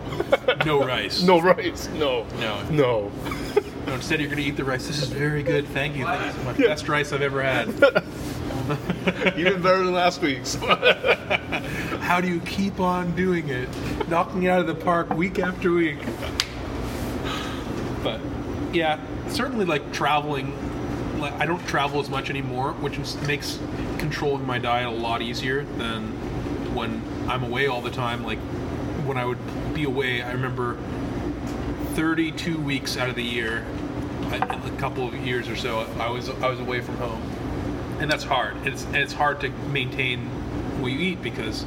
No 0.65 0.85
rice. 0.85 1.21
no 1.23 1.41
rice, 1.41 1.87
no, 1.89 2.25
No. 2.39 2.61
no. 2.69 3.11
No, 3.85 3.93
instead, 3.93 4.19
you're 4.19 4.29
going 4.29 4.41
to 4.41 4.47
eat 4.47 4.57
the 4.57 4.63
rice. 4.63 4.87
This 4.87 5.01
is 5.01 5.09
very 5.09 5.43
good. 5.43 5.67
Thank 5.67 5.95
you. 5.95 6.07
This 6.07 6.35
is 6.35 6.43
my 6.43 6.53
best 6.53 6.87
rice 6.87 7.13
I've 7.13 7.21
ever 7.21 7.43
had. 7.43 7.67
Even 9.37 9.61
better 9.61 9.83
than 9.83 9.93
last 9.93 10.21
week's. 10.21 10.55
How 12.01 12.19
do 12.19 12.27
you 12.27 12.39
keep 12.41 12.79
on 12.79 13.15
doing 13.15 13.49
it? 13.49 13.69
Knocking 14.09 14.43
it 14.43 14.49
out 14.49 14.61
of 14.61 14.67
the 14.67 14.73
park 14.73 15.11
week 15.11 15.37
after 15.37 15.71
week. 15.71 15.99
But 18.03 18.19
yeah, 18.73 18.99
certainly 19.27 19.65
like 19.65 19.93
traveling. 19.93 20.53
Like 21.19 21.33
I 21.33 21.45
don't 21.45 21.65
travel 21.67 21.99
as 21.99 22.09
much 22.09 22.31
anymore, 22.31 22.73
which 22.73 22.97
makes 23.27 23.59
controlling 23.99 24.47
my 24.47 24.57
diet 24.57 24.87
a 24.87 24.91
lot 24.91 25.21
easier 25.21 25.63
than 25.63 26.07
when 26.73 27.03
I'm 27.27 27.43
away 27.43 27.67
all 27.67 27.81
the 27.81 27.91
time. 27.91 28.23
Like 28.23 28.39
when 29.05 29.17
I 29.17 29.25
would 29.25 29.73
be 29.75 29.83
away, 29.83 30.23
I 30.23 30.31
remember 30.31 30.77
32 31.95 32.59
weeks 32.59 32.97
out 32.97 33.07
of 33.07 33.15
the 33.15 33.23
year, 33.23 33.65
a, 34.31 34.35
a 34.35 34.77
couple 34.77 35.07
of 35.07 35.15
years 35.15 35.47
or 35.47 35.55
so, 35.55 35.79
I 35.97 36.09
was 36.09 36.29
I 36.29 36.49
was 36.49 36.59
away 36.59 36.81
from 36.81 36.97
home, 36.97 37.21
and 37.99 38.11
that's 38.11 38.25
hard. 38.25 38.67
It's 38.67 38.85
it's 38.93 39.13
hard 39.13 39.39
to 39.41 39.49
maintain 39.71 40.25
what 40.81 40.91
you 40.91 40.99
eat 40.99 41.23
because 41.23 41.65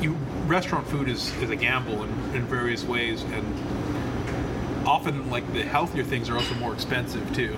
you 0.00 0.16
restaurant 0.46 0.86
food 0.86 1.08
is, 1.08 1.34
is 1.42 1.50
a 1.50 1.56
gamble 1.56 2.04
in, 2.04 2.10
in 2.36 2.42
various 2.44 2.84
ways, 2.84 3.22
and 3.22 4.86
often 4.86 5.28
like 5.28 5.52
the 5.52 5.64
healthier 5.64 6.04
things 6.04 6.30
are 6.30 6.36
also 6.36 6.54
more 6.54 6.72
expensive 6.72 7.34
too. 7.34 7.56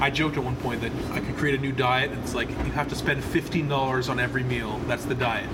I 0.00 0.10
joked 0.10 0.38
at 0.38 0.44
one 0.44 0.56
point 0.56 0.80
that 0.80 0.92
I 1.12 1.20
could 1.20 1.36
create 1.36 1.58
a 1.58 1.62
new 1.62 1.72
diet. 1.72 2.10
And 2.10 2.22
it's 2.22 2.34
like 2.34 2.48
you 2.48 2.72
have 2.72 2.88
to 2.88 2.94
spend 2.94 3.22
fifteen 3.22 3.68
dollars 3.68 4.08
on 4.08 4.18
every 4.18 4.42
meal. 4.44 4.78
That's 4.86 5.04
the 5.04 5.14
diet. 5.14 5.48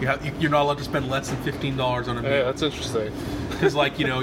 You 0.00 0.06
have, 0.06 0.24
you, 0.40 0.48
are 0.48 0.50
not 0.50 0.62
allowed 0.62 0.78
to 0.78 0.84
spend 0.84 1.08
less 1.08 1.28
than 1.28 1.42
fifteen 1.42 1.76
dollars 1.76 2.08
on 2.08 2.16
a 2.16 2.22
meal 2.22 2.30
yeah, 2.30 2.42
that's 2.44 2.62
interesting. 2.62 3.12
because 3.50 3.74
like 3.74 3.98
you 3.98 4.06
know 4.06 4.22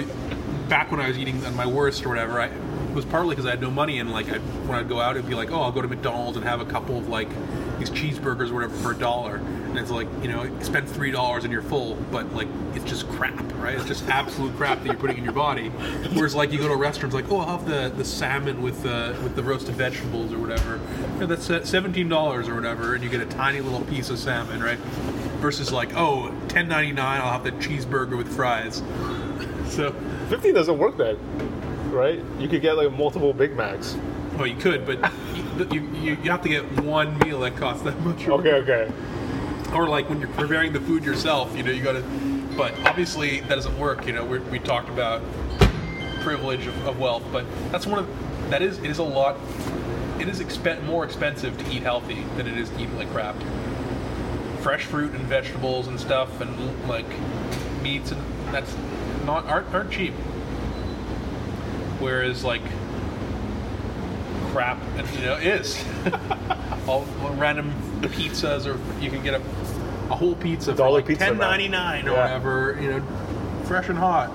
back 0.74 0.90
when 0.90 1.00
i 1.00 1.08
was 1.08 1.20
eating 1.20 1.40
at 1.46 1.54
my 1.54 1.68
worst 1.68 2.04
or 2.04 2.10
whatever 2.10 2.42
i 2.42 2.48
it 2.48 2.96
was 2.96 3.06
partly 3.06 3.36
because 3.36 3.46
i 3.46 3.52
had 3.52 3.62
no 3.62 3.70
money 3.70 4.00
and 4.00 4.12
like 4.12 4.28
I, 4.28 4.40
when 4.40 4.80
i'd 4.80 4.90
go 4.90 5.00
out 5.00 5.16
it'd 5.16 5.30
be 5.30 5.36
like 5.36 5.52
oh 5.52 5.62
i'll 5.62 5.72
go 5.72 5.84
to 5.84 5.88
mcdonald's 5.88 6.36
and 6.36 6.44
have 6.44 6.62
a 6.62 6.66
couple 6.66 6.98
of 6.98 7.08
like 7.08 7.30
these 7.84 7.90
cheeseburgers 7.90 8.50
or 8.50 8.56
whatever 8.56 8.76
for 8.76 8.92
a 8.92 8.98
dollar. 8.98 9.36
And 9.36 9.80
it's 9.80 9.90
like 9.90 10.08
you 10.22 10.30
know 10.30 10.50
spend 10.62 10.88
three 10.88 11.12
dollars 11.12 11.44
and 11.44 11.52
you're 11.52 11.64
full 11.64 11.96
but 12.12 12.32
like 12.34 12.48
it's 12.76 12.86
just 12.86 13.08
crap 13.10 13.40
right? 13.62 13.76
It's 13.76 13.86
just 13.86 14.08
absolute 14.08 14.56
crap 14.56 14.80
that 14.80 14.86
you're 14.86 14.96
putting 14.96 15.18
in 15.18 15.24
your 15.24 15.34
body. 15.34 15.70
Whereas 16.14 16.36
like 16.36 16.52
you 16.52 16.60
go 16.60 16.68
to 16.68 16.74
a 16.74 16.78
restaurant 16.78 17.14
it's 17.14 17.22
like 17.22 17.32
oh 17.32 17.40
i'll 17.40 17.58
have 17.58 17.68
the, 17.68 17.92
the 17.96 18.06
salmon 18.06 18.62
with 18.62 18.84
the 18.84 19.18
with 19.24 19.36
the 19.36 19.44
roasted 19.44 19.76
vegetables 19.76 20.32
or 20.32 20.40
whatever. 20.40 20.80
That's 21.26 21.50
uh, 21.50 21.60
$17 21.62 22.48
or 22.48 22.56
whatever 22.56 22.96
and 22.96 23.04
you 23.04 23.10
get 23.10 23.22
a 23.22 23.26
tiny 23.26 23.62
little 23.62 23.82
piece 23.82 24.10
of 24.10 24.20
salmon 24.20 24.62
right? 24.62 24.80
Versus 25.40 25.72
like 25.72 25.96
oh 25.96 26.34
10.99 26.48 27.00
i'll 27.00 27.32
have 27.32 27.44
the 27.44 27.52
cheeseburger 27.54 28.18
with 28.18 28.34
fries. 28.34 28.82
So, 29.64 29.96
Fifteen 30.34 30.56
doesn't 30.56 30.80
work 30.80 30.98
then, 30.98 31.16
right? 31.92 32.20
You 32.40 32.48
could 32.48 32.64
get 32.64 32.76
like 32.76 32.92
multiple 32.92 33.34
Big 33.34 33.56
Macs. 33.56 33.96
well, 34.36 34.48
you 34.48 34.56
could, 34.56 34.84
but 34.84 34.98
you, 35.72 35.82
you, 36.02 36.18
you 36.24 36.32
have 36.32 36.42
to 36.42 36.50
get 36.50 36.64
one 36.82 37.20
meal 37.20 37.42
that 37.42 37.56
costs 37.56 37.84
that 37.84 38.00
much. 38.00 38.28
Okay, 38.28 38.54
okay. 38.54 38.92
Or 39.76 39.88
like 39.88 40.10
when 40.10 40.20
you're 40.20 40.30
preparing 40.30 40.74
the 40.74 40.80
food 40.80 41.04
yourself, 41.04 41.56
you 41.56 41.62
know, 41.62 41.70
you 41.70 41.84
got 41.84 41.92
to. 41.92 42.02
But 42.58 42.74
obviously 42.88 43.42
that 43.42 43.50
doesn't 43.50 43.78
work. 43.78 44.08
You 44.08 44.14
know, 44.14 44.26
we 44.26 44.40
we 44.40 44.58
talked 44.58 44.90
about 44.90 45.22
privilege 46.22 46.66
of, 46.66 46.88
of 46.88 47.00
wealth, 47.00 47.24
but 47.32 47.46
that's 47.72 47.86
one 47.86 48.00
of 48.00 48.50
that 48.50 48.64
is 48.64 48.80
it 48.80 48.90
is 48.90 48.98
a 48.98 49.04
lot. 49.04 49.38
It 50.20 50.28
is 50.28 50.40
expen- 50.40 50.84
more 50.86 51.06
expensive 51.06 51.56
to 51.60 51.72
eat 51.72 51.84
healthy 51.84 52.24
than 52.38 52.48
it 52.48 52.58
is 52.58 52.72
to 52.72 52.82
eat 52.82 52.92
like 52.94 53.12
crap. 53.12 53.36
Fresh 54.62 54.86
fruit 54.86 55.14
and 55.14 55.26
vegetables 55.26 55.90
and 55.90 56.00
stuff, 56.00 56.42
and 56.42 56.90
like 56.90 57.06
meats, 57.84 58.12
and 58.12 58.20
that's 58.52 58.76
not 59.26 59.46
aren't, 59.46 59.74
aren't 59.74 59.92
cheap. 59.92 60.14
Whereas 62.00 62.44
like 62.44 62.62
crap, 64.52 64.78
you 65.20 65.26
know, 65.26 65.36
is 65.36 65.84
all 66.88 67.06
random 67.38 67.72
pizzas, 68.02 68.66
or 68.68 68.78
you 69.02 69.10
can 69.10 69.24
get 69.24 69.34
a, 69.36 69.38
a 70.12 70.16
whole 70.16 70.36
pizza 70.36 70.72
for 70.72 70.78
Dollar 70.78 70.92
like 71.00 71.08
pizza, 71.08 71.26
ten 71.26 71.38
man. 71.38 71.48
or 72.08 72.12
Yeah. 72.12 72.22
whatever, 72.24 72.78
you 72.82 72.90
know, 72.92 73.02
fresh 73.66 73.90
and 73.90 73.98
hot. 73.98 74.30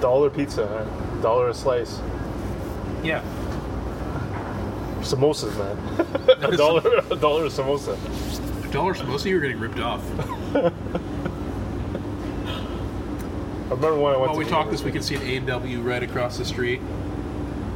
Dollar 0.00 0.30
pizza, 0.30 0.86
dollar 1.22 1.48
a 1.50 1.54
slice. 1.54 2.00
Yeah, 3.02 3.22
Samosas, 5.00 5.56
man. 5.56 5.78
a 6.42 6.56
dollar, 6.56 6.82
a 7.10 7.16
dollar 7.16 7.44
a 7.46 7.48
samosa. 7.48 7.96
a 8.68 8.72
dollar 8.72 8.92
samosa, 8.94 9.24
you're 9.26 9.40
getting 9.40 9.58
ripped 9.60 9.78
off. 9.78 10.02
Remember 13.80 13.98
when 13.98 14.12
I 14.12 14.18
went 14.18 14.32
While 14.32 14.38
we 14.38 14.44
talk 14.44 14.70
this, 14.70 14.82
we 14.82 14.92
can 14.92 15.00
see 15.00 15.14
an 15.14 15.22
A 15.22 15.36
and 15.36 15.46
W 15.46 15.80
right 15.80 16.02
across 16.02 16.36
the 16.36 16.44
street, 16.44 16.82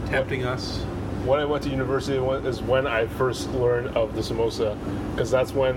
tempting 0.08 0.44
us. 0.44 0.82
when 1.24 1.40
I 1.40 1.46
went 1.46 1.62
to 1.62 1.70
university 1.70 2.18
is 2.46 2.60
when 2.60 2.86
I 2.86 3.06
first 3.06 3.48
learned 3.52 3.96
of 3.96 4.14
the 4.14 4.20
samosa, 4.20 4.76
because 5.12 5.30
that's 5.30 5.54
when 5.54 5.76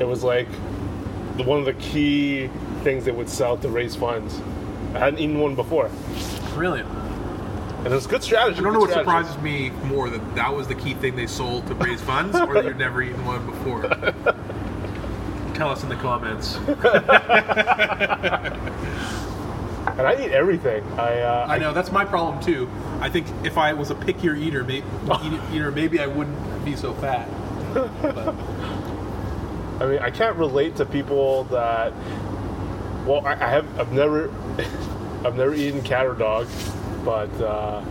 it 0.00 0.04
was 0.04 0.24
like 0.24 0.48
the, 1.36 1.42
one 1.42 1.58
of 1.58 1.66
the 1.66 1.74
key 1.74 2.48
things 2.84 3.04
they 3.04 3.12
would 3.12 3.28
sell 3.28 3.58
to 3.58 3.68
raise 3.68 3.94
funds. 3.94 4.40
I 4.94 5.00
hadn't 5.00 5.18
eaten 5.18 5.38
one 5.38 5.54
before, 5.54 5.90
Brilliant. 6.54 6.88
and 6.88 7.88
it 7.88 7.90
was 7.90 8.06
good 8.06 8.22
strategy. 8.22 8.60
I 8.60 8.62
don't 8.62 8.72
know 8.72 8.80
what 8.80 8.92
strategy. 8.92 9.28
surprises 9.28 9.42
me 9.42 9.68
more 9.88 10.08
that 10.08 10.34
that 10.36 10.54
was 10.54 10.68
the 10.68 10.74
key 10.74 10.94
thing 10.94 11.16
they 11.16 11.26
sold 11.26 11.66
to 11.66 11.74
raise 11.74 12.00
funds, 12.00 12.34
or 12.34 12.54
that 12.54 12.64
you'd 12.64 12.78
never 12.78 13.02
eaten 13.02 13.22
one 13.26 13.44
before. 13.44 13.82
Tell 15.54 15.68
us 15.68 15.82
in 15.82 15.90
the 15.90 15.96
comments. 15.96 16.58
And 19.98 20.08
I 20.08 20.24
eat 20.24 20.32
everything. 20.32 20.82
I 20.98 21.20
uh, 21.20 21.46
I 21.48 21.58
know 21.58 21.72
that's 21.72 21.92
my 21.92 22.04
problem 22.04 22.42
too. 22.42 22.68
I 23.00 23.08
think 23.08 23.28
if 23.44 23.56
I 23.56 23.74
was 23.74 23.92
a 23.92 23.94
pickier 23.94 24.36
eater, 24.36 24.64
maybe, 24.64 24.84
eater, 25.52 25.70
maybe 25.70 26.00
I 26.00 26.08
wouldn't 26.08 26.64
be 26.64 26.74
so 26.74 26.92
fat. 26.94 27.28
But, 27.72 27.90
I 29.80 29.86
mean, 29.86 29.98
I 30.00 30.10
can't 30.10 30.36
relate 30.36 30.74
to 30.76 30.84
people 30.84 31.44
that. 31.44 31.92
Well, 33.06 33.24
I, 33.24 33.34
I 33.34 33.48
have. 33.50 33.78
I've 33.78 33.92
never. 33.92 34.30
I've 35.24 35.36
never 35.36 35.54
eaten 35.54 35.80
cat 35.82 36.06
or 36.06 36.14
dog, 36.14 36.48
but 37.04 37.30
uh, 37.40 37.82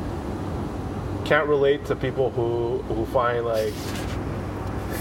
can't 1.23 1.47
relate 1.47 1.85
to 1.85 1.95
people 1.95 2.31
who 2.31 2.81
who 2.93 3.05
find 3.07 3.45
like 3.45 3.73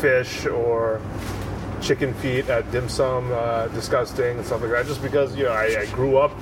fish 0.01 0.47
or 0.47 1.01
chicken 1.83 2.15
feet 2.15 2.49
at 2.49 2.71
dim 2.71 2.89
sum 2.89 3.31
uh, 3.33 3.67
disgusting 3.69 4.39
and 4.39 4.47
stuff 4.47 4.63
like 4.63 4.71
that. 4.71 4.87
Just 4.87 5.03
because 5.03 5.37
you 5.37 5.45
know 5.45 5.53
I, 5.53 5.81
I 5.81 5.87
grew 5.87 6.17
up 6.17 6.33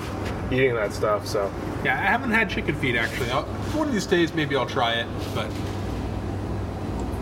eating 0.52 0.74
that 0.74 0.92
stuff, 0.92 1.26
so 1.26 1.50
yeah, 1.84 1.94
I 1.94 2.02
haven't 2.02 2.30
had 2.30 2.50
chicken 2.50 2.74
feet 2.76 2.96
actually. 2.96 3.30
I'll, 3.30 3.44
one 3.74 3.88
of 3.88 3.94
these 3.94 4.06
days, 4.06 4.34
maybe 4.34 4.56
I'll 4.56 4.66
try 4.66 4.94
it. 4.94 5.06
But 5.34 5.50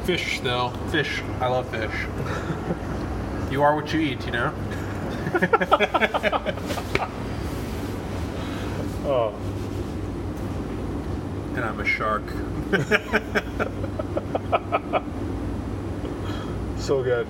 fish, 0.04 0.40
though, 0.40 0.70
fish. 0.90 1.22
I 1.40 1.48
love 1.48 1.68
fish. 1.70 1.92
you 3.52 3.62
are 3.62 3.76
what 3.76 3.92
you 3.92 4.00
eat, 4.00 4.24
you 4.24 4.32
know. 4.32 4.52
oh, 9.04 9.34
And 11.54 11.64
I'm 11.64 11.78
a 11.78 11.84
shark. 11.84 12.22
so 16.78 17.02
good. 17.02 17.26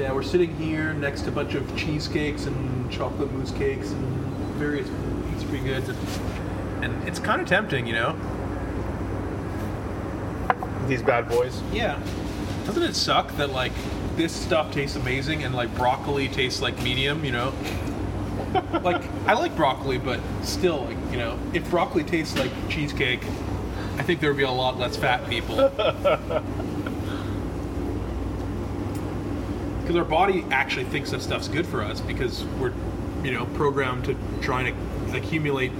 Yeah, 0.00 0.14
we're 0.14 0.22
sitting 0.22 0.56
here 0.56 0.94
next 0.94 1.22
to 1.22 1.28
a 1.28 1.32
bunch 1.32 1.54
of 1.54 1.76
cheesecakes 1.76 2.46
and 2.46 2.90
chocolate 2.90 3.30
mousse 3.32 3.50
cakes 3.50 3.90
and 3.90 4.02
various 4.54 4.88
pastry 5.28 5.58
goods, 5.58 5.90
and, 5.90 5.98
and 6.82 7.06
it's 7.06 7.18
kind 7.18 7.42
of 7.42 7.46
tempting, 7.46 7.86
you 7.86 7.92
know. 7.92 8.16
These 10.88 11.02
bad 11.02 11.28
boys. 11.28 11.60
Yeah. 11.70 12.00
Doesn't 12.64 12.82
it 12.82 12.96
suck 12.96 13.30
that 13.36 13.50
like 13.50 13.72
this 14.16 14.34
stuff 14.34 14.72
tastes 14.72 14.96
amazing 14.96 15.44
and 15.44 15.54
like 15.54 15.74
broccoli 15.74 16.28
tastes 16.28 16.62
like 16.62 16.82
medium, 16.82 17.22
you 17.22 17.32
know? 17.32 17.52
like 18.82 19.02
I 19.26 19.34
like 19.34 19.54
broccoli, 19.54 19.98
but 19.98 20.18
still, 20.42 20.86
like 20.86 20.96
you 21.12 21.18
know, 21.18 21.38
if 21.52 21.68
broccoli 21.68 22.04
tastes 22.04 22.38
like 22.38 22.50
cheesecake, 22.70 23.22
I 23.98 24.02
think 24.02 24.20
there 24.20 24.30
would 24.30 24.38
be 24.38 24.44
a 24.44 24.50
lot 24.50 24.78
less 24.78 24.96
fat 24.96 25.28
people. 25.28 25.70
Because 29.90 30.04
our 30.04 30.08
body 30.08 30.44
actually 30.52 30.84
thinks 30.84 31.10
that 31.10 31.20
stuff's 31.20 31.48
good 31.48 31.66
for 31.66 31.82
us 31.82 32.00
because 32.00 32.44
we're, 32.60 32.72
you 33.24 33.32
know, 33.32 33.46
programmed 33.46 34.04
to 34.04 34.16
try 34.40 34.62
and 34.62 35.16
accumulate 35.16 35.72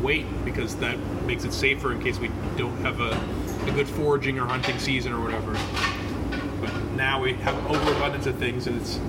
weight 0.00 0.24
because 0.44 0.76
that 0.76 0.96
makes 1.26 1.42
it 1.42 1.52
safer 1.52 1.90
in 1.90 2.00
case 2.00 2.20
we 2.20 2.30
don't 2.56 2.76
have 2.82 3.00
a, 3.00 3.10
a 3.68 3.72
good 3.72 3.88
foraging 3.88 4.38
or 4.38 4.46
hunting 4.46 4.78
season 4.78 5.12
or 5.12 5.20
whatever. 5.20 5.54
But 6.60 6.80
now 6.92 7.20
we 7.20 7.32
have 7.32 7.56
overabundance 7.66 8.26
of 8.26 8.36
things, 8.36 8.68
and 8.68 8.80
it's 8.80 9.00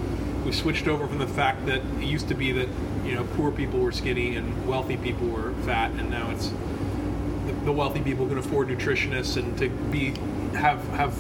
we 0.43 0.51
switched 0.51 0.88
over 0.88 1.05
from 1.05 1.20
the 1.20 1.28
fact 1.28 1.68
that 1.68 1.84
it 1.99 2.05
used 2.05 2.28
to 2.30 2.34
be 2.34 2.51
that 2.53 2.68
you 3.05 3.14
know 3.14 3.28
poor 3.36 3.51
people 3.51 3.80
were 3.80 3.91
skinny 3.91 4.38
and 4.38 4.68
wealthy 4.68 4.97
people 4.97 5.28
were 5.28 5.53
fat, 5.66 5.91
and 5.91 6.10
now 6.10 6.32
it's 6.32 6.51
the, 7.64 7.72
wealthy 7.72 8.01
people 8.01 8.28
can 8.28 8.39
afford 8.39 8.70
nutritionists 8.70 9.38
and 9.38 9.55
to 9.60 9.70
be 9.70 10.16
have 10.58 10.84
have 10.88 11.16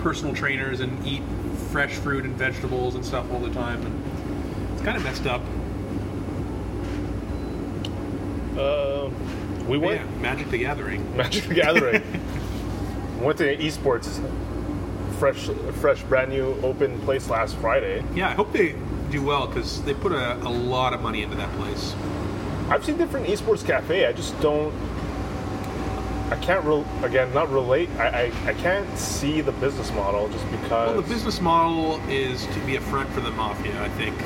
personal 0.00 0.34
trainers 0.34 0.80
and 0.80 1.06
eat 1.06 1.22
fresh 1.70 1.94
fruit 1.94 2.24
and 2.24 2.34
vegetables 2.34 2.94
and 2.94 3.04
stuff 3.04 3.30
all 3.32 3.40
the 3.40 3.52
time, 3.52 3.84
and 3.84 4.72
it's 4.72 4.82
kind 4.82 4.96
of 4.96 5.04
messed 5.04 5.26
up. 5.26 5.42
Uh, 8.58 9.10
we 9.66 9.78
went 9.78 10.00
yeah, 10.00 10.20
Magic 10.20 10.50
the 10.50 10.58
Gathering. 10.58 11.16
Magic 11.16 11.44
the 11.44 11.54
Gathering. 11.54 12.02
went 13.20 13.38
to 13.38 13.52
an 13.52 13.60
esports 13.60 14.20
fresh, 15.18 15.48
fresh, 15.80 16.02
brand 16.04 16.30
new 16.30 16.58
open 16.62 16.98
place 17.00 17.28
last 17.28 17.54
Friday. 17.56 18.02
Yeah, 18.14 18.30
I 18.30 18.32
hope 18.32 18.52
they 18.52 18.74
do 19.10 19.22
well 19.22 19.46
because 19.46 19.82
they 19.82 19.92
put 19.92 20.12
a, 20.12 20.36
a 20.38 20.48
lot 20.48 20.94
of 20.94 21.02
money 21.02 21.22
into 21.22 21.36
that 21.36 21.52
place. 21.56 21.94
I've 22.70 22.84
seen 22.84 22.96
different 22.96 23.26
esports 23.26 23.64
cafe. 23.64 24.06
I 24.06 24.12
just 24.12 24.38
don't. 24.40 24.72
I 26.30 26.36
can't 26.36 26.64
re- 26.64 26.84
again 27.02 27.34
not 27.34 27.50
relate. 27.50 27.90
I, 27.98 28.06
I 28.06 28.50
I 28.50 28.54
can't 28.54 28.96
see 28.96 29.40
the 29.40 29.50
business 29.52 29.90
model 29.92 30.28
just 30.28 30.48
because. 30.50 30.70
Well, 30.70 31.02
the 31.02 31.08
business 31.08 31.40
model 31.40 32.00
is 32.08 32.46
to 32.46 32.60
be 32.60 32.76
a 32.76 32.80
front 32.80 33.10
for 33.10 33.20
the 33.20 33.32
mafia, 33.32 33.82
I 33.82 33.88
think. 33.90 34.16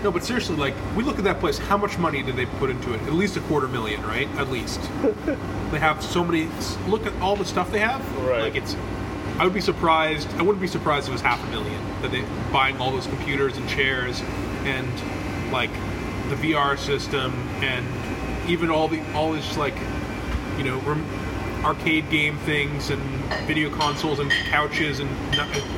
no, 0.04 0.12
but 0.12 0.22
seriously, 0.22 0.54
like 0.54 0.74
we 0.96 1.02
look 1.02 1.18
at 1.18 1.24
that 1.24 1.40
place. 1.40 1.58
How 1.58 1.76
much 1.76 1.98
money 1.98 2.22
did 2.22 2.36
they 2.36 2.46
put 2.46 2.70
into 2.70 2.94
it? 2.94 3.02
At 3.02 3.14
least 3.14 3.36
a 3.36 3.40
quarter 3.40 3.66
million, 3.66 4.00
right? 4.02 4.28
At 4.36 4.48
least. 4.48 4.80
they 5.26 5.80
have 5.80 6.04
so 6.04 6.24
many. 6.24 6.48
Look 6.86 7.04
at 7.04 7.20
all 7.20 7.34
the 7.34 7.44
stuff 7.44 7.72
they 7.72 7.80
have. 7.80 8.00
Right. 8.18 8.42
Like 8.42 8.54
it's. 8.54 8.76
I 9.38 9.44
would 9.44 9.54
be 9.54 9.60
surprised. 9.60 10.28
I 10.34 10.42
wouldn't 10.42 10.60
be 10.60 10.68
surprised 10.68 11.06
if 11.06 11.10
it 11.10 11.12
was 11.12 11.20
half 11.20 11.44
a 11.48 11.50
million 11.50 11.82
that 12.02 12.12
they 12.12 12.24
buying 12.52 12.76
all 12.78 12.92
those 12.92 13.08
computers 13.08 13.56
and 13.56 13.68
chairs 13.68 14.22
and 14.64 14.88
like 15.52 15.72
the 16.28 16.36
VR 16.36 16.78
system 16.78 17.32
and 17.60 17.84
even 18.48 18.70
all 18.70 18.86
the 18.88 19.02
all 19.14 19.32
this 19.32 19.56
like 19.56 19.74
you 20.56 20.64
know 20.64 20.78
rem- 20.80 21.06
arcade 21.64 22.08
game 22.10 22.36
things 22.38 22.90
and 22.90 23.00
video 23.46 23.70
consoles 23.70 24.18
and 24.18 24.30
couches 24.50 25.00
and 25.00 25.08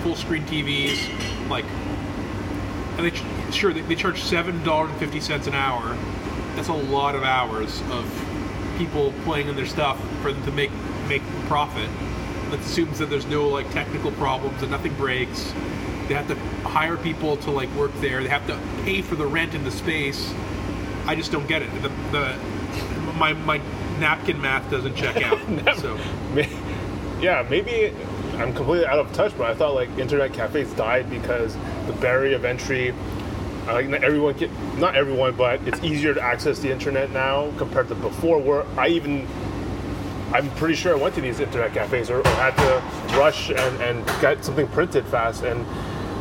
full 0.02 0.14
screen 0.14 0.44
TVs 0.44 1.48
like 1.48 1.64
and 2.98 3.06
they 3.06 3.10
ch- 3.10 3.22
sure 3.54 3.72
they, 3.72 3.80
they 3.82 3.94
charge 3.94 4.22
seven 4.22 4.62
dollars 4.64 4.90
and 4.90 4.98
fifty 4.98 5.20
cents 5.20 5.46
an 5.46 5.54
hour. 5.54 5.96
That's 6.56 6.68
a 6.68 6.72
lot 6.74 7.14
of 7.14 7.22
hours 7.22 7.80
of 7.90 8.74
people 8.76 9.12
playing 9.24 9.48
in 9.48 9.56
their 9.56 9.66
stuff 9.66 9.98
for 10.20 10.32
them 10.32 10.44
to 10.44 10.50
make 10.52 10.70
make 11.08 11.22
profit. 11.46 11.88
That 12.50 12.60
assumes 12.60 12.98
that 12.98 13.08
there's 13.10 13.26
no 13.26 13.48
like 13.48 13.70
technical 13.72 14.10
problems 14.12 14.62
and 14.62 14.70
nothing 14.70 14.94
breaks. 14.94 15.52
They 16.08 16.14
have 16.14 16.26
to 16.28 16.34
hire 16.66 16.96
people 16.96 17.36
to 17.38 17.50
like 17.50 17.72
work 17.74 17.92
there. 18.00 18.22
They 18.22 18.28
have 18.30 18.46
to 18.48 18.58
pay 18.84 19.00
for 19.02 19.14
the 19.14 19.26
rent 19.26 19.54
in 19.54 19.62
the 19.64 19.70
space. 19.70 20.32
I 21.06 21.14
just 21.14 21.30
don't 21.30 21.46
get 21.46 21.62
it. 21.62 21.70
The, 21.82 21.88
the 22.10 22.36
my 23.16 23.32
my 23.34 23.60
napkin 24.00 24.40
math 24.40 24.70
doesn't 24.70 24.94
check 24.94 25.16
out 25.22 25.38
so 25.78 25.98
yeah, 27.20 27.44
maybe 27.50 27.92
I'm 28.36 28.54
completely 28.54 28.86
out 28.86 29.00
of 29.00 29.12
touch, 29.12 29.36
but 29.36 29.50
I 29.50 29.54
thought 29.54 29.74
like 29.74 29.88
internet 29.98 30.32
cafes 30.32 30.72
died 30.74 31.10
because 31.10 31.56
the 31.86 31.92
barrier 31.94 32.36
of 32.36 32.44
entry. 32.44 32.90
uh, 33.66 33.72
Like 33.72 33.88
not 33.88 34.04
everyone, 34.04 34.34
can, 34.34 34.50
not 34.78 34.94
everyone, 34.94 35.34
but 35.34 35.60
it's 35.66 35.82
easier 35.82 36.14
to 36.14 36.20
access 36.22 36.60
the 36.60 36.70
internet 36.70 37.10
now 37.10 37.50
compared 37.58 37.88
to 37.88 37.96
before. 37.96 38.38
Where 38.38 38.64
I 38.78 38.88
even, 38.88 39.26
I'm 40.32 40.48
pretty 40.52 40.76
sure 40.76 40.92
I 40.96 40.96
went 41.02 41.16
to 41.16 41.20
these 41.20 41.40
internet 41.40 41.74
cafes 41.74 42.08
or, 42.08 42.20
or 42.20 42.28
had 42.36 42.54
to 42.56 43.16
rush 43.18 43.50
and, 43.50 43.82
and 43.82 44.06
get 44.20 44.44
something 44.44 44.68
printed 44.68 45.04
fast, 45.06 45.42
and 45.42 45.66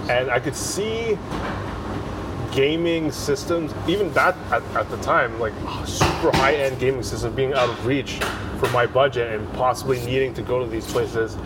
and 0.10 0.32
I 0.32 0.40
could 0.40 0.56
see 0.56 1.16
gaming 2.58 3.12
systems, 3.12 3.72
even 3.88 4.12
that 4.14 4.36
at, 4.52 4.64
at 4.76 4.90
the 4.90 4.98
time, 4.98 5.40
like 5.40 5.54
super 5.86 6.36
high 6.38 6.56
end 6.56 6.80
gaming 6.80 7.04
systems 7.04 7.36
being 7.36 7.54
out 7.54 7.70
of 7.70 7.86
reach 7.86 8.14
for 8.58 8.68
my 8.72 8.84
budget 8.84 9.32
and 9.32 9.54
possibly 9.54 10.04
needing 10.08 10.34
to 10.34 10.42
go 10.42 10.60
to 10.60 10.66
these 10.68 10.92
places. 10.92 11.38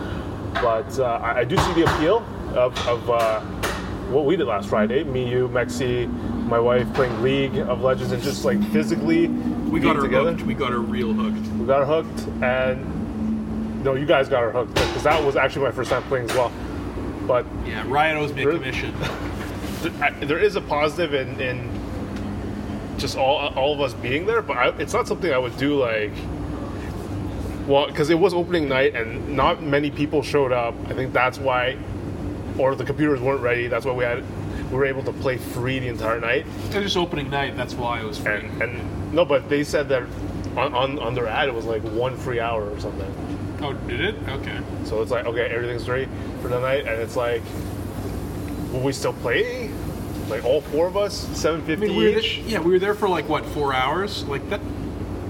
But 0.53 0.97
uh, 0.97 1.19
I, 1.21 1.39
I 1.39 1.43
do 1.43 1.57
see 1.57 1.73
the 1.73 1.93
appeal 1.93 2.25
of, 2.55 2.87
of 2.87 3.09
uh, 3.09 3.41
what 4.09 4.23
we 4.23 4.37
did 4.37 4.47
last 4.47 4.69
Friday. 4.69 5.03
Me, 5.03 5.29
you, 5.29 5.49
Mexi, 5.49 6.09
my 6.45 6.59
wife 6.59 6.91
playing 6.93 7.21
League 7.21 7.57
of 7.57 7.81
Legends 7.81 8.13
and 8.13 8.23
just 8.23 8.45
like 8.45 8.63
physically 8.71 9.27
we 9.27 9.81
got 9.81 9.97
her 9.97 10.03
together. 10.03 10.31
hooked 10.31 10.45
we 10.45 10.53
got 10.53 10.71
her 10.71 10.79
real 10.79 11.11
hooked 11.11 11.45
We 11.57 11.65
got 11.65 11.85
her 11.85 12.03
hooked, 12.03 12.27
and 12.41 13.83
no, 13.83 13.95
you 13.95 14.05
guys 14.05 14.29
got 14.29 14.43
her 14.43 14.51
hooked 14.51 14.75
because 14.75 15.03
that 15.03 15.21
was 15.21 15.35
actually 15.35 15.65
my 15.65 15.71
first 15.71 15.89
time 15.89 16.03
playing 16.03 16.29
as 16.29 16.37
well. 16.37 16.53
But 17.27 17.45
yeah 17.65 17.83
Riot 17.87 18.15
owes 18.15 18.31
me 18.31 18.43
a 18.43 18.51
commission 18.51 18.95
there 19.83 20.39
is 20.39 20.55
a 20.55 20.61
positive 20.61 21.13
in, 21.13 21.39
in 21.39 21.69
just 22.97 23.17
all 23.17 23.53
all 23.55 23.73
of 23.73 23.81
us 23.81 23.93
being 23.95 24.25
there, 24.25 24.41
but 24.41 24.57
I, 24.57 24.69
it's 24.79 24.93
not 24.93 25.07
something 25.07 25.31
I 25.31 25.37
would 25.37 25.57
do 25.57 25.79
like. 25.79 26.11
Well, 27.67 27.87
because 27.87 28.09
it 28.09 28.19
was 28.19 28.33
opening 28.33 28.67
night 28.67 28.95
and 28.95 29.35
not 29.35 29.61
many 29.63 29.91
people 29.91 30.23
showed 30.23 30.51
up. 30.51 30.73
I 30.87 30.93
think 30.93 31.13
that's 31.13 31.37
why, 31.37 31.77
or 32.57 32.75
the 32.75 32.83
computers 32.83 33.21
weren't 33.21 33.41
ready. 33.41 33.67
That's 33.67 33.85
why 33.85 33.93
we 33.93 34.03
had 34.03 34.23
we 34.71 34.77
were 34.77 34.85
able 34.85 35.03
to 35.03 35.13
play 35.13 35.37
free 35.37 35.79
the 35.79 35.87
entire 35.87 36.19
night. 36.19 36.45
it 36.69 36.75
was 36.75 36.83
just 36.85 36.97
opening 36.97 37.29
night 37.29 37.57
that's 37.57 37.73
why 37.73 37.99
it 37.99 38.05
was 38.05 38.17
free 38.17 38.35
And 38.35 38.61
and 38.61 39.13
no, 39.13 39.25
but 39.25 39.49
they 39.49 39.63
said 39.65 39.89
that 39.89 40.03
on 40.55 40.73
on, 40.73 40.99
on 40.99 41.13
their 41.13 41.27
ad 41.27 41.49
it 41.49 41.53
was 41.53 41.65
like 41.65 41.81
one 41.83 42.15
free 42.15 42.39
hour 42.39 42.63
or 42.69 42.79
something. 42.79 43.57
oh 43.61 43.73
did 43.73 43.99
it 43.99 44.15
okay 44.29 44.59
So 44.85 45.01
it's 45.01 45.11
like 45.11 45.25
okay, 45.25 45.47
everything's 45.49 45.89
ready 45.89 46.07
for 46.41 46.47
the 46.47 46.59
night, 46.59 46.87
and 46.87 47.01
it's 47.01 47.15
like, 47.17 47.41
will 48.71 48.79
we 48.81 48.93
still 48.93 49.13
play? 49.13 49.70
Like 50.31 50.45
all 50.45 50.61
four 50.61 50.87
of 50.87 50.95
us, 50.95 51.13
seven 51.37 51.61
fifty 51.61 51.87
I 51.87 51.89
mean, 51.89 51.97
we 51.97 52.15
each. 52.15 52.37
there, 52.37 52.47
yeah, 52.47 52.59
we 52.59 52.71
were 52.71 52.79
there 52.79 52.93
for 52.93 53.09
like 53.09 53.27
what 53.27 53.45
four 53.47 53.73
hours. 53.73 54.23
Like 54.23 54.49
that, 54.49 54.61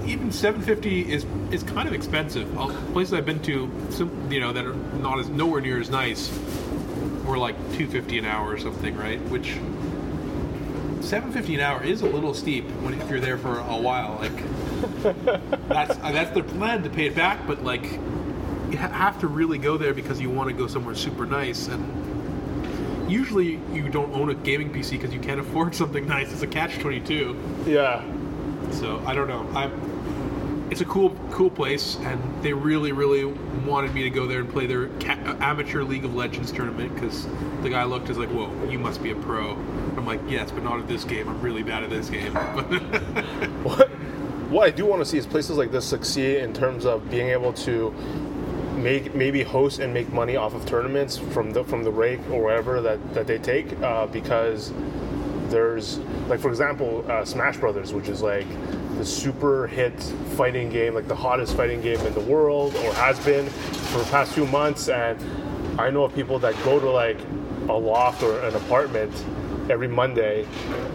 even 0.06 0.30
seven 0.30 0.62
fifty 0.62 1.12
is 1.12 1.26
is 1.50 1.64
kind 1.64 1.88
of 1.88 1.94
expensive. 1.94 2.56
Uh, 2.56 2.68
Places 2.92 3.14
I've 3.14 3.26
been 3.26 3.42
to, 3.42 3.68
some, 3.90 4.30
you 4.30 4.38
know, 4.38 4.52
that 4.52 4.64
are 4.64 4.74
not 4.74 5.18
as 5.18 5.28
nowhere 5.28 5.60
near 5.60 5.80
as 5.80 5.90
nice, 5.90 6.30
were 7.26 7.36
like 7.36 7.56
two 7.74 7.88
fifty 7.88 8.16
an 8.16 8.24
hour 8.24 8.48
or 8.48 8.58
something, 8.58 8.96
right? 8.96 9.20
Which 9.22 9.56
seven 11.04 11.32
fifty 11.32 11.56
an 11.56 11.60
hour 11.60 11.82
is 11.82 12.02
a 12.02 12.06
little 12.06 12.32
steep 12.32 12.64
when 12.82 12.94
if 12.94 13.10
you're 13.10 13.18
there 13.18 13.38
for 13.38 13.58
a 13.58 13.76
while. 13.76 14.18
Like 14.20 15.02
that's 15.68 15.98
uh, 15.98 16.12
that's 16.12 16.30
their 16.30 16.44
plan 16.44 16.84
to 16.84 16.90
pay 16.90 17.06
it 17.06 17.16
back, 17.16 17.44
but 17.48 17.64
like 17.64 17.82
you 18.70 18.78
ha- 18.78 18.88
have 18.88 19.18
to 19.18 19.26
really 19.26 19.58
go 19.58 19.76
there 19.76 19.94
because 19.94 20.20
you 20.20 20.30
want 20.30 20.48
to 20.48 20.54
go 20.54 20.68
somewhere 20.68 20.94
super 20.94 21.26
nice 21.26 21.66
and. 21.66 22.01
Usually, 23.12 23.60
you 23.72 23.90
don't 23.90 24.12
own 24.14 24.30
a 24.30 24.34
gaming 24.34 24.72
PC 24.72 24.92
because 24.92 25.12
you 25.12 25.20
can't 25.20 25.38
afford 25.40 25.74
something 25.82 26.06
nice. 26.06 26.32
It's 26.32 26.42
a 26.42 26.46
catch 26.46 26.78
twenty 26.78 27.00
two. 27.00 27.38
Yeah, 27.66 28.02
So 28.70 29.02
I 29.06 29.14
don't 29.14 29.28
know. 29.28 29.46
I 29.54 29.70
it's 30.70 30.80
a 30.80 30.86
cool 30.86 31.10
cool 31.30 31.50
place, 31.50 31.96
and 32.00 32.42
they 32.42 32.54
really 32.54 32.92
really 32.92 33.26
wanted 33.66 33.92
me 33.94 34.04
to 34.04 34.10
go 34.10 34.26
there 34.26 34.40
and 34.40 34.50
play 34.50 34.66
their 34.66 34.88
ca- 35.00 35.18
uh, 35.26 35.36
amateur 35.40 35.82
League 35.82 36.06
of 36.06 36.14
Legends 36.14 36.50
tournament 36.50 36.94
because 36.94 37.26
the 37.62 37.68
guy 37.68 37.84
looked 37.84 38.08
is 38.08 38.16
like, 38.16 38.30
"Whoa, 38.30 38.50
you 38.70 38.78
must 38.78 39.02
be 39.02 39.10
a 39.10 39.14
pro." 39.14 39.50
I'm 39.96 40.06
like, 40.06 40.20
"Yes, 40.26 40.50
but 40.50 40.64
not 40.64 40.78
at 40.78 40.88
this 40.88 41.04
game. 41.04 41.28
I'm 41.28 41.42
really 41.42 41.62
bad 41.62 41.82
at 41.82 41.90
this 41.90 42.08
game." 42.08 42.32
what 43.64 43.90
what 44.48 44.66
I 44.66 44.70
do 44.70 44.86
want 44.86 45.00
to 45.02 45.04
see 45.04 45.18
is 45.18 45.26
places 45.26 45.58
like 45.58 45.70
this 45.72 45.84
succeed 45.84 46.38
in 46.38 46.54
terms 46.54 46.86
of 46.86 47.10
being 47.10 47.28
able 47.28 47.52
to 47.52 47.94
make 48.82 49.14
maybe 49.14 49.42
host 49.42 49.78
and 49.78 49.94
make 49.94 50.12
money 50.12 50.36
off 50.36 50.54
of 50.54 50.66
tournaments 50.66 51.16
from 51.16 51.52
the 51.52 51.64
from 51.64 51.84
the 51.84 51.90
rake 51.90 52.20
or 52.30 52.42
wherever 52.42 52.80
that 52.80 53.14
that 53.14 53.26
they 53.26 53.38
take 53.38 53.80
uh, 53.80 54.06
because 54.06 54.72
there's 55.48 55.98
like 56.28 56.40
for 56.40 56.48
example 56.48 57.04
uh, 57.08 57.24
Smash 57.24 57.58
Brothers, 57.58 57.92
which 57.92 58.08
is 58.08 58.22
like 58.22 58.46
the 58.96 59.04
super 59.04 59.66
hit 59.66 60.00
fighting 60.36 60.68
game, 60.70 60.94
like 60.94 61.08
the 61.08 61.14
hottest 61.14 61.56
fighting 61.56 61.80
game 61.80 62.00
in 62.00 62.14
the 62.14 62.20
world, 62.20 62.74
or 62.76 62.92
has 62.94 63.18
been 63.24 63.46
for 63.46 63.98
the 63.98 64.04
past 64.04 64.32
few 64.32 64.46
months. 64.46 64.88
And 64.88 65.18
I 65.80 65.90
know 65.90 66.04
of 66.04 66.14
people 66.14 66.38
that 66.40 66.54
go 66.64 66.80
to 66.80 66.90
like 66.90 67.18
a 67.68 67.72
loft 67.72 68.22
or 68.22 68.40
an 68.40 68.54
apartment 68.54 69.12
every 69.70 69.88
Monday 69.88 70.46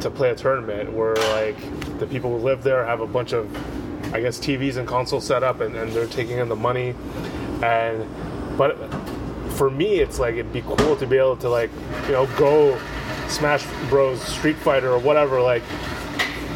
to 0.01 0.09
play 0.09 0.31
a 0.31 0.35
tournament 0.35 0.91
where 0.91 1.15
like 1.15 1.57
the 1.99 2.07
people 2.07 2.31
who 2.31 2.43
live 2.43 2.63
there 2.63 2.85
have 2.85 2.99
a 2.99 3.07
bunch 3.07 3.33
of 3.33 3.49
I 4.13 4.21
guess 4.21 4.39
TVs 4.39 4.77
and 4.77 4.88
consoles 4.88 5.25
set 5.25 5.43
up 5.43 5.61
and, 5.61 5.75
and 5.75 5.91
they're 5.91 6.07
taking 6.07 6.38
in 6.38 6.49
the 6.49 6.55
money 6.55 6.95
and 7.63 8.07
but 8.57 8.75
for 9.51 9.69
me 9.69 9.99
it's 9.99 10.19
like 10.19 10.35
it'd 10.35 10.53
be 10.53 10.61
cool 10.61 10.95
to 10.95 11.07
be 11.07 11.17
able 11.17 11.37
to 11.37 11.49
like 11.49 11.71
you 12.05 12.11
know 12.11 12.27
go 12.37 12.79
Smash 13.27 13.65
Bros. 13.89 14.21
Street 14.21 14.55
Fighter 14.55 14.91
or 14.91 14.99
whatever 14.99 15.41
like 15.41 15.63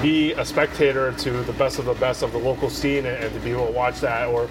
be 0.01 0.31
a 0.33 0.45
spectator 0.45 1.11
to 1.13 1.43
the 1.43 1.53
best 1.53 1.79
of 1.79 1.85
the 1.85 1.93
best 1.95 2.23
of 2.23 2.31
the 2.31 2.37
local 2.37 2.69
scene 2.69 3.05
and, 3.05 3.23
and 3.23 3.33
to 3.33 3.39
be 3.41 3.51
able 3.51 3.67
to 3.67 3.71
watch 3.71 3.99
that. 4.01 4.27
Or 4.27 4.47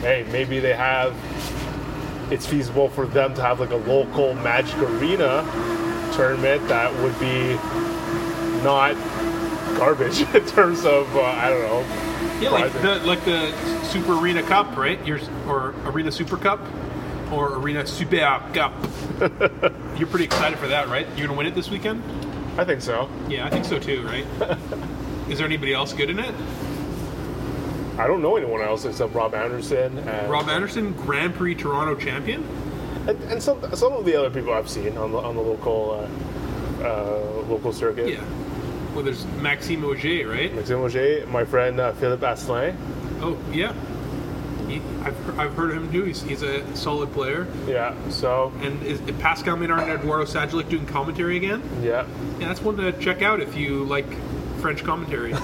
hey 0.00 0.26
maybe 0.30 0.58
they 0.58 0.74
have 0.74 1.14
it's 2.32 2.46
feasible 2.46 2.88
for 2.88 3.06
them 3.06 3.34
to 3.34 3.42
have 3.42 3.60
like 3.60 3.70
a 3.70 3.76
local 3.76 4.34
Magic 4.34 4.78
Arena 4.78 5.44
tournament 6.14 6.66
that 6.68 6.92
would 7.02 7.18
be 7.20 7.54
not 8.64 8.94
garbage 9.76 10.20
in 10.34 10.46
terms 10.46 10.84
of 10.84 11.14
uh, 11.16 11.22
I 11.22 11.50
don't 11.50 11.62
know 11.62 12.09
yeah, 12.40 12.50
like 12.50 12.72
the 12.72 13.00
like 13.04 13.24
the 13.24 13.52
Super 13.84 14.18
Arena 14.18 14.42
Cup, 14.42 14.76
right? 14.76 15.04
Yours 15.06 15.28
or 15.46 15.74
Arena 15.84 16.10
Super 16.12 16.36
Cup 16.36 16.60
or 17.32 17.54
Arena 17.56 17.86
Super 17.86 18.40
Cup. 18.52 18.72
You're 19.98 20.08
pretty 20.08 20.24
excited 20.24 20.58
for 20.58 20.68
that, 20.68 20.88
right? 20.88 21.06
You're 21.16 21.26
gonna 21.26 21.36
win 21.38 21.46
it 21.46 21.54
this 21.54 21.70
weekend? 21.70 22.02
I 22.58 22.64
think 22.64 22.82
so 22.82 23.08
Yeah, 23.28 23.46
I 23.46 23.50
think 23.50 23.64
so 23.64 23.78
too, 23.78 24.02
right? 24.02 24.26
Is 25.30 25.38
there 25.38 25.46
anybody 25.46 25.72
else 25.72 25.92
good 25.92 26.10
in 26.10 26.18
it? 26.18 26.34
I 27.98 28.06
don't 28.06 28.22
know 28.22 28.36
anyone 28.36 28.62
else 28.62 28.84
except 28.86 29.14
Rob 29.14 29.34
Anderson 29.34 29.98
and 29.98 30.30
Rob 30.30 30.48
Anderson, 30.48 30.92
Grand 30.94 31.34
Prix 31.34 31.54
Toronto 31.54 31.94
champion. 31.94 32.42
and, 33.06 33.22
and 33.24 33.42
some 33.42 33.60
some 33.76 33.92
of 33.92 34.04
the 34.04 34.16
other 34.16 34.30
people 34.30 34.52
I've 34.54 34.68
seen 34.70 34.96
on 34.96 35.12
the 35.12 35.18
on 35.18 35.36
the 35.36 35.42
local 35.42 36.08
uh, 36.80 36.84
uh, 36.84 37.42
local 37.48 37.72
circuit. 37.72 38.08
Yeah. 38.08 38.24
Well, 38.94 39.04
there's 39.04 39.24
Maxime 39.40 39.84
Auger, 39.84 40.28
right? 40.28 40.54
Maxime 40.54 40.80
Auger, 40.80 41.26
my 41.28 41.44
friend 41.44 41.78
uh, 41.80 41.92
Philippe 41.92 42.26
Asselin. 42.26 42.76
Oh, 43.20 43.38
yeah. 43.52 43.72
He, 44.66 44.76
I've, 45.02 45.38
I've 45.38 45.54
heard 45.54 45.70
of 45.70 45.76
him 45.76 45.90
do. 45.90 46.04
He's, 46.04 46.22
he's 46.22 46.42
a 46.42 46.64
solid 46.76 47.12
player. 47.12 47.46
Yeah, 47.66 47.94
so 48.08 48.52
And 48.62 48.82
is 48.82 49.00
Pascal 49.18 49.56
Maynard 49.56 49.80
and 49.80 49.90
Eduardo 49.90 50.24
Sajgalik 50.24 50.68
doing 50.68 50.86
commentary 50.86 51.36
again? 51.36 51.62
yeah, 51.82 52.06
Yeah, 52.38 52.48
that's 52.48 52.60
one 52.62 52.76
to 52.76 52.92
check 52.92 53.22
out 53.22 53.40
if 53.40 53.56
you 53.56 53.84
like 53.84 54.06
French 54.60 54.84
commentary. 54.84 55.32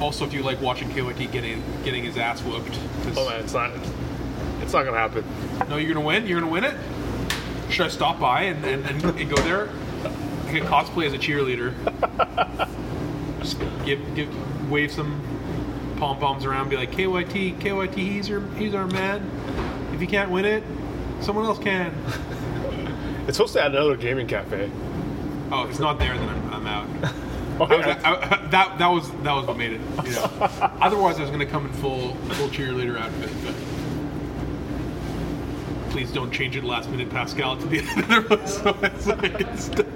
also, 0.00 0.26
if 0.26 0.32
you 0.34 0.42
like 0.42 0.60
watching 0.60 0.88
KYT 0.90 1.30
getting 1.32 1.62
getting 1.84 2.02
his 2.04 2.16
ass 2.18 2.42
whooped. 2.42 2.78
oh 3.16 3.28
man, 3.28 3.40
it's 3.40 3.54
not 3.54 3.70
it's 4.60 4.72
not 4.72 4.84
gonna 4.84 4.98
happen. 4.98 5.24
No, 5.68 5.76
you're 5.76 5.94
gonna 5.94 6.04
win. 6.04 6.26
You're 6.26 6.40
gonna 6.40 6.52
win 6.52 6.64
it. 6.64 6.74
Should 7.70 7.86
I 7.86 7.88
stop 7.88 8.18
by 8.20 8.42
and, 8.42 8.64
and, 8.64 8.84
and 9.04 9.30
go 9.30 9.36
there? 9.42 9.68
Can 10.52 10.66
cosplay 10.66 11.06
as 11.06 11.14
a 11.14 11.18
cheerleader. 11.18 11.72
Just 13.40 13.58
give 13.86 14.14
give 14.14 14.70
wave 14.70 14.92
some 14.92 15.18
pom 15.96 16.18
poms 16.18 16.44
around. 16.44 16.68
Be 16.68 16.76
like 16.76 16.92
KYT, 16.92 17.58
KYT. 17.58 17.94
He's 17.94 18.28
your 18.28 18.46
he's 18.56 18.74
our 18.74 18.86
man. 18.86 19.22
If 19.94 20.00
you 20.02 20.06
can't 20.06 20.30
win 20.30 20.44
it, 20.44 20.62
someone 21.20 21.44
else 21.46 21.58
can. 21.58 21.94
It's 23.28 23.36
supposed 23.36 23.52
to 23.52 23.62
add 23.62 23.70
another 23.70 23.96
gaming 23.96 24.26
cafe. 24.26 24.68
Oh, 25.52 25.62
if 25.62 25.70
it's 25.70 25.78
not 25.78 26.00
there, 26.00 26.18
then 26.18 26.28
I'm, 26.28 26.54
I'm 26.54 26.66
out. 26.66 26.88
Oh, 27.60 27.66
I 27.70 27.92
I, 27.92 28.44
I- 28.44 28.46
that 28.48 28.78
that 28.80 28.88
was 28.88 29.08
that 29.22 29.32
was 29.32 29.46
what 29.46 29.56
made 29.56 29.72
it. 29.74 29.80
You 30.04 30.10
know. 30.10 30.30
Otherwise, 30.80 31.18
I 31.18 31.22
was 31.22 31.30
gonna 31.30 31.46
come 31.46 31.66
in 31.66 31.72
full 31.74 32.14
full 32.16 32.48
cheerleader 32.48 32.98
outfit, 32.98 33.30
but. 33.44 33.54
Please 35.92 36.10
don't 36.10 36.32
change 36.32 36.56
it 36.56 36.64
last 36.64 36.90
minute, 36.90 37.10
Pascal, 37.10 37.56
to 37.58 37.66
the 37.66 37.80
other 38.08 38.22
one, 38.22 38.46
so 38.48 38.76
it's 38.82 39.06
like 39.06 39.40
it's 39.40 39.64
stuck. 39.66 39.86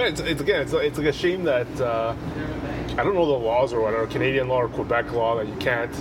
Yeah, 0.00 0.06
it's, 0.06 0.20
it's 0.20 0.40
again, 0.40 0.62
it's, 0.62 0.72
it's 0.72 0.96
like 0.96 1.08
a 1.08 1.12
shame 1.12 1.44
that 1.44 1.68
uh, 1.78 2.16
I 2.92 3.04
don't 3.04 3.14
know 3.14 3.26
the 3.26 3.32
laws 3.32 3.74
or 3.74 3.82
whatever, 3.82 4.06
Canadian 4.06 4.48
law 4.48 4.62
or 4.62 4.68
Quebec 4.68 5.12
law 5.12 5.36
that 5.36 5.46
you 5.46 5.54
can't 5.56 5.92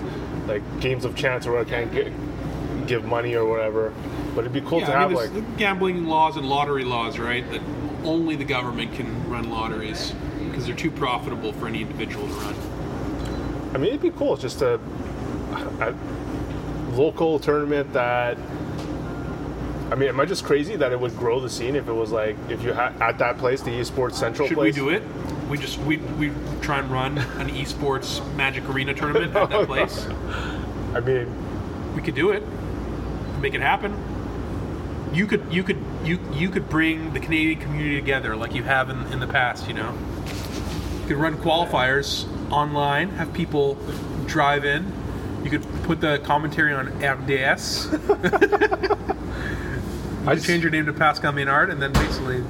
like 0.47 0.64
games 0.80 1.04
of 1.04 1.18
chance 1.18 1.45
or 1.45 1.52
whatever 1.52 1.70
can't 1.70 1.91
get, 1.91 2.88
give 2.88 3.04
money 3.04 3.36
or 3.36 3.45
whatever. 3.45 3.93
But 4.34 4.41
it'd 4.41 4.54
be 4.54 4.62
cool 4.62 4.80
to 4.80 4.86
I 4.86 5.02
have 5.02 5.12
mean, 5.12 5.34
like 5.34 5.58
gambling 5.58 6.06
laws 6.06 6.38
and 6.38 6.47
lottery 6.47 6.86
laws, 6.86 7.20
right? 7.20 7.43
That 7.52 7.60
only 8.06 8.38
the 8.38 8.45
government 8.45 8.93
can 8.93 9.30
run 9.30 9.50
lotteries 9.50 10.14
because 10.47 10.66
they're 10.66 10.76
too 10.78 10.91
profitable 10.91 11.52
for 11.52 11.68
any 11.68 11.82
individual 11.82 12.26
to 12.26 12.34
run. 12.36 12.56
I 13.74 13.80
mean, 13.80 13.89
it'd 13.89 14.02
be 14.02 14.12
cool 14.12 14.38
just 14.38 14.62
a, 14.62 14.80
a 15.82 15.93
local 16.93 17.38
tournament 17.38 17.91
that. 17.91 18.38
I 19.92 19.96
mean, 19.96 20.10
am 20.10 20.20
I 20.20 20.26
just 20.26 20.44
crazy 20.46 20.76
that 20.76 20.92
it 20.92 21.00
would 21.00 21.18
grow 21.18 21.40
the 21.40 21.50
scene 21.50 21.76
if 21.76 21.88
it 21.88 21.94
was 21.94 22.12
like 22.12 22.36
if 22.48 22.64
you 22.64 22.74
had 22.74 23.00
at 23.02 23.18
that 23.18 23.38
place, 23.40 23.62
the 23.62 23.72
esports 23.72 24.14
central 24.14 24.48
Should 24.48 24.58
place? 24.58 24.76
we 24.76 24.80
do 24.82 24.90
it? 24.90 25.04
We 25.50 25.58
just 25.58 25.80
we 25.80 25.98
we 25.98 26.32
try 26.62 26.80
and 26.80 26.92
run 26.92 27.18
an 27.18 27.50
esports 27.50 28.24
Magic 28.36 28.68
Arena 28.70 28.94
tournament 28.94 29.36
at 29.36 29.50
that 29.50 29.66
place. 29.68 30.08
I 30.94 31.00
mean, 31.00 31.28
We 31.96 32.02
could 32.04 32.16
do 32.16 32.30
it. 32.32 32.44
Make 33.40 33.56
it 33.56 33.62
happen. 33.62 33.96
You 35.12 35.26
could 35.26 35.52
you 35.52 35.64
could 35.64 35.78
you 36.04 36.20
you 36.34 36.50
could 36.50 36.70
bring 36.70 37.14
the 37.14 37.20
Canadian 37.20 37.60
community 37.60 37.96
together 37.96 38.36
like 38.36 38.54
you 38.54 38.62
have 38.64 38.92
in, 38.92 39.12
in 39.12 39.20
the 39.20 39.28
past, 39.28 39.68
you 39.68 39.74
know. 39.74 39.98
You 41.02 41.08
could 41.08 41.18
run 41.18 41.38
qualifiers 41.38 42.28
online, 42.52 43.10
have 43.12 43.34
people 43.34 43.76
drive 44.28 44.66
in. 44.66 44.92
You 45.44 45.50
could 45.50 45.64
put 45.84 46.00
the 46.00 46.20
commentary 46.24 46.74
on 46.74 46.90
RDS. 47.04 47.88
I 50.30 50.34
You 50.34 50.42
change 50.42 50.64
your 50.64 50.72
name 50.72 50.86
to 50.86 50.94
Pascal 50.94 51.32
Maynard, 51.32 51.70
and 51.70 51.82
then 51.82 51.92
basically, 51.92 52.44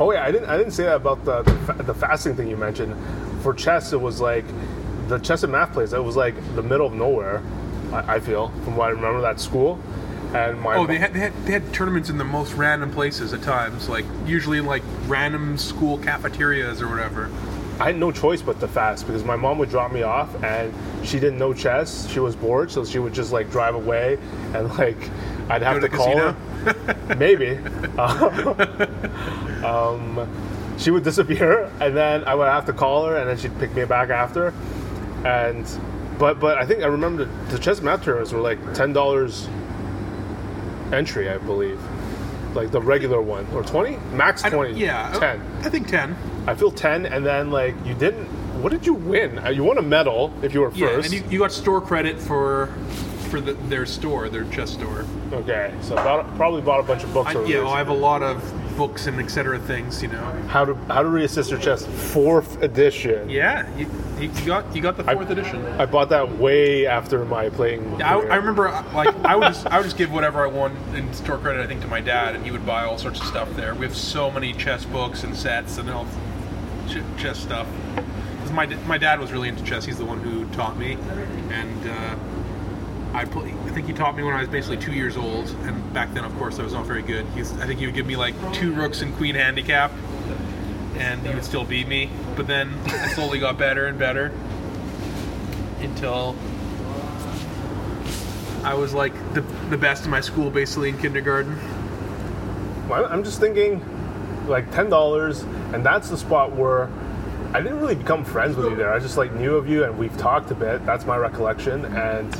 Oh 0.00 0.10
yeah, 0.12 0.24
I 0.24 0.32
didn't. 0.32 0.48
I 0.48 0.56
didn't 0.56 0.72
say 0.72 0.84
that 0.84 0.96
about 0.96 1.24
the 1.24 1.42
the, 1.42 1.82
the 1.82 1.94
fasting 1.94 2.34
thing 2.34 2.48
you 2.48 2.56
mentioned. 2.56 2.96
For 3.42 3.52
chess, 3.52 3.92
it 3.92 4.00
was 4.00 4.20
like 4.20 4.44
the 5.08 5.18
chess 5.18 5.42
and 5.42 5.52
math 5.52 5.72
place. 5.72 5.92
It 5.92 6.02
was 6.02 6.16
like 6.16 6.34
the 6.54 6.62
middle 6.62 6.86
of 6.86 6.94
nowhere. 6.94 7.42
I, 7.92 8.14
I 8.14 8.20
feel 8.20 8.48
from 8.64 8.76
what 8.76 8.86
I 8.86 8.90
remember 8.90 9.20
that 9.20 9.38
school, 9.38 9.78
and 10.34 10.58
my 10.60 10.76
oh, 10.76 10.86
they 10.86 10.98
had, 10.98 11.12
they 11.12 11.20
had 11.20 11.32
they 11.44 11.52
had 11.52 11.74
tournaments 11.74 12.08
in 12.08 12.16
the 12.16 12.24
most 12.24 12.54
random 12.54 12.90
places 12.90 13.32
at 13.34 13.42
times, 13.42 13.88
like 13.88 14.06
usually 14.26 14.58
in 14.58 14.64
like 14.64 14.82
random 15.06 15.58
school 15.58 15.98
cafeterias 15.98 16.80
or 16.80 16.88
whatever. 16.88 17.30
I 17.82 17.86
had 17.86 17.98
no 17.98 18.12
choice 18.12 18.40
but 18.42 18.60
to 18.60 18.68
fast 18.68 19.08
because 19.08 19.24
my 19.24 19.34
mom 19.34 19.58
would 19.58 19.68
drop 19.68 19.90
me 19.90 20.02
off 20.02 20.40
and 20.44 20.72
she 21.04 21.18
didn't 21.18 21.36
know 21.40 21.52
chess. 21.52 22.08
She 22.08 22.20
was 22.20 22.36
bored, 22.36 22.70
so 22.70 22.84
she 22.84 23.00
would 23.00 23.12
just 23.12 23.32
like 23.32 23.50
drive 23.50 23.74
away 23.74 24.18
and 24.54 24.68
like 24.78 25.10
I'd 25.50 25.62
have 25.62 25.80
Go 25.80 25.80
to, 25.80 25.88
to 25.88 25.96
call 25.96 26.06
casino? 26.06 26.32
her. 26.32 27.16
Maybe. 27.16 27.56
um, 29.66 30.28
she 30.78 30.92
would 30.92 31.02
disappear 31.02 31.72
and 31.80 31.96
then 31.96 32.22
I 32.22 32.36
would 32.36 32.46
have 32.46 32.66
to 32.66 32.72
call 32.72 33.04
her 33.06 33.16
and 33.16 33.28
then 33.28 33.36
she'd 33.36 33.58
pick 33.58 33.74
me 33.74 33.84
back 33.84 34.10
after. 34.10 34.54
And 35.24 35.66
but 36.20 36.38
but 36.38 36.58
I 36.58 36.64
think 36.64 36.84
I 36.84 36.86
remember 36.86 37.24
the, 37.24 37.52
the 37.52 37.58
chess 37.58 37.80
math 37.80 38.04
tournaments 38.04 38.32
were 38.32 38.38
like 38.40 38.74
ten 38.74 38.92
dollars 38.92 39.48
entry, 40.92 41.28
I 41.28 41.38
believe. 41.38 41.80
Like 42.54 42.70
the 42.70 42.80
regular 42.80 43.20
one 43.20 43.44
or 43.52 43.64
twenty 43.64 43.96
max 44.14 44.42
twenty. 44.42 44.78
yeah, 44.78 45.10
ten. 45.18 45.40
I 45.64 45.68
think 45.68 45.88
ten. 45.88 46.16
I 46.46 46.54
feel 46.54 46.70
10, 46.70 47.06
and 47.06 47.24
then, 47.24 47.50
like, 47.50 47.74
you 47.86 47.94
didn't. 47.94 48.26
What 48.62 48.70
did 48.72 48.86
you 48.86 48.94
win? 48.94 49.38
Uh, 49.38 49.50
You 49.50 49.64
won 49.64 49.78
a 49.78 49.82
medal 49.82 50.32
if 50.42 50.54
you 50.54 50.60
were 50.60 50.70
Yeah, 50.74 50.88
first. 50.88 51.12
and 51.12 51.24
you, 51.24 51.30
you 51.30 51.38
got 51.38 51.52
store 51.52 51.80
credit 51.80 52.18
for 52.20 52.68
for 53.30 53.40
the, 53.40 53.54
their 53.70 53.86
store, 53.86 54.28
their 54.28 54.44
chess 54.44 54.72
store. 54.72 55.06
okay, 55.32 55.72
so 55.80 55.94
bought, 55.94 56.36
probably 56.36 56.60
bought 56.60 56.80
a 56.80 56.82
bunch 56.82 57.02
of 57.02 57.14
books 57.14 57.30
I, 57.30 57.38
over 57.38 57.48
yeah, 57.50 57.66
I 57.66 57.78
have 57.78 57.88
a 57.88 57.94
lot 57.94 58.22
of 58.22 58.36
books 58.76 59.06
and 59.06 59.18
etc. 59.18 59.58
things, 59.58 60.02
you 60.02 60.08
know. 60.08 60.22
how 60.48 60.66
to 60.66 60.74
How 60.74 61.02
to 61.02 61.08
reassess 61.08 61.48
your 61.50 61.58
chess, 61.58 61.86
fourth 62.12 62.62
edition. 62.62 63.30
Yeah, 63.30 63.66
you, 63.78 63.88
you 64.20 64.28
got 64.44 64.76
you 64.76 64.82
got 64.82 64.98
the 64.98 65.04
fourth 65.04 65.30
edition. 65.30 65.64
I 65.80 65.86
bought 65.86 66.10
that 66.10 66.30
way 66.38 66.86
after 66.86 67.24
my 67.24 67.48
playing. 67.48 67.98
Yeah, 67.98 68.16
I, 68.16 68.20
career. 68.20 68.32
I 68.32 68.36
remember, 68.36 68.68
uh, 68.68 68.84
like, 68.94 69.14
I 69.24 69.34
would 69.34 69.48
just 69.48 69.66
I 69.66 69.78
would 69.78 69.84
just 69.84 69.96
give 69.96 70.12
whatever 70.12 70.44
I 70.44 70.48
won 70.48 70.76
in 70.94 71.10
store 71.14 71.38
credit, 71.38 71.62
I 71.62 71.66
think, 71.66 71.80
to 71.80 71.88
my 71.88 72.00
dad, 72.02 72.34
and 72.34 72.44
he 72.44 72.50
would 72.50 72.66
buy 72.66 72.84
all 72.84 72.98
sorts 72.98 73.18
of 73.18 73.26
stuff 73.26 73.48
there. 73.56 73.74
We 73.74 73.86
have 73.86 73.96
so 73.96 74.30
many 74.30 74.52
chess 74.52 74.84
books 74.84 75.24
and 75.24 75.34
sets 75.34 75.78
and 75.78 75.88
all 75.88 76.06
ch- 76.92 77.20
chess 77.22 77.38
stuff. 77.38 77.66
'Cause 78.40 78.52
my 78.52 78.66
my 78.86 78.98
dad 78.98 79.20
was 79.20 79.32
really 79.32 79.48
into 79.48 79.62
chess. 79.64 79.84
He's 79.84 79.98
the 79.98 80.04
one 80.04 80.18
who 80.20 80.44
taught 80.46 80.76
me, 80.78 80.96
and 81.50 81.86
uh, 81.90 82.14
I 83.14 83.24
play. 83.24 83.54
I 83.66 83.70
think 83.70 83.86
he 83.86 83.92
taught 83.92 84.16
me 84.16 84.22
when 84.22 84.34
I 84.34 84.40
was 84.40 84.48
basically 84.48 84.78
two 84.78 84.92
years 84.92 85.16
old, 85.16 85.48
and 85.64 85.92
back 85.94 86.12
then, 86.14 86.24
of 86.24 86.34
course, 86.36 86.58
I 86.58 86.62
was 86.64 86.72
not 86.72 86.86
very 86.86 87.02
good. 87.02 87.24
He's, 87.34 87.52
I 87.60 87.66
think 87.66 87.78
he 87.80 87.86
would 87.86 87.94
give 87.94 88.06
me 88.06 88.16
like 88.16 88.34
two 88.52 88.72
rooks 88.74 89.00
and 89.02 89.14
queen 89.16 89.34
handicap, 89.36 89.92
and 90.96 91.24
he 91.26 91.32
would 91.34 91.44
still 91.44 91.64
beat 91.64 91.86
me. 91.88 92.10
But 92.36 92.46
then 92.46 92.72
I 92.86 93.08
slowly 93.08 93.38
got 93.38 93.58
better 93.58 93.86
and 93.86 93.98
better 93.98 94.32
until 95.80 96.34
I 98.64 98.74
was 98.74 98.94
like 98.94 99.12
the, 99.34 99.40
the 99.70 99.76
best 99.76 100.04
in 100.04 100.10
my 100.10 100.20
school 100.20 100.50
basically 100.50 100.88
in 100.90 100.98
kindergarten. 100.98 101.58
Well, 102.88 103.06
I'm 103.10 103.24
just 103.24 103.40
thinking, 103.40 103.80
like 104.46 104.70
ten 104.72 104.88
dollars, 104.88 105.42
and 105.72 105.84
that's 105.84 106.08
the 106.08 106.16
spot 106.16 106.52
where 106.52 106.90
I 107.52 107.60
didn't 107.60 107.80
really 107.80 107.94
become 107.94 108.24
friends 108.24 108.56
with 108.56 108.70
you 108.70 108.76
there. 108.76 108.92
I 108.92 108.98
just 108.98 109.16
like 109.16 109.32
knew 109.34 109.56
of 109.56 109.68
you, 109.68 109.84
and 109.84 109.98
we've 109.98 110.16
talked 110.16 110.50
a 110.50 110.54
bit. 110.54 110.84
That's 110.86 111.04
my 111.04 111.16
recollection, 111.16 111.84
and 111.84 112.34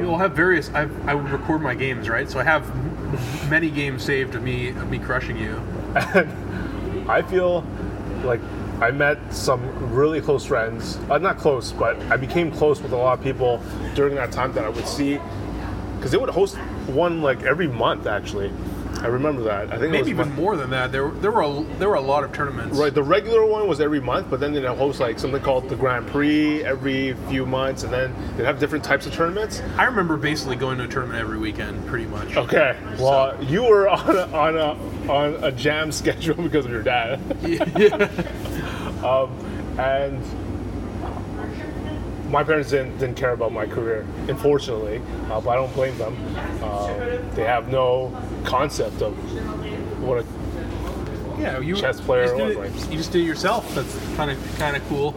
You'll 0.00 0.18
have 0.18 0.32
various. 0.32 0.70
I, 0.70 0.88
I 1.06 1.14
would 1.14 1.28
record 1.30 1.62
my 1.62 1.74
games, 1.74 2.08
right? 2.08 2.28
So 2.28 2.38
I 2.40 2.44
have 2.44 2.64
many 3.50 3.70
games 3.70 4.02
saved 4.02 4.34
of 4.34 4.42
me 4.42 4.70
of 4.70 4.90
me 4.90 4.98
crushing 4.98 5.36
you. 5.36 5.60
I 7.08 7.22
feel 7.22 7.64
like 8.24 8.40
I 8.80 8.90
met 8.90 9.18
some 9.32 9.94
really 9.94 10.20
close 10.20 10.44
friends. 10.44 10.98
Uh, 11.10 11.18
not 11.18 11.38
close, 11.38 11.72
but 11.72 11.96
I 12.10 12.16
became 12.16 12.50
close 12.50 12.80
with 12.80 12.92
a 12.92 12.96
lot 12.96 13.18
of 13.18 13.24
people 13.24 13.62
during 13.94 14.14
that 14.16 14.32
time 14.32 14.52
that 14.54 14.64
I 14.64 14.68
would 14.68 14.86
see 14.86 15.20
because 15.96 16.10
they 16.10 16.16
would 16.18 16.30
host 16.30 16.56
one 16.88 17.22
like 17.22 17.42
every 17.42 17.68
month. 17.68 18.06
Actually, 18.06 18.50
I 19.02 19.06
remember 19.08 19.42
that. 19.42 19.68
I 19.72 19.78
think 19.78 19.82
it 19.84 19.90
Maybe 19.90 20.14
was 20.14 20.26
even 20.26 20.34
more 20.34 20.56
than 20.56 20.70
that. 20.70 20.92
There 20.92 21.08
were- 21.08 21.14
there 21.20 21.30
were 21.32 21.42
a, 21.42 21.64
there 21.78 21.88
were 21.88 21.96
a 21.96 22.00
lot 22.00 22.24
of 22.24 22.32
tournaments. 22.32 22.78
Right, 22.78 22.94
the 22.94 23.02
regular 23.02 23.44
one 23.44 23.66
was 23.66 23.80
every 23.80 24.00
month, 24.00 24.28
but 24.30 24.40
then 24.40 24.52
they'd 24.52 24.64
host 24.64 25.00
like 25.00 25.18
something 25.18 25.40
called 25.42 25.68
the 25.68 25.76
Grand 25.76 26.06
Prix 26.06 26.64
every 26.64 27.14
few 27.28 27.44
months, 27.46 27.82
and 27.82 27.92
then 27.92 28.14
they'd 28.36 28.44
have 28.44 28.58
different 28.60 28.84
types 28.84 29.06
of 29.06 29.12
tournaments. 29.12 29.60
I 29.76 29.84
remember 29.84 30.16
basically 30.16 30.56
going 30.56 30.78
to 30.78 30.84
a 30.84 30.88
tournament 30.88 31.18
every 31.20 31.38
weekend, 31.38 31.84
pretty 31.86 32.06
much. 32.06 32.36
Okay, 32.36 32.76
well, 32.98 33.42
you 33.44 33.64
were 33.64 33.88
on 33.90 34.16
a, 34.16 34.26
on 34.36 34.56
a 34.56 35.10
on 35.10 35.44
a 35.44 35.50
jam 35.52 35.90
schedule 36.00 36.34
because 36.42 36.64
of 36.64 36.70
your 36.70 36.82
dad. 36.82 37.20
yeah. 37.44 38.08
Um, 39.02 39.32
and 39.80 40.22
my 42.32 42.42
parents 42.42 42.70
didn't, 42.70 42.98
didn't 42.98 43.16
care 43.16 43.32
about 43.32 43.52
my 43.52 43.66
career, 43.66 44.06
unfortunately, 44.26 45.02
uh, 45.30 45.40
but 45.40 45.50
I 45.50 45.54
don't 45.56 45.72
blame 45.74 45.96
them. 45.98 46.16
Um, 46.64 47.30
they 47.34 47.44
have 47.44 47.68
no 47.68 48.10
concept 48.44 49.02
of 49.02 49.12
what 50.02 50.24
a 50.24 50.26
Yeah, 51.40 51.58
you 51.60 51.76
chess 51.76 52.00
player. 52.00 52.34
You 52.34 52.42
or 52.44 52.48
did 52.48 52.56
like, 52.56 52.90
you 52.90 52.96
just 52.96 53.12
do 53.12 53.20
it 53.20 53.24
yourself. 53.26 53.72
That's 53.74 53.94
kind 54.16 54.30
of 54.30 54.58
kind 54.58 54.76
of 54.76 54.82
cool. 54.88 55.14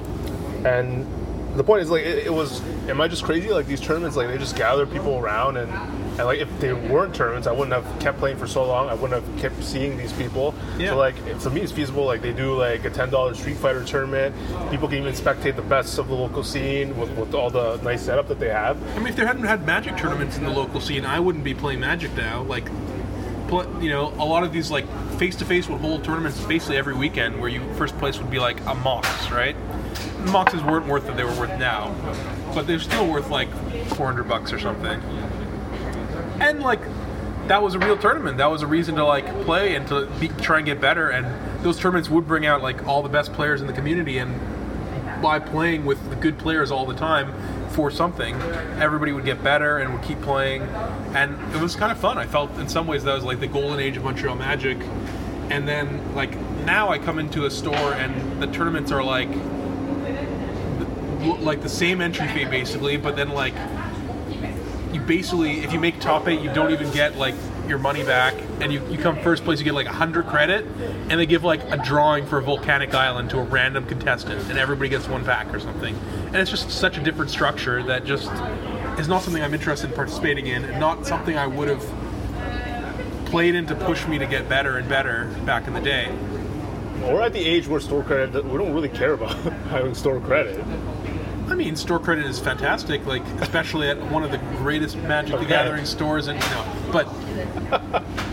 and 0.66 1.08
the 1.56 1.64
point 1.64 1.82
is 1.82 1.90
like 1.90 2.04
it, 2.04 2.26
it 2.26 2.34
was 2.34 2.62
am 2.90 3.00
i 3.00 3.08
just 3.08 3.24
crazy 3.24 3.50
like 3.50 3.66
these 3.66 3.80
tournaments 3.80 4.18
like 4.18 4.28
they 4.28 4.38
just 4.38 4.58
gather 4.58 4.86
people 4.86 5.18
around 5.18 5.56
and 5.56 5.72
and 6.18 6.26
like 6.26 6.40
if 6.40 6.60
they 6.60 6.72
weren't 6.74 7.14
tournaments 7.14 7.48
i 7.48 7.52
wouldn't 7.52 7.74
have 7.74 8.00
kept 8.00 8.18
playing 8.20 8.38
for 8.38 8.48
so 8.48 8.66
long 8.66 8.88
i 8.90 8.94
wouldn't 8.94 9.22
have 9.24 9.40
kept 9.40 9.62
seeing 9.64 9.98
these 9.98 10.14
people 10.14 10.54
Yeah. 10.78 10.90
so 10.92 10.98
like 10.98 11.16
for 11.40 11.50
me 11.50 11.62
it's 11.62 11.72
feasible 11.72 12.06
like 12.06 12.22
they 12.22 12.32
do 12.34 12.56
like 12.56 12.86
a 12.86 12.90
$10 12.90 13.36
street 13.36 13.58
fighter 13.58 13.84
tournament 13.84 14.34
people 14.72 14.88
can 14.88 15.00
even 15.00 15.14
spectate 15.14 15.56
the 15.56 15.62
best 15.62 15.98
of 15.98 16.08
the 16.08 16.14
local 16.16 16.44
scene 16.44 16.96
with, 16.98 17.10
with 17.18 17.34
all 17.34 17.50
the 17.50 17.78
nice 17.84 18.04
setup 18.04 18.28
that 18.30 18.40
they 18.40 18.50
have 18.50 18.78
I 18.96 19.00
mean, 19.00 19.08
if 19.08 19.16
there 19.16 19.28
hadn't 19.28 19.44
had 19.44 19.66
Magic 19.66 19.98
tournaments 19.98 20.38
in 20.38 20.44
the 20.44 20.50
local 20.52 20.80
scene, 20.80 21.06
I 21.06 21.20
wouldn't 21.20 21.44
be 21.44 21.54
playing 21.54 21.80
Magic 21.82 22.14
now. 22.16 22.44
Like, 22.44 22.66
you 23.82 23.90
know, 23.90 24.14
a 24.18 24.26
lot 24.26 24.44
of 24.44 24.52
these 24.54 24.72
like 24.72 24.86
face 25.18 25.36
to 25.38 25.46
face 25.46 25.68
would 25.70 25.82
hold 25.82 26.04
tournaments 26.04 26.44
basically 26.46 26.78
every 26.78 26.94
weekend, 26.94 27.40
where 27.40 27.50
you 27.50 27.62
first 27.76 27.98
place 27.98 28.18
would 28.20 28.30
be 28.32 28.40
like 28.40 28.60
a 28.66 28.74
Mox, 28.76 29.08
right? 29.32 29.56
Moxes 30.26 30.66
weren't 30.66 30.88
worth 30.88 31.06
what 31.06 31.16
they 31.18 31.24
were 31.24 31.34
worth 31.40 31.58
now, 31.60 31.94
but 32.54 32.68
they're 32.68 32.80
still 32.80 33.08
worth 33.08 33.30
like 33.30 33.50
400 33.96 34.24
bucks 34.28 34.52
or 34.54 34.60
something. 34.60 35.00
And 36.40 36.62
like, 36.62 36.82
that 37.48 37.62
was 37.62 37.76
a 37.76 37.80
real 37.80 37.98
tournament. 37.98 38.38
That 38.38 38.50
was 38.52 38.62
a 38.62 38.68
reason 38.68 38.96
to 38.96 39.06
like 39.06 39.26
play 39.44 39.76
and 39.76 39.88
to 39.88 40.08
be, 40.20 40.30
try 40.30 40.58
and 40.58 40.66
get 40.66 40.82
better. 40.82 41.10
And 41.10 41.64
those 41.64 41.78
tournaments 41.80 42.10
would 42.10 42.28
bring 42.28 42.46
out 42.46 42.62
like 42.62 42.88
all 42.88 43.04
the 43.04 43.10
best 43.10 43.34
players 43.34 43.62
in 43.62 43.68
the 43.68 43.74
community 43.74 44.18
and 44.18 44.40
by 45.22 45.40
playing 45.40 45.86
with 45.86 46.10
the 46.10 46.16
good 46.16 46.38
players 46.38 46.72
all 46.72 46.86
the 46.86 46.96
time 46.96 47.34
for 47.70 47.92
something, 47.92 48.36
everybody 48.80 49.12
would 49.12 49.26
get 49.26 49.44
better 49.44 49.80
and 49.80 49.94
would 49.94 50.04
keep 50.04 50.22
playing, 50.22 50.62
and 51.14 51.34
it 51.54 51.62
was 51.62 51.76
kind 51.76 51.92
of 51.92 51.98
fun. 51.98 52.18
I 52.18 52.26
felt 52.26 52.52
in 52.58 52.70
some 52.70 52.88
ways 52.88 53.04
that 53.04 53.14
was 53.14 53.24
like 53.24 53.40
the 53.40 53.48
golden 53.48 53.80
age 53.80 53.98
of 53.98 54.04
Montreal 54.04 54.36
Magic, 54.36 54.78
and 55.50 55.68
then 55.68 56.16
like 56.16 56.40
now 56.66 56.90
I 56.90 57.00
come 57.00 57.20
into 57.20 57.46
a 57.46 57.52
store 57.52 57.94
and 57.94 58.42
the 58.42 58.48
tournaments 58.48 58.92
are 58.92 59.04
like 59.04 59.30
like 61.42 61.62
the 61.62 61.70
same 61.70 62.02
entry 62.02 62.28
fee 62.28 62.46
basically, 62.46 62.98
but 62.98 63.16
then 63.16 63.30
like 63.30 63.56
you 64.96 65.02
basically 65.02 65.60
if 65.60 65.74
you 65.74 65.80
make 65.80 66.00
top 66.00 66.28
eight 66.28 66.40
you 66.40 66.52
don't 66.54 66.72
even 66.72 66.90
get 66.92 67.18
like 67.18 67.36
your 67.68 67.78
money 67.78 68.04
back 68.04 68.34
and 68.62 68.72
you, 68.72 68.82
you 68.88 68.98
come 68.98 69.20
first 69.22 69.44
place 69.44 69.60
you 69.60 69.66
get 69.66 69.74
like 69.74 69.88
100 69.88 70.26
credit 70.28 70.66
and 71.10 71.20
they 71.20 71.26
give 71.26 71.44
like 71.44 71.62
a 71.72 71.78
drawing 71.78 72.26
for 72.26 72.38
a 72.38 72.42
volcanic 72.42 72.94
island 72.94 73.30
to 73.30 73.38
a 73.38 73.44
random 73.44 73.86
contestant 73.86 74.42
and 74.50 74.58
everybody 74.58 74.88
gets 74.88 75.08
one 75.10 75.26
pack 75.26 75.54
or 75.54 75.60
something. 75.60 75.96
And 76.28 76.38
it's 76.38 76.50
just 76.50 76.70
such 76.72 76.98
a 76.98 77.04
different 77.04 77.30
structure 77.30 77.84
that 77.84 78.06
just 78.06 78.32
is 79.00 79.10
not 79.10 79.22
something 79.22 79.44
i'm 79.44 79.54
interested 79.54 79.90
in 79.90 79.96
participating 79.96 80.48
in 80.48 80.64
and 80.64 80.80
not 80.80 81.06
something 81.06 81.38
i 81.38 81.46
would 81.46 81.68
have 81.68 81.84
played 83.26 83.54
in 83.56 83.66
to 83.66 83.76
push 83.76 84.08
me 84.08 84.18
to 84.18 84.26
get 84.26 84.48
better 84.48 84.78
and 84.78 84.88
better 84.88 85.26
back 85.46 85.68
in 85.68 85.74
the 85.74 85.82
day. 85.82 86.16
We're 87.02 87.22
at 87.22 87.34
the 87.34 87.46
age 87.46 87.68
where 87.68 87.82
store 87.82 88.04
credit 88.04 88.46
we 88.46 88.58
don't 88.58 88.74
really 88.74 88.90
care 88.90 89.14
about 89.14 89.36
having 89.70 89.94
store 89.94 90.22
credit 90.22 90.64
I 91.48 91.56
mean, 91.56 91.76
store 91.76 92.00
credit 92.00 92.26
is 92.26 92.40
fantastic, 92.40 93.06
like 93.06 93.24
especially 93.40 93.90
at 93.90 94.02
one 94.12 94.24
of 94.24 94.32
the 94.32 94.38
greatest 94.58 94.98
Magic 94.98 95.40
the 95.40 95.46
Gathering 95.46 95.86
stores. 95.86 96.28
And 96.28 96.40
no, 96.40 96.66
but 96.92 97.06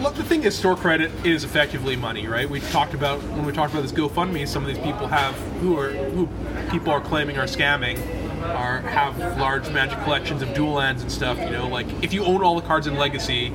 look, 0.00 0.14
the 0.14 0.24
thing 0.24 0.44
is, 0.44 0.56
store 0.56 0.76
credit 0.76 1.10
is 1.24 1.44
effectively 1.44 1.94
money, 1.96 2.26
right? 2.26 2.48
We 2.48 2.60
talked 2.60 2.94
about 2.94 3.22
when 3.22 3.44
we 3.44 3.52
talked 3.52 3.72
about 3.72 3.82
this 3.82 3.92
GoFundMe. 3.92 4.48
Some 4.48 4.64
of 4.64 4.68
these 4.68 4.82
people 4.82 5.06
have 5.06 5.34
who 5.60 5.78
are 5.78 5.90
who 5.90 6.28
people 6.70 6.92
are 6.92 7.00
claiming 7.00 7.38
are 7.38 7.44
scamming, 7.44 7.98
are 8.42 8.80
have 8.80 9.18
large 9.38 9.68
Magic 9.70 10.02
collections 10.04 10.42
of 10.42 10.52
dual 10.54 10.72
lands 10.72 11.02
and 11.02 11.12
stuff. 11.12 11.38
You 11.38 11.50
know, 11.50 11.68
like 11.68 11.86
if 12.02 12.12
you 12.12 12.24
own 12.24 12.42
all 12.42 12.54
the 12.54 12.66
cards 12.66 12.86
in 12.86 12.96
Legacy, 12.96 13.52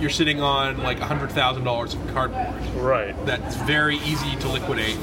you're 0.00 0.10
sitting 0.10 0.40
on 0.40 0.78
like 0.78 0.98
hundred 0.98 1.30
thousand 1.30 1.64
dollars 1.64 1.94
of 1.94 2.06
cardboard 2.12 2.46
right 2.76 3.14
that's 3.26 3.56
very 3.56 3.96
easy 3.98 4.36
to 4.36 4.48
liquidate. 4.48 4.96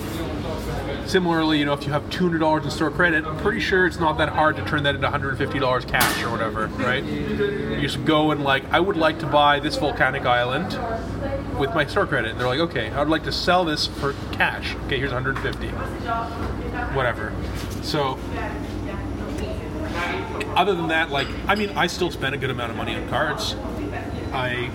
Similarly, 1.05 1.59
you 1.59 1.65
know, 1.65 1.73
if 1.73 1.85
you 1.85 1.91
have 1.91 2.03
$200 2.09 2.63
in 2.63 2.71
store 2.71 2.89
credit, 2.89 3.25
I'm 3.25 3.37
pretty 3.37 3.59
sure 3.59 3.85
it's 3.85 3.99
not 3.99 4.17
that 4.17 4.29
hard 4.29 4.55
to 4.57 4.65
turn 4.65 4.83
that 4.83 4.95
into 4.95 5.07
$150 5.07 5.87
cash 5.87 6.23
or 6.23 6.31
whatever, 6.31 6.67
right? 6.67 7.03
You 7.03 7.79
just 7.81 8.03
go 8.05 8.31
and 8.31 8.43
like, 8.43 8.65
I 8.73 8.79
would 8.79 8.97
like 8.97 9.19
to 9.19 9.27
buy 9.27 9.59
this 9.59 9.77
volcanic 9.77 10.25
island 10.25 10.79
with 11.59 11.73
my 11.75 11.85
store 11.85 12.07
credit. 12.07 12.31
And 12.31 12.39
they're 12.39 12.47
like, 12.47 12.59
okay, 12.59 12.89
I 12.89 12.99
would 12.99 13.09
like 13.09 13.23
to 13.25 13.31
sell 13.31 13.65
this 13.65 13.85
for 13.87 14.13
cash. 14.31 14.75
Okay, 14.85 14.97
here's 14.97 15.13
150. 15.13 15.67
Whatever. 16.95 17.33
So, 17.83 18.19
other 20.55 20.73
than 20.73 20.87
that, 20.87 21.11
like, 21.11 21.27
I 21.47 21.55
mean, 21.55 21.69
I 21.77 21.87
still 21.87 22.09
spend 22.09 22.33
a 22.33 22.37
good 22.37 22.49
amount 22.49 22.71
of 22.71 22.77
money 22.77 22.95
on 22.95 23.07
cards. 23.09 23.55
I 24.33 24.71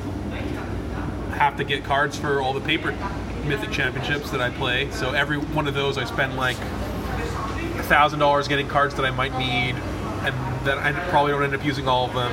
have 1.32 1.56
to 1.56 1.64
get 1.64 1.84
cards 1.84 2.16
for 2.18 2.40
all 2.40 2.52
the 2.52 2.60
paper 2.60 2.96
mythic 3.44 3.70
championships 3.70 4.30
that 4.30 4.40
I 4.40 4.50
play. 4.50 4.90
So 4.90 5.12
every 5.12 5.38
one 5.38 5.66
of 5.66 5.74
those 5.74 5.98
I 5.98 6.04
spend 6.04 6.36
like 6.36 6.56
a 6.58 7.82
thousand 7.84 8.18
dollars 8.18 8.48
getting 8.48 8.68
cards 8.68 8.94
that 8.96 9.04
I 9.04 9.10
might 9.10 9.36
need, 9.38 9.74
and 9.74 10.34
that 10.66 10.78
I 10.78 10.92
probably 11.10 11.32
don't 11.32 11.42
end 11.42 11.54
up 11.54 11.64
using 11.64 11.88
all 11.88 12.06
of 12.06 12.14
them. 12.14 12.32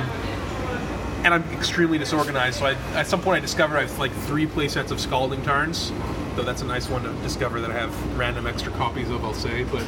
And 1.24 1.34
I'm 1.34 1.42
extremely 1.52 1.98
disorganized. 1.98 2.58
So 2.60 2.66
I, 2.66 2.74
at 2.94 3.06
some 3.06 3.20
point 3.20 3.38
I 3.38 3.40
discovered 3.40 3.76
I 3.76 3.82
have 3.82 3.98
like 3.98 4.12
three 4.12 4.46
play 4.46 4.68
sets 4.68 4.90
of 4.92 5.00
Scalding 5.00 5.42
Tarns. 5.42 5.92
So 6.36 6.44
that's 6.44 6.62
a 6.62 6.66
nice 6.66 6.88
one 6.88 7.02
to 7.02 7.12
discover 7.22 7.60
that 7.60 7.70
I 7.70 7.74
have 7.74 8.16
random 8.16 8.46
extra 8.46 8.70
copies 8.72 9.10
of. 9.10 9.24
I'll 9.24 9.34
say, 9.34 9.64
but 9.64 9.84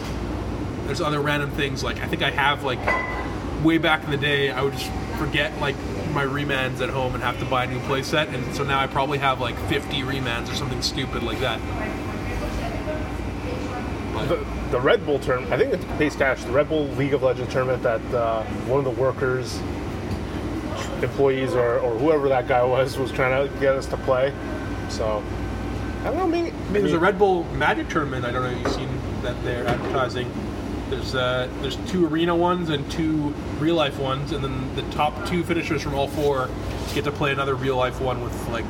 there's 0.87 1.01
other 1.01 1.21
random 1.21 1.53
things 1.53 1.85
like 1.85 2.01
I 2.01 2.09
think 2.09 2.23
I 2.23 2.31
have 2.31 2.65
like 2.65 2.81
way 3.65 3.79
back 3.79 4.03
in 4.03 4.11
the 4.11 4.17
day 4.17 4.51
I 4.51 4.63
would 4.63 4.73
just 4.73 4.91
forget 5.19 5.57
like 5.61 5.77
my 6.13 6.25
remands 6.25 6.81
at 6.81 6.91
home 6.91 7.15
and 7.15 7.23
have 7.23 7.39
to 7.39 7.45
buy 7.45 7.65
a 7.65 7.67
new 7.67 7.81
playset 7.81 8.33
and 8.33 8.55
so 8.55 8.65
now 8.65 8.79
I 8.79 8.87
probably 8.87 9.19
have 9.19 9.41
like 9.41 9.59
50 9.69 10.03
remands 10.03 10.51
or 10.51 10.55
something 10.55 10.83
stupid 10.83 11.23
like 11.23 11.41
that. 11.41 11.61
the, 14.29 14.45
the 14.71 14.81
Red 14.81 15.05
Bull 15.05 15.19
tournament, 15.19 15.53
I 15.53 15.59
think 15.59 15.75
it's 15.75 15.85
Pace 15.99 16.17
Cash, 16.17 16.45
the 16.45 16.53
Red 16.53 16.69
Bull 16.69 16.87
League 16.91 17.15
of 17.15 17.23
Legends 17.23 17.53
tournament 17.53 17.83
that 17.83 18.03
uh, 18.15 18.45
one 18.67 18.79
of 18.79 18.85
the 18.85 19.01
workers, 19.01 19.61
employees, 21.03 21.55
or, 21.55 21.79
or 21.81 21.99
whoever 21.99 22.29
that 22.29 22.47
guy 22.47 22.63
was, 22.63 22.97
was 22.97 23.11
trying 23.11 23.49
to 23.49 23.59
get 23.59 23.75
us 23.75 23.87
to 23.87 23.97
play. 23.99 24.33
So, 24.89 25.23
I 26.01 26.05
don't 26.05 26.17
know, 26.17 26.27
maybe. 26.27 26.51
Mean, 26.51 26.73
there's 26.73 26.93
a 26.93 26.99
Red 26.99 27.19
Bull 27.19 27.45
Magic 27.55 27.89
tournament. 27.89 28.25
I 28.25 28.31
don't 28.31 28.43
know 28.43 28.51
if 28.51 28.59
you've 28.59 28.73
seen 28.73 28.89
that 29.23 29.43
they're 29.45 29.67
advertising. 29.67 30.31
There's 30.91 31.15
uh, 31.15 31.49
there's 31.61 31.77
two 31.91 32.07
arena 32.07 32.35
ones 32.35 32.69
and 32.69 32.91
two 32.91 33.35
real 33.59 33.77
life 33.77 33.99
ones, 33.99 34.33
and 34.33 34.43
then 34.43 34.75
the 34.75 34.83
top 34.91 35.27
two 35.27 35.45
finishers 35.45 35.83
from 35.83 35.95
all 35.95 36.09
four 36.09 36.51
get 36.95 37.05
to 37.05 37.13
play 37.13 37.33
another 37.33 37.55
real 37.55 37.77
life 37.77 38.01
one 38.01 38.23
with 38.23 38.49
like 38.49 38.65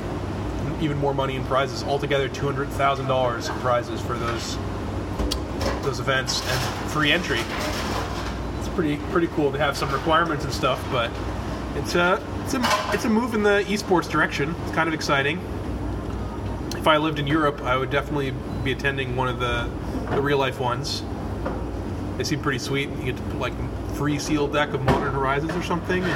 even 0.82 0.98
more 0.98 1.14
money 1.14 1.36
and 1.36 1.46
prizes. 1.46 1.82
Altogether, 1.82 2.28
two 2.28 2.46
hundred 2.46 2.68
thousand 2.68 3.06
dollars 3.06 3.48
in 3.48 3.54
prizes 3.56 4.00
for 4.00 4.16
those 4.16 4.56
those 5.82 5.98
events 5.98 6.46
and 6.46 6.90
free 6.90 7.10
entry. 7.10 7.40
It's 8.58 8.68
pretty 8.68 8.98
pretty 9.10 9.28
cool. 9.28 9.50
They 9.50 9.58
have 9.58 9.76
some 9.76 9.90
requirements 9.90 10.44
and 10.44 10.52
stuff, 10.52 10.86
but 10.92 11.10
it's 11.74 11.94
a 11.94 12.22
it's 12.44 12.54
a 12.54 12.60
it's 12.92 13.06
a 13.06 13.10
move 13.10 13.34
in 13.34 13.42
the 13.42 13.64
esports 13.66 14.08
direction. 14.08 14.54
It's 14.66 14.74
kind 14.74 14.88
of 14.88 14.94
exciting 14.94 15.40
if 16.80 16.88
I 16.88 16.96
lived 16.96 17.18
in 17.18 17.26
Europe, 17.26 17.60
I 17.60 17.76
would 17.76 17.90
definitely 17.90 18.32
be 18.64 18.72
attending 18.72 19.14
one 19.14 19.28
of 19.28 19.38
the, 19.38 19.68
the 20.14 20.22
real 20.22 20.38
life 20.38 20.58
ones. 20.58 21.02
They 22.20 22.24
seem 22.24 22.42
pretty 22.42 22.58
sweet. 22.58 22.90
You 22.90 23.04
get 23.06 23.16
to 23.16 23.22
put 23.22 23.38
like 23.38 23.54
free 23.94 24.18
sealed 24.18 24.52
deck 24.52 24.74
of 24.74 24.82
Modern 24.82 25.14
Horizons 25.14 25.56
or 25.56 25.62
something, 25.62 26.04
and 26.04 26.12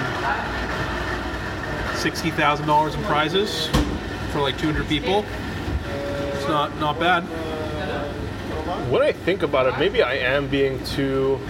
sixty 1.97 2.31
thousand 2.31 2.67
dollars 2.67 2.95
in 2.95 3.03
prizes 3.05 3.69
for 4.31 4.43
like 4.43 4.59
two 4.59 4.67
hundred 4.67 4.87
people. 4.87 5.25
It's 6.35 6.47
not 6.47 6.79
not 6.79 7.01
bad. 7.01 7.23
when 8.91 9.01
I 9.01 9.13
think 9.13 9.43
about 9.43 9.67
it, 9.67 9.79
maybe 9.79 10.03
I 10.03 10.17
am 10.17 10.47
being 10.47 10.85
too 10.85 11.41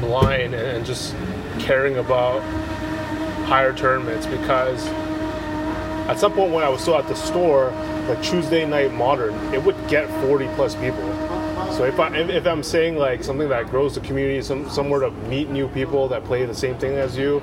blind 0.00 0.54
and 0.54 0.86
just 0.86 1.14
caring 1.58 1.98
about 1.98 2.40
higher 3.44 3.74
tournaments 3.74 4.24
because 4.24 4.86
at 6.08 6.18
some 6.18 6.32
point 6.32 6.50
when 6.54 6.64
I 6.64 6.70
was 6.70 6.80
still 6.80 6.96
at 6.96 7.08
the 7.08 7.14
store, 7.14 7.72
like 8.08 8.22
Tuesday 8.22 8.64
night 8.64 8.94
modern, 8.94 9.34
it 9.52 9.62
would 9.62 9.76
get 9.86 10.08
40 10.22 10.46
plus 10.54 10.74
people. 10.76 11.21
So 11.72 11.84
if 11.84 11.98
I 11.98 12.14
if, 12.14 12.46
I'm 12.46 12.62
saying 12.62 12.96
like 12.96 13.24
something 13.24 13.48
that 13.48 13.70
grows 13.70 13.94
the 13.94 14.00
community, 14.00 14.42
some 14.42 14.68
somewhere 14.68 15.00
to 15.00 15.10
meet 15.10 15.48
new 15.48 15.68
people 15.68 16.06
that 16.08 16.24
play 16.24 16.44
the 16.44 16.54
same 16.54 16.76
thing 16.78 16.92
as 16.92 17.16
you, 17.16 17.42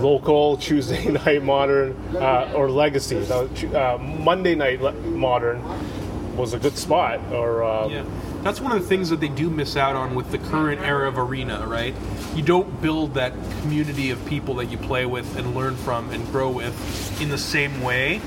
local 0.00 0.56
Tuesday 0.66 1.04
night 1.24 1.42
modern 1.42 1.92
uh, 2.16 2.52
or 2.54 2.68
legacy, 2.68 3.18
uh, 3.18 3.98
Monday 3.98 4.54
night 4.56 4.80
le- 4.80 4.92
modern 4.92 5.62
was 6.36 6.52
a 6.52 6.58
good 6.58 6.76
spot. 6.76 7.20
Or 7.32 7.62
uh, 7.62 7.88
Yeah, 7.88 8.04
that's 8.42 8.60
one 8.60 8.72
of 8.72 8.82
the 8.82 8.88
things 8.88 9.08
that 9.10 9.20
they 9.20 9.28
do 9.28 9.50
miss 9.50 9.76
out 9.76 9.94
on 9.94 10.14
with 10.16 10.32
the 10.32 10.38
current 10.38 10.80
era 10.82 11.08
of 11.08 11.16
arena, 11.16 11.64
right? 11.66 11.94
You 12.34 12.42
don't 12.42 12.82
build 12.82 13.14
that 13.14 13.32
community 13.62 14.10
of 14.10 14.24
people 14.26 14.54
that 14.56 14.66
you 14.66 14.78
play 14.78 15.06
with 15.06 15.36
and 15.36 15.54
learn 15.54 15.76
from 15.76 16.10
and 16.10 16.26
grow 16.32 16.50
with 16.50 17.22
in 17.22 17.28
the 17.28 17.38
same 17.38 17.82
way 17.82 18.20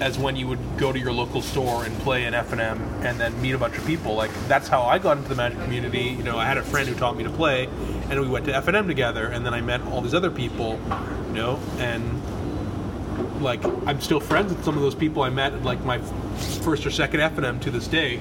as 0.00 0.18
when 0.18 0.36
you 0.36 0.46
would 0.46 0.58
go 0.78 0.92
to 0.92 0.98
your 0.98 1.12
local 1.12 1.42
store 1.42 1.84
and 1.84 1.96
play 1.98 2.24
an 2.24 2.34
FNM 2.34 2.80
and 3.04 3.18
then 3.18 3.40
meet 3.42 3.52
a 3.52 3.58
bunch 3.58 3.76
of 3.76 3.84
people. 3.86 4.14
Like 4.14 4.30
that's 4.46 4.68
how 4.68 4.82
I 4.82 4.98
got 4.98 5.16
into 5.16 5.28
the 5.28 5.34
Magic 5.34 5.58
community. 5.64 6.14
You 6.16 6.22
know, 6.22 6.38
I 6.38 6.44
had 6.44 6.58
a 6.58 6.62
friend 6.62 6.88
who 6.88 6.94
taught 6.94 7.16
me 7.16 7.24
to 7.24 7.30
play, 7.30 7.68
and 8.10 8.20
we 8.20 8.28
went 8.28 8.44
to 8.46 8.52
FNM 8.52 8.86
together, 8.86 9.26
and 9.26 9.44
then 9.44 9.54
I 9.54 9.60
met 9.60 9.82
all 9.82 10.00
these 10.00 10.14
other 10.14 10.30
people, 10.30 10.78
you 11.28 11.34
know, 11.34 11.58
and 11.78 12.22
like 13.42 13.64
I'm 13.86 14.00
still 14.00 14.20
friends 14.20 14.52
with 14.52 14.64
some 14.64 14.76
of 14.76 14.82
those 14.82 14.94
people 14.94 15.22
I 15.22 15.30
met 15.30 15.52
at 15.52 15.62
like 15.62 15.84
my 15.84 15.98
first 16.62 16.86
or 16.86 16.90
second 16.90 17.20
FNM 17.20 17.60
to 17.62 17.70
this 17.70 17.88
day, 17.88 18.20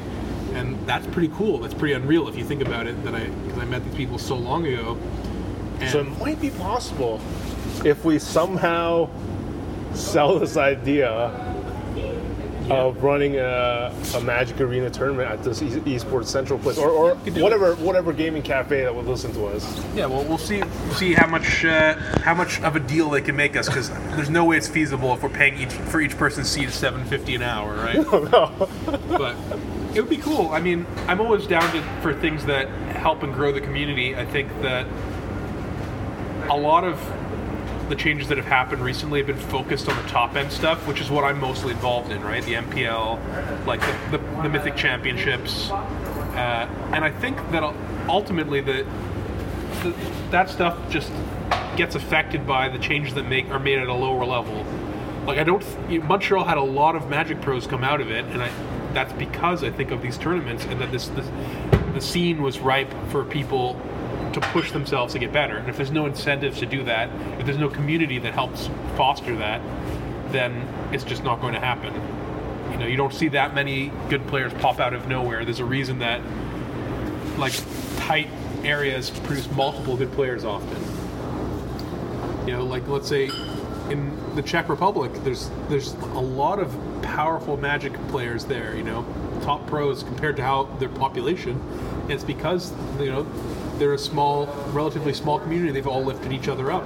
and 0.53 0.77
that's 0.87 1.05
pretty 1.07 1.29
cool. 1.29 1.59
That's 1.59 1.73
pretty 1.73 1.93
unreal 1.93 2.27
if 2.27 2.35
you 2.35 2.43
think 2.43 2.61
about 2.61 2.87
it. 2.87 3.03
That 3.03 3.13
I 3.15 3.25
because 3.25 3.59
I 3.59 3.65
met 3.65 3.83
these 3.85 3.95
people 3.95 4.17
so 4.17 4.35
long 4.35 4.65
ago. 4.65 4.97
And 5.79 5.91
So 5.91 5.99
it 5.99 6.19
might 6.19 6.41
be 6.41 6.49
possible 6.49 7.21
if 7.85 8.03
we 8.03 8.17
somehow 8.17 9.09
sell 9.93 10.39
this 10.39 10.57
idea 10.57 11.46
of 12.69 13.03
running 13.03 13.37
a, 13.37 13.93
a 14.15 14.21
Magic 14.21 14.59
Arena 14.59 14.89
tournament 14.89 15.29
at 15.29 15.43
this 15.43 15.61
e- 15.61 15.69
esports 15.69 16.27
central 16.27 16.59
place, 16.59 16.77
or, 16.77 16.89
or 16.89 17.15
could 17.15 17.35
do 17.35 17.43
whatever 17.43 17.75
whatever 17.75 18.13
gaming 18.13 18.41
cafe 18.41 18.83
that 18.83 18.93
would 18.93 19.05
listen 19.05 19.31
to 19.33 19.45
us. 19.47 19.83
yeah, 19.95 20.05
well 20.05 20.23
we'll 20.23 20.37
see 20.37 20.59
we'll 20.61 20.93
see 20.95 21.13
how 21.13 21.27
much 21.27 21.65
uh, 21.65 21.95
how 22.21 22.33
much 22.33 22.61
of 22.61 22.75
a 22.75 22.79
deal 22.79 23.09
they 23.09 23.21
can 23.21 23.35
make 23.35 23.55
us 23.55 23.67
because 23.67 23.89
there's 24.15 24.29
no 24.29 24.45
way 24.45 24.57
it's 24.57 24.67
feasible 24.67 25.13
if 25.13 25.23
we're 25.23 25.29
paying 25.29 25.57
each 25.57 25.71
for 25.71 26.01
each 26.01 26.17
person's 26.17 26.49
seat 26.49 26.69
seven 26.69 27.03
fifty 27.05 27.35
an 27.35 27.41
hour, 27.41 27.75
right? 27.75 27.97
no 28.11 28.69
but 29.17 29.35
it 29.93 30.01
would 30.01 30.09
be 30.09 30.17
cool. 30.17 30.49
I 30.49 30.59
mean, 30.59 30.85
I'm 31.07 31.19
always 31.19 31.47
down 31.47 31.71
to, 31.73 31.81
for 32.01 32.13
things 32.13 32.45
that 32.45 32.67
help 32.91 33.23
and 33.23 33.33
grow 33.33 33.51
the 33.51 33.61
community. 33.61 34.15
I 34.15 34.25
think 34.25 34.49
that 34.61 34.85
a 36.49 36.55
lot 36.55 36.83
of 36.83 36.99
the 37.89 37.95
changes 37.95 38.27
that 38.27 38.37
have 38.37 38.45
happened 38.45 38.81
recently 38.81 39.19
have 39.19 39.27
been 39.27 39.37
focused 39.37 39.87
on 39.87 39.95
the 40.01 40.09
top 40.09 40.35
end 40.35 40.51
stuff, 40.51 40.85
which 40.87 41.01
is 41.01 41.09
what 41.09 41.23
I'm 41.23 41.39
mostly 41.39 41.71
involved 41.71 42.11
in, 42.11 42.21
right? 42.21 42.43
The 42.43 42.55
MPL, 42.55 43.65
like 43.65 43.79
the, 43.81 44.17
the, 44.17 44.41
the 44.41 44.49
Mythic 44.49 44.75
Championships. 44.75 45.69
Uh, 45.69 46.69
and 46.93 47.03
I 47.03 47.11
think 47.11 47.37
that 47.51 47.63
ultimately 48.07 48.61
the, 48.61 48.85
the, 49.83 49.93
that 50.31 50.49
stuff 50.49 50.77
just 50.89 51.11
gets 51.75 51.95
affected 51.95 52.45
by 52.45 52.69
the 52.69 52.79
changes 52.79 53.13
that 53.13 53.27
make 53.27 53.49
are 53.49 53.59
made 53.59 53.79
at 53.79 53.87
a 53.87 53.93
lower 53.93 54.25
level. 54.25 54.65
Like 55.25 55.37
I 55.37 55.43
don't, 55.43 55.63
th- 55.87 56.03
Montreal 56.03 56.43
had 56.43 56.57
a 56.57 56.63
lot 56.63 56.95
of 56.95 57.09
Magic 57.09 57.41
pros 57.41 57.67
come 57.67 57.83
out 57.83 58.01
of 58.01 58.09
it, 58.11 58.25
and 58.25 58.41
I, 58.41 58.51
that's 58.93 59.13
because 59.13 59.63
I 59.63 59.69
think 59.69 59.91
of 59.91 60.01
these 60.01 60.17
tournaments 60.17 60.65
and 60.65 60.81
that 60.81 60.91
this, 60.91 61.07
this 61.09 61.27
the 61.93 62.01
scene 62.01 62.41
was 62.41 62.59
ripe 62.59 62.93
for 63.09 63.23
people 63.23 63.79
to 64.39 64.47
push 64.49 64.71
themselves 64.71 65.13
to 65.13 65.19
get 65.19 65.33
better. 65.33 65.57
And 65.57 65.69
if 65.69 65.77
there's 65.77 65.91
no 65.91 66.05
incentives 66.05 66.59
to 66.59 66.65
do 66.65 66.83
that, 66.83 67.09
if 67.39 67.45
there's 67.45 67.57
no 67.57 67.69
community 67.69 68.19
that 68.19 68.33
helps 68.33 68.69
foster 68.95 69.35
that, 69.37 69.61
then 70.31 70.67
it's 70.93 71.03
just 71.03 71.23
not 71.23 71.41
going 71.41 71.53
to 71.53 71.59
happen. 71.59 71.93
You 72.71 72.77
know, 72.77 72.85
you 72.85 72.97
don't 72.97 73.13
see 73.13 73.29
that 73.29 73.55
many 73.55 73.91
good 74.09 74.25
players 74.27 74.53
pop 74.55 74.79
out 74.79 74.93
of 74.93 75.07
nowhere. 75.07 75.43
There's 75.43 75.59
a 75.59 75.65
reason 75.65 75.99
that 75.99 76.21
like 77.37 77.53
tight 77.97 78.29
areas 78.63 79.09
produce 79.09 79.49
multiple 79.51 79.97
good 79.97 80.11
players 80.11 80.43
often. 80.43 80.77
You 82.47 82.53
know, 82.53 82.65
like 82.65 82.87
let's 82.87 83.07
say 83.07 83.25
in 83.89 84.35
the 84.35 84.41
Czech 84.41 84.69
Republic, 84.69 85.11
there's 85.23 85.49
there's 85.69 85.93
a 85.93 86.19
lot 86.19 86.59
of 86.59 86.75
powerful 87.01 87.57
Magic 87.57 87.93
players 88.09 88.45
there. 88.45 88.75
You 88.75 88.83
know, 88.83 89.05
top 89.41 89.65
pros 89.67 90.03
compared 90.03 90.35
to 90.37 90.43
how 90.43 90.63
their 90.79 90.89
population. 90.89 91.61
It's 92.09 92.23
because 92.23 92.71
you 92.99 93.11
know 93.11 93.23
they're 93.77 93.93
a 93.93 93.97
small, 93.97 94.47
relatively 94.71 95.13
small 95.13 95.39
community. 95.39 95.71
They've 95.71 95.87
all 95.87 96.03
lifted 96.03 96.31
each 96.31 96.47
other 96.47 96.71
up. 96.71 96.83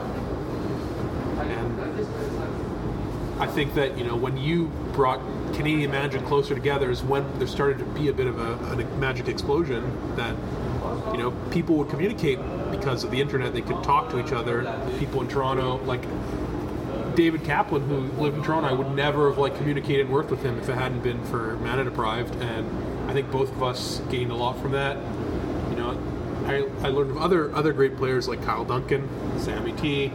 And 1.39 1.82
I 3.42 3.48
think 3.48 3.74
that 3.76 3.98
you 3.98 4.04
know 4.04 4.16
when 4.16 4.38
you 4.38 4.68
brought 4.94 5.20
Canadian 5.54 5.92
Magic 5.92 6.24
closer 6.26 6.54
together 6.54 6.92
is 6.92 7.02
when 7.02 7.26
there 7.39 7.48
started 7.48 7.80
to 7.80 7.86
be 7.86 8.10
a 8.10 8.14
bit 8.14 8.28
of 8.28 8.39
a, 8.39 8.54
a 8.74 8.86
magic 8.98 9.28
explosion 9.28 10.16
that 10.16 10.36
you 11.12 11.18
know 11.18 11.32
people 11.50 11.76
would 11.76 11.89
communicate 11.89 12.39
because 12.72 13.04
of 13.04 13.12
the 13.12 13.20
internet. 13.20 13.54
They 13.54 13.62
could 13.62 13.84
talk 13.84 14.10
to 14.12 14.20
each 14.20 14.32
other. 14.32 14.80
People 15.00 15.22
in 15.22 15.28
Toronto, 15.28 15.78
like 15.86 16.02
David 17.16 17.42
Caplan, 17.42 17.88
who 17.88 18.00
lived 18.22 18.38
in 18.38 18.44
Toronto, 18.44 18.70
I 18.70 18.74
would 18.74 18.92
never 18.92 19.30
have 19.30 19.38
like 19.38 19.58
communicated 19.58 20.02
and 20.02 20.12
worked 20.12 20.32
with 20.32 20.44
him 20.44 20.58
if 20.58 20.70
it 20.70 20.76
hadn't 20.76 21.02
been 21.02 21.24
for 21.26 21.58
Mana 21.58 21.84
Deprived, 21.84 22.36
and 22.42 23.10
I 23.10 23.14
think 23.14 23.32
both 23.32 23.52
of 23.52 23.64
us 23.64 24.02
gained 24.10 24.32
a 24.32 24.36
lot 24.36 24.60
from 24.62 24.72
that. 24.72 24.98
I, 26.46 26.68
I 26.82 26.89
learned 26.89 27.12
of 27.12 27.18
other 27.18 27.54
other 27.56 27.74
great 27.74 27.98
players 27.98 28.28
like 28.28 28.44
Kyle 28.44 28.66
Duncan, 28.66 29.08
Sammy 29.39 29.74
T, 29.74 30.12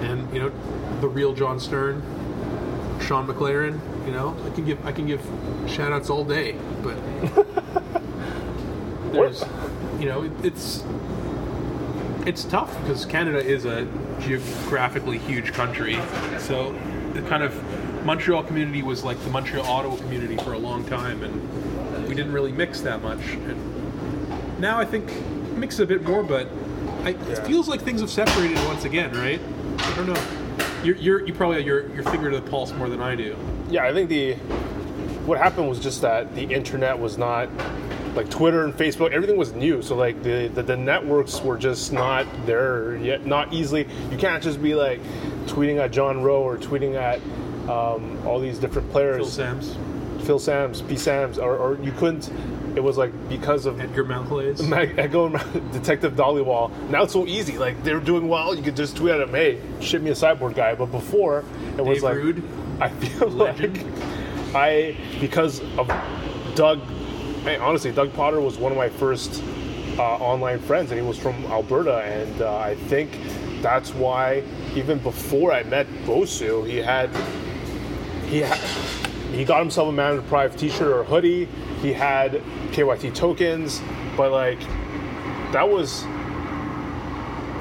and 0.00 0.32
you 0.32 0.40
know, 0.40 0.52
the 1.00 1.08
real 1.08 1.34
John 1.34 1.60
Stern, 1.60 2.02
Sean 3.00 3.26
McLaren. 3.26 3.80
You 4.06 4.12
know, 4.12 4.36
I 4.46 4.50
can 4.50 4.64
give 4.64 4.86
I 4.86 4.92
can 4.92 5.06
give 5.06 5.20
shout 5.66 5.92
outs 5.92 6.10
all 6.10 6.24
day, 6.24 6.56
but 6.82 6.96
there's 9.12 9.44
you 9.98 10.06
know 10.06 10.22
it, 10.22 10.32
it's 10.42 10.84
it's 12.26 12.44
tough 12.44 12.78
because 12.82 13.04
Canada 13.04 13.38
is 13.44 13.64
a 13.64 13.86
geographically 14.20 15.18
huge 15.18 15.52
country, 15.52 15.98
so 16.38 16.72
the 17.12 17.22
kind 17.22 17.42
of 17.42 17.54
Montreal 18.04 18.42
community 18.44 18.82
was 18.82 19.04
like 19.04 19.18
the 19.24 19.30
Montreal 19.30 19.66
Ottawa 19.66 19.96
community 19.96 20.36
for 20.38 20.54
a 20.54 20.58
long 20.58 20.84
time, 20.84 21.22
and 21.22 22.08
we 22.08 22.14
didn't 22.14 22.32
really 22.32 22.52
mix 22.52 22.80
that 22.80 23.02
much. 23.02 23.20
And 23.34 23.87
now 24.58 24.78
I 24.78 24.84
think 24.84 25.10
mix 25.56 25.78
a 25.78 25.86
bit 25.86 26.02
more, 26.02 26.22
but 26.22 26.48
I, 27.02 27.10
it 27.10 27.46
feels 27.46 27.68
like 27.68 27.80
things 27.82 28.00
have 28.00 28.10
separated 28.10 28.58
once 28.66 28.84
again, 28.84 29.12
right? 29.12 29.40
I 29.78 29.96
don't 29.96 30.06
know. 30.06 30.22
You're, 30.82 30.96
you're 30.96 31.26
you 31.26 31.34
probably 31.34 31.56
have 31.56 31.66
your 31.66 31.92
your 31.94 32.04
finger 32.04 32.30
to 32.30 32.40
the 32.40 32.50
pulse 32.50 32.72
more 32.72 32.88
than 32.88 33.00
I 33.00 33.14
do. 33.14 33.36
Yeah, 33.68 33.86
I 33.86 33.92
think 33.92 34.08
the 34.08 34.34
what 35.26 35.38
happened 35.38 35.68
was 35.68 35.78
just 35.80 36.00
that 36.02 36.34
the 36.34 36.42
internet 36.42 36.98
was 36.98 37.18
not 37.18 37.48
like 38.14 38.30
Twitter 38.30 38.64
and 38.64 38.74
Facebook, 38.74 39.12
everything 39.12 39.36
was 39.36 39.52
new. 39.52 39.80
So 39.80 39.94
like 39.94 40.22
the, 40.22 40.48
the, 40.48 40.62
the 40.62 40.76
networks 40.76 41.40
were 41.40 41.56
just 41.56 41.92
not 41.92 42.26
there 42.46 42.96
yet, 42.96 43.26
not 43.26 43.52
easily. 43.52 43.86
You 44.10 44.18
can't 44.18 44.42
just 44.42 44.62
be 44.62 44.74
like 44.74 45.00
tweeting 45.46 45.78
at 45.78 45.92
John 45.92 46.22
Rowe 46.22 46.42
or 46.42 46.56
tweeting 46.56 46.94
at 46.94 47.20
um, 47.70 48.26
all 48.26 48.40
these 48.40 48.58
different 48.58 48.90
players. 48.90 49.18
Phil 49.18 49.26
Sams, 49.26 49.76
Phil 50.26 50.38
Sams, 50.38 50.82
P 50.82 50.96
Sams, 50.96 51.38
or, 51.38 51.56
or 51.56 51.78
you 51.82 51.92
couldn't. 51.92 52.30
It 52.78 52.84
was 52.84 52.96
like 52.96 53.10
because 53.28 53.66
of 53.66 53.80
Edgar 53.80 54.04
Malclays. 54.04 54.60
Echo 54.98 55.30
Detective 55.72 56.12
Dollywall. 56.12 56.70
Now 56.90 57.02
it's 57.02 57.12
so 57.12 57.26
easy. 57.26 57.58
Like 57.58 57.82
they're 57.82 57.98
doing 57.98 58.28
well, 58.28 58.54
you 58.54 58.62
could 58.62 58.76
just 58.76 58.96
tweet 58.96 59.14
at 59.14 59.18
them, 59.18 59.30
"Hey, 59.30 59.60
ship 59.80 60.00
me 60.00 60.10
a 60.10 60.14
cyborg 60.14 60.54
guy." 60.54 60.76
But 60.76 60.92
before, 60.92 61.42
it 61.76 61.84
was 61.84 62.04
like 62.04 62.14
Rude. 62.14 62.40
I 62.80 62.88
feel 62.90 63.30
Legend. 63.30 63.82
like 63.82 64.54
I 64.54 64.96
because 65.18 65.60
of 65.76 65.88
Doug. 66.54 66.78
Man, 67.44 67.60
honestly, 67.60 67.90
Doug 67.90 68.12
Potter 68.12 68.40
was 68.40 68.58
one 68.58 68.70
of 68.70 68.78
my 68.78 68.88
first 68.88 69.42
uh, 69.98 70.02
online 70.02 70.60
friends, 70.60 70.92
and 70.92 71.00
he 71.00 71.04
was 71.04 71.18
from 71.18 71.34
Alberta, 71.46 71.96
and 72.02 72.42
uh, 72.42 72.58
I 72.58 72.76
think 72.76 73.10
that's 73.60 73.92
why 73.92 74.44
even 74.76 75.00
before 75.00 75.52
I 75.52 75.64
met 75.64 75.88
Bosu, 76.04 76.64
he 76.64 76.76
had 76.76 77.10
he 78.28 78.38
had, 78.38 78.56
he 79.32 79.44
got 79.44 79.58
himself 79.58 79.88
a 79.88 79.92
Mana 79.92 80.20
Deprived 80.22 80.60
T-shirt 80.60 80.92
or 80.92 81.02
hoodie. 81.02 81.48
He 81.80 81.92
had 81.92 82.42
KYT 82.72 83.14
tokens, 83.14 83.80
but 84.16 84.32
like 84.32 84.60
that 85.52 85.68
was 85.68 86.04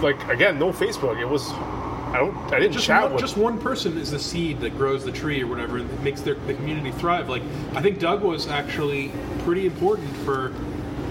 like 0.01 0.21
again 0.29 0.59
no 0.59 0.71
Facebook. 0.71 1.19
It 1.19 1.25
was 1.25 1.51
I 1.51 2.17
don't 2.17 2.35
I 2.53 2.59
didn't 2.59 2.73
just 2.73 2.85
chat 2.85 3.03
one, 3.03 3.13
with 3.13 3.21
just 3.21 3.37
one 3.37 3.59
person 3.59 3.97
is 3.97 4.11
the 4.11 4.19
seed 4.19 4.59
that 4.61 4.77
grows 4.77 5.03
the 5.03 5.11
tree 5.11 5.43
or 5.43 5.47
whatever 5.47 5.77
and 5.77 6.03
makes 6.03 6.21
their, 6.21 6.35
the 6.35 6.53
community 6.53 6.91
thrive. 6.91 7.29
Like 7.29 7.43
i 7.75 7.81
think 7.81 7.99
doug 7.99 8.21
was 8.21 8.47
actually 8.47 9.11
pretty 9.43 9.65
important 9.65 10.15
for 10.17 10.53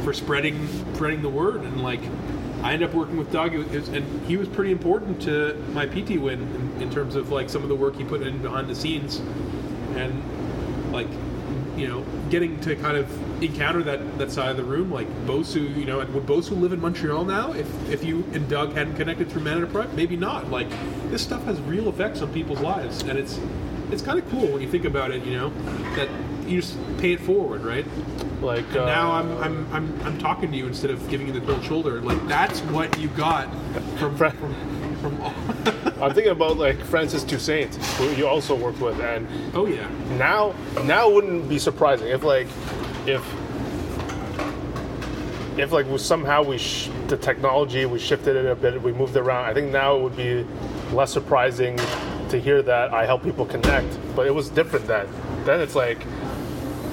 for 0.04 0.12
spreading 0.12 0.66
spreading 0.94 1.22
the 1.22 1.28
word. 1.28 1.62
And 1.62 1.82
like 1.82 2.00
i 2.62 2.72
ended 2.72 2.88
up 2.88 2.94
working 2.94 3.16
with 3.16 3.30
doug. 3.30 3.54
Was- 3.54 3.88
and 3.88 4.26
he 4.26 4.36
was 4.36 4.48
pretty 4.48 4.72
important 4.72 5.20
to 5.22 5.54
my 5.72 5.86
pt 5.86 6.18
win 6.18 6.42
in, 6.42 6.82
in 6.82 6.90
terms 6.90 7.14
of 7.14 7.30
like 7.30 7.50
some 7.50 7.62
of 7.62 7.68
the 7.68 7.76
work 7.76 7.94
he 7.96 8.04
put 8.04 8.22
in 8.22 8.40
behind 8.42 8.68
the 8.68 8.74
scenes. 8.74 9.18
And 9.96 10.92
like 10.92 11.09
you 11.77 11.87
know 11.87 12.05
getting 12.31 12.59
to 12.61 12.74
kind 12.77 12.97
of 12.97 13.43
encounter 13.43 13.83
that 13.83 14.18
that 14.18 14.31
side 14.31 14.51
of 14.51 14.57
the 14.57 14.64
room 14.64 14.91
like 14.91 15.09
bosu 15.27 15.74
you 15.77 15.85
know 15.85 16.01
and 16.01 16.12
would 16.14 16.27
bosu 16.27 16.59
live 16.59 16.72
in 16.72 16.81
montreal 16.81 17.24
now? 17.24 17.53
If 17.53 17.91
if 17.91 18.05
you 18.05 18.24
and 18.33 18.49
doug 18.49 18.72
hadn't 18.72 18.97
connected 18.97 19.31
through 19.31 19.43
mana 19.43 19.61
Deprived? 19.61 19.95
maybe 19.95 20.16
not. 20.16 20.51
Like 20.51 20.68
this 21.11 21.22
stuff 21.22 21.45
has 21.45 21.61
real 21.62 21.89
effects 21.89 22.22
on 22.22 22.33
people's 22.33 22.61
lives 22.61 23.03
and 23.03 23.18
it's 23.18 23.39
it's 23.91 24.03
kind 24.03 24.18
of 24.18 24.29
cool 24.31 24.47
when 24.49 24.61
you 24.61 24.68
think 24.68 24.85
about 24.85 25.12
it 25.12 25.24
you 25.24 25.37
know 25.37 25.51
that 25.95 26.09
you 26.47 26.61
just 26.61 26.77
pay 26.99 27.12
it 27.12 27.20
forward 27.20 27.62
right? 27.62 27.87
Like 28.41 28.70
uh, 28.74 28.85
now 28.85 29.12
I'm, 29.12 29.31
I'm 29.39 29.66
i'm 29.72 30.03
i'm 30.03 30.18
talking 30.18 30.51
to 30.51 30.57
you 30.57 30.66
instead 30.66 30.91
of 30.91 31.09
giving 31.09 31.27
you 31.27 31.33
the 31.33 31.41
cold 31.41 31.64
shoulder. 31.64 32.01
Like 32.01 32.27
that's 32.29 32.61
what 32.61 32.99
you 32.99 33.09
got 33.09 33.49
from 33.99 34.16
from, 34.16 34.55
from 35.01 35.20
all 35.22 35.35
I'm 36.01 36.12
thinking 36.12 36.32
about 36.32 36.59
like 36.59 36.78
Francis 36.84 37.24
Toussaint, 37.24 37.74
who 37.97 38.11
you 38.11 38.26
also 38.26 38.55
worked 38.55 38.80
with, 38.80 39.01
and 39.01 39.26
oh 39.55 39.66
yeah. 39.66 39.88
now 40.18 40.55
now 40.84 41.09
wouldn't 41.11 41.49
be 41.49 41.59
surprising 41.59 42.09
if 42.09 42.22
like 42.22 42.47
if 43.07 43.24
if 45.59 45.72
like 45.72 45.86
we 45.86 45.97
somehow 45.99 46.42
we 46.42 46.59
sh- 46.59 46.90
the 47.07 47.16
technology 47.16 47.86
we 47.86 47.99
shifted 47.99 48.36
it 48.36 48.44
a 48.44 48.55
bit 48.55 48.80
we 48.82 48.92
moved 48.92 49.16
around. 49.16 49.47
I 49.47 49.55
think 49.55 49.72
now 49.72 49.97
it 49.97 50.03
would 50.03 50.16
be 50.16 50.47
less 50.92 51.12
surprising 51.12 51.78
to 52.28 52.40
hear 52.40 52.62
that 52.62 52.92
i 52.92 53.07
help 53.07 53.22
people 53.22 53.47
connect 53.47 53.86
but 54.16 54.26
it 54.26 54.34
was 54.34 54.51
different 54.51 54.86
then. 54.86 55.07
Then 55.44 55.61
it's 55.61 55.74
like 55.74 55.99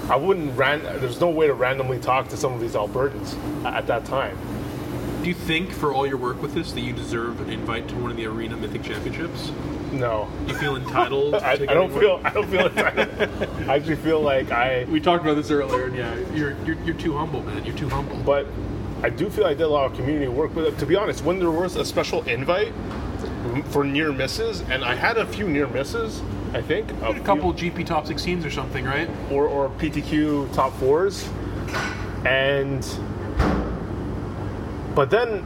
i 0.10 0.16
wouldn't 0.16 0.56
ran 0.58 0.84
there's 0.84 1.20
no 1.20 1.30
way 1.30 1.48
to 1.48 1.54
randomly 1.54 2.00
talk 2.00 2.28
to 2.30 2.38
some 2.38 2.54
of 2.54 2.60
these 2.60 2.74
albertans 2.74 3.34
at 3.66 3.88
that 3.88 4.06
time 4.06 4.38
Do 5.24 5.30
you 5.30 5.36
think, 5.36 5.72
for 5.72 5.94
all 5.94 6.06
your 6.06 6.18
work 6.18 6.42
with 6.42 6.54
this, 6.54 6.74
that 6.74 6.82
you 6.82 6.92
deserve 6.92 7.40
an 7.40 7.50
invite 7.50 7.88
to 7.88 7.96
one 7.96 8.12
of 8.12 8.18
the 8.18 8.26
Arena 8.26 8.58
Mythic 8.58 8.84
Championships? 8.84 9.54
No. 9.94 10.28
You 10.48 10.54
feel 10.56 10.76
entitled? 10.76 11.36
I, 11.36 11.54
I 11.54 11.58
don't 11.58 11.94
feel. 11.98 12.20
I 12.26 12.30
don't 12.32 12.50
feel 12.50 12.68
entitled. 12.68 13.40
I 13.70 13.76
actually 13.76 13.96
feel 13.96 14.20
like 14.20 14.52
I. 14.52 14.84
We 14.84 15.00
talked 15.00 15.24
about 15.24 15.36
this 15.36 15.50
earlier, 15.50 15.86
and 15.86 15.96
yeah, 15.96 16.14
you're, 16.34 16.58
you're 16.66 16.76
you're 16.84 16.96
too 16.96 17.18
humble, 17.18 17.42
man. 17.42 17.64
You're 17.64 17.78
too 17.78 17.88
humble. 17.88 18.18
But 18.18 18.48
I 19.02 19.10
do 19.10 19.30
feel 19.30 19.46
I 19.46 19.54
did 19.54 19.62
a 19.62 19.68
lot 19.70 19.90
of 19.90 19.96
community 19.96 20.28
work 20.28 20.54
with 20.56 20.66
uh, 20.66 20.70
it. 20.70 20.78
To 20.80 20.86
be 20.86 20.98
honest, 20.98 21.24
when 21.24 21.40
there 21.40 21.52
was 21.52 21.78
a 21.78 21.86
special 21.86 22.24
invite 22.24 22.74
for 23.68 23.86
near 23.86 24.12
misses, 24.12 24.60
and 24.70 24.84
I 24.84 24.94
had 24.94 25.16
a 25.16 25.26
few 25.26 25.48
near 25.48 25.68
misses, 25.68 26.22
I 26.54 26.62
think 26.62 26.92
a 27.02 27.18
couple 27.22 27.54
GP 27.54 27.86
top 27.86 28.08
16s 28.08 28.44
or 28.44 28.52
something, 28.52 28.84
right? 28.84 29.10
or, 29.32 29.48
or 29.48 29.70
PTQ 29.70 30.54
top 30.54 30.74
fours, 30.74 31.30
and 32.26 32.86
but 34.96 35.10
then. 35.10 35.44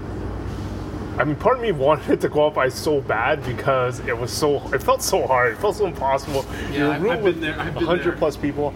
I 1.20 1.24
mean, 1.24 1.36
part 1.36 1.56
of 1.56 1.64
me 1.64 1.72
wanted 1.88 2.12
it 2.12 2.22
to 2.22 2.30
qualify 2.30 2.70
so 2.70 3.02
bad 3.02 3.44
because 3.44 4.00
it 4.02 4.16
was 4.16 4.32
so. 4.32 4.62
It 4.72 4.84
felt 4.84 5.02
so 5.02 5.26
hard. 5.26 5.54
It 5.54 5.58
felt 5.58 5.76
so 5.76 5.88
impossible. 5.88 6.46
Yeah, 6.72 6.78
You're 6.78 6.92
I've- 6.92 7.10
I've 7.10 7.24
been 7.24 7.42
there, 7.42 7.60
I've 7.60 7.74
been 7.74 7.86
100 7.88 8.04
there. 8.06 8.12
plus 8.14 8.38
people, 8.38 8.72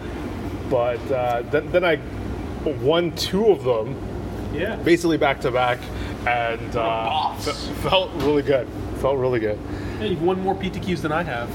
but 0.68 0.98
uh, 1.12 1.42
then, 1.52 1.70
then 1.70 1.84
I 1.84 2.00
won 2.82 3.12
two 3.14 3.46
of 3.52 3.62
them, 3.62 3.96
Yeah. 4.52 4.74
basically 4.76 5.18
back 5.18 5.40
to 5.42 5.52
back, 5.52 5.78
and 6.26 6.70
uh, 6.70 6.74
boss. 6.74 7.68
felt 7.82 8.10
really 8.14 8.42
good. 8.42 8.66
Felt 8.96 9.18
really 9.18 9.38
good. 9.38 9.58
Hey, 10.00 10.08
you've 10.08 10.22
won 10.22 10.40
more 10.40 10.56
PTQs 10.56 11.00
than 11.00 11.12
I 11.12 11.22
have, 11.22 11.48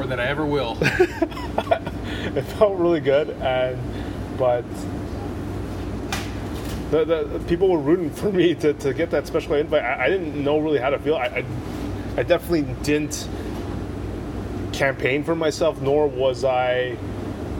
or 0.00 0.06
that 0.06 0.18
I 0.18 0.26
ever 0.26 0.44
will. 0.44 0.76
It 2.36 2.42
felt 2.42 2.76
really 2.78 3.00
good, 3.00 3.30
and 3.40 3.78
but 4.36 4.64
the, 6.90 7.04
the, 7.04 7.38
people 7.46 7.68
were 7.68 7.78
rooting 7.78 8.10
for 8.10 8.30
me 8.30 8.54
to, 8.56 8.72
to 8.74 8.94
get 8.94 9.10
that 9.10 9.26
special 9.26 9.54
invite. 9.54 9.82
I, 9.82 10.04
I 10.04 10.08
didn't 10.08 10.42
know 10.42 10.58
really 10.58 10.78
how 10.78 10.90
to 10.90 10.98
feel. 10.98 11.16
I, 11.16 11.26
I, 11.26 11.44
I 12.18 12.22
definitely 12.22 12.62
didn't 12.82 13.28
campaign 14.72 15.24
for 15.24 15.34
myself, 15.34 15.80
nor 15.80 16.06
was 16.06 16.44
I 16.44 16.96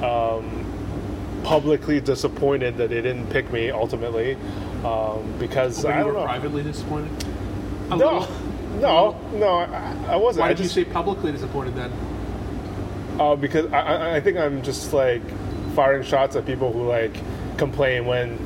um, 0.03 1.41
publicly 1.45 2.01
disappointed 2.01 2.77
that 2.77 2.91
they 2.91 3.03
didn't 3.03 3.29
pick 3.29 3.51
me 3.53 3.71
ultimately, 3.71 4.37
um, 4.85 5.35
because 5.39 5.83
But 5.83 5.93
I 5.93 5.99
you 5.99 6.05
don't 6.05 6.15
were 6.15 6.21
know. 6.21 6.27
privately 6.27 6.63
disappointed. 6.63 7.11
A 7.91 7.97
No, 7.97 8.19
little? 8.19 8.29
no, 8.81 9.21
no, 9.35 9.49
I, 9.59 9.97
I 10.09 10.17
wasn't. 10.17 10.43
Why 10.43 10.49
did 10.49 10.59
just, 10.59 10.77
you 10.77 10.85
say 10.85 10.91
publicly 10.91 11.33
disappointed 11.33 11.75
then? 11.75 11.93
Uh, 13.19 13.35
because 13.35 13.73
I, 13.73 13.81
I, 13.81 14.17
I 14.17 14.21
think 14.21 14.37
I'm 14.37 14.63
just 14.63 14.93
like 14.93 15.23
firing 15.75 16.03
shots 16.03 16.37
at 16.37 16.45
people 16.47 16.73
who 16.73 16.87
like 16.87 17.15
complain 17.57 18.05
when 18.05 18.39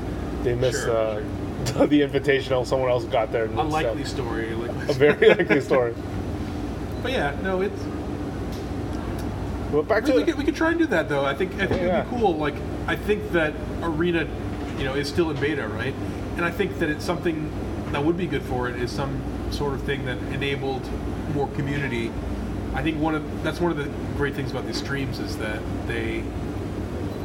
they 0.42 0.54
miss 0.54 0.82
Sure, 0.84 0.96
uh, 0.96 1.20
the 1.86 2.00
invitational. 2.00 2.66
Someone 2.66 2.90
else 2.90 3.04
got 3.04 3.32
there. 3.32 3.44
and 3.44 3.58
Unlikely 3.58 4.04
stuff. 4.04 4.24
story. 4.26 4.50
Like, 4.54 4.88
A 4.88 4.92
very 4.94 5.28
likely 5.28 5.60
story. 5.60 5.94
but 7.02 7.12
yeah, 7.12 7.36
no, 7.42 7.60
it's. 7.62 7.82
But 9.72 9.82
back 9.82 10.04
We, 10.04 10.10
to 10.12 10.16
we 10.16 10.24
could, 10.24 10.34
we 10.36 10.44
could 10.44 10.56
try 10.56 10.70
and 10.70 10.78
do 10.78 10.86
that 10.86 11.08
though. 11.08 11.24
I 11.24 11.34
think 11.34 11.54
I 11.54 11.66
think 11.66 11.82
Yeah. 11.82 12.00
it'd 12.00 12.10
be 12.12 12.18
cool. 12.18 12.36
Like 12.36 12.54
I 12.86 12.96
think 12.96 13.30
that 13.32 13.54
Arena, 13.82 14.26
you 14.78 14.84
know, 14.84 14.94
is 14.94 15.08
still 15.08 15.30
in 15.30 15.38
beta, 15.40 15.68
right? 15.68 15.94
And 16.36 16.44
I 16.44 16.50
think 16.50 16.78
that 16.80 16.88
it's 16.90 17.04
something 17.04 17.50
that 17.92 18.02
would 18.04 18.16
be 18.16 18.26
good 18.26 18.42
for 18.42 18.68
it 18.68 18.76
is 18.76 18.90
some 18.90 19.20
sort 19.50 19.74
of 19.74 19.82
thing 19.82 20.04
that 20.06 20.18
enabled 20.32 20.88
more 21.34 21.48
community. 21.48 22.10
I 22.74 22.82
think 22.82 23.00
one 23.00 23.14
of 23.14 23.42
that's 23.44 23.60
one 23.60 23.70
of 23.70 23.76
the 23.78 23.88
great 24.16 24.34
things 24.34 24.50
about 24.50 24.66
these 24.66 24.78
streams 24.78 25.18
is 25.20 25.36
that 25.38 25.60
they 25.86 26.24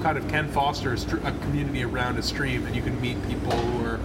kind 0.05 0.19
of 0.19 0.27
can 0.27 0.47
foster 0.49 0.93
a, 0.93 1.27
a 1.27 1.31
community 1.39 1.83
around 1.83 2.15
a 2.19 2.21
stream, 2.21 2.63
and 2.67 2.75
you 2.75 2.81
can 2.83 3.01
meet 3.01 3.17
people 3.27 3.51
who 3.51 3.83
are 3.87 3.99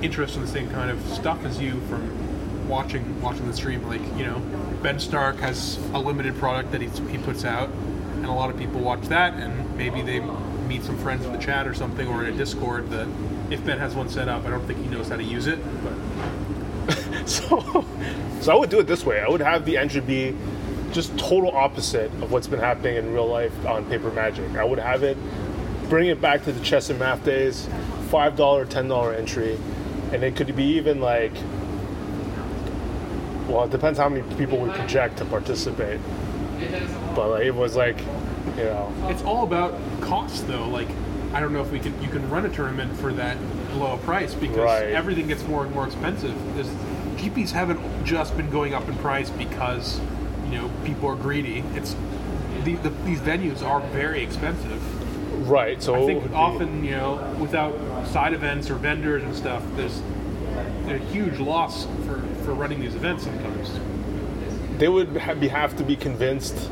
interested 0.00 0.38
in 0.38 0.46
the 0.46 0.50
same 0.50 0.70
kind 0.70 0.90
of 0.90 0.98
stuff 1.08 1.44
as 1.44 1.60
you 1.60 1.78
from 1.82 2.66
watching 2.66 3.20
watching 3.20 3.46
the 3.46 3.52
stream. 3.52 3.86
Like 3.86 4.00
you 4.16 4.24
know, 4.24 4.38
Ben 4.82 4.98
Stark 4.98 5.36
has 5.40 5.76
a 5.92 5.98
limited 5.98 6.34
product 6.36 6.72
that 6.72 6.80
he, 6.80 6.88
he 7.10 7.18
puts 7.18 7.44
out, 7.44 7.68
and 8.14 8.24
a 8.24 8.32
lot 8.32 8.48
of 8.48 8.56
people 8.56 8.80
watch 8.80 9.02
that, 9.08 9.34
and 9.34 9.76
maybe 9.76 10.00
they 10.00 10.20
meet 10.66 10.82
some 10.82 10.96
friends 10.96 11.26
in 11.26 11.32
the 11.34 11.38
chat 11.38 11.68
or 11.68 11.74
something, 11.74 12.08
or 12.08 12.24
in 12.24 12.32
a 12.32 12.36
Discord 12.36 12.88
that. 12.88 13.06
If 13.50 13.62
Ben 13.66 13.78
has 13.78 13.94
one 13.94 14.08
set 14.08 14.26
up, 14.26 14.46
I 14.46 14.48
don't 14.48 14.66
think 14.66 14.78
he 14.78 14.86
knows 14.86 15.10
how 15.10 15.16
to 15.16 15.22
use 15.22 15.46
it. 15.46 15.58
But 15.84 17.28
so, 17.28 17.84
so 18.40 18.52
I 18.52 18.58
would 18.58 18.70
do 18.70 18.80
it 18.80 18.86
this 18.86 19.04
way. 19.04 19.20
I 19.20 19.28
would 19.28 19.42
have 19.42 19.66
the 19.66 19.76
entry 19.76 20.00
be 20.00 20.34
just 20.94 21.16
total 21.18 21.50
opposite 21.50 22.10
of 22.22 22.30
what's 22.30 22.46
been 22.46 22.60
happening 22.60 22.96
in 22.96 23.12
real 23.12 23.26
life 23.26 23.52
on 23.66 23.84
Paper 23.86 24.10
Magic. 24.12 24.48
I 24.56 24.64
would 24.64 24.78
have 24.78 25.02
it 25.02 25.18
bring 25.88 26.08
it 26.08 26.20
back 26.20 26.42
to 26.44 26.52
the 26.52 26.60
chess 26.64 26.88
and 26.88 26.98
math 26.98 27.24
days, 27.24 27.68
five 28.08 28.36
dollar, 28.36 28.64
ten 28.64 28.88
dollar 28.88 29.12
entry, 29.12 29.58
and 30.12 30.22
it 30.22 30.36
could 30.36 30.54
be 30.56 30.64
even 30.64 31.00
like. 31.00 31.32
Well, 33.48 33.64
it 33.64 33.70
depends 33.70 33.98
how 33.98 34.08
many 34.08 34.22
people 34.36 34.58
we 34.58 34.70
project 34.70 35.18
to 35.18 35.24
participate. 35.26 36.00
But 37.14 37.28
like, 37.28 37.44
it 37.44 37.54
was 37.54 37.76
like, 37.76 37.98
you 38.56 38.64
know, 38.64 38.92
it's 39.10 39.22
all 39.22 39.44
about 39.44 39.78
cost, 40.00 40.46
though. 40.48 40.66
Like, 40.68 40.88
I 41.34 41.40
don't 41.40 41.52
know 41.52 41.60
if 41.60 41.70
we 41.70 41.78
could 41.78 41.92
you 42.00 42.08
can 42.08 42.28
run 42.30 42.46
a 42.46 42.48
tournament 42.48 42.96
for 42.96 43.12
that 43.12 43.36
low 43.74 43.94
a 43.94 43.98
price 43.98 44.32
because 44.34 44.56
Right. 44.56 44.92
everything 44.92 45.26
gets 45.26 45.46
more 45.46 45.64
and 45.64 45.74
more 45.74 45.84
expensive. 45.86 46.34
There's, 46.54 46.68
GPs 47.16 47.50
haven't 47.50 47.80
just 48.04 48.36
been 48.36 48.48
going 48.50 48.72
up 48.72 48.88
in 48.88 48.94
price 48.96 49.30
because 49.30 50.00
you 50.54 50.60
know 50.60 50.70
people 50.84 51.08
are 51.08 51.16
greedy. 51.16 51.64
It's 51.74 51.96
the, 52.62 52.76
the, 52.76 52.90
these 53.04 53.20
venues 53.20 53.62
are 53.62 53.80
very 53.88 54.22
expensive. 54.22 55.50
right. 55.50 55.82
So 55.82 56.02
I 56.02 56.06
think 56.06 56.32
often, 56.32 56.84
you 56.84 56.92
know, 56.92 57.36
without 57.40 57.74
side 58.06 58.32
events 58.32 58.70
or 58.70 58.76
vendors 58.76 59.22
and 59.22 59.34
stuff, 59.34 59.62
there's 59.74 60.00
a 60.86 60.98
huge 61.12 61.38
loss 61.40 61.86
for, 62.06 62.22
for 62.44 62.54
running 62.54 62.80
these 62.80 62.94
events 62.94 63.24
sometimes. 63.24 63.78
they 64.78 64.88
would 64.88 65.12
be, 65.40 65.48
have 65.48 65.76
to 65.76 65.84
be 65.84 65.96
convinced. 65.96 66.70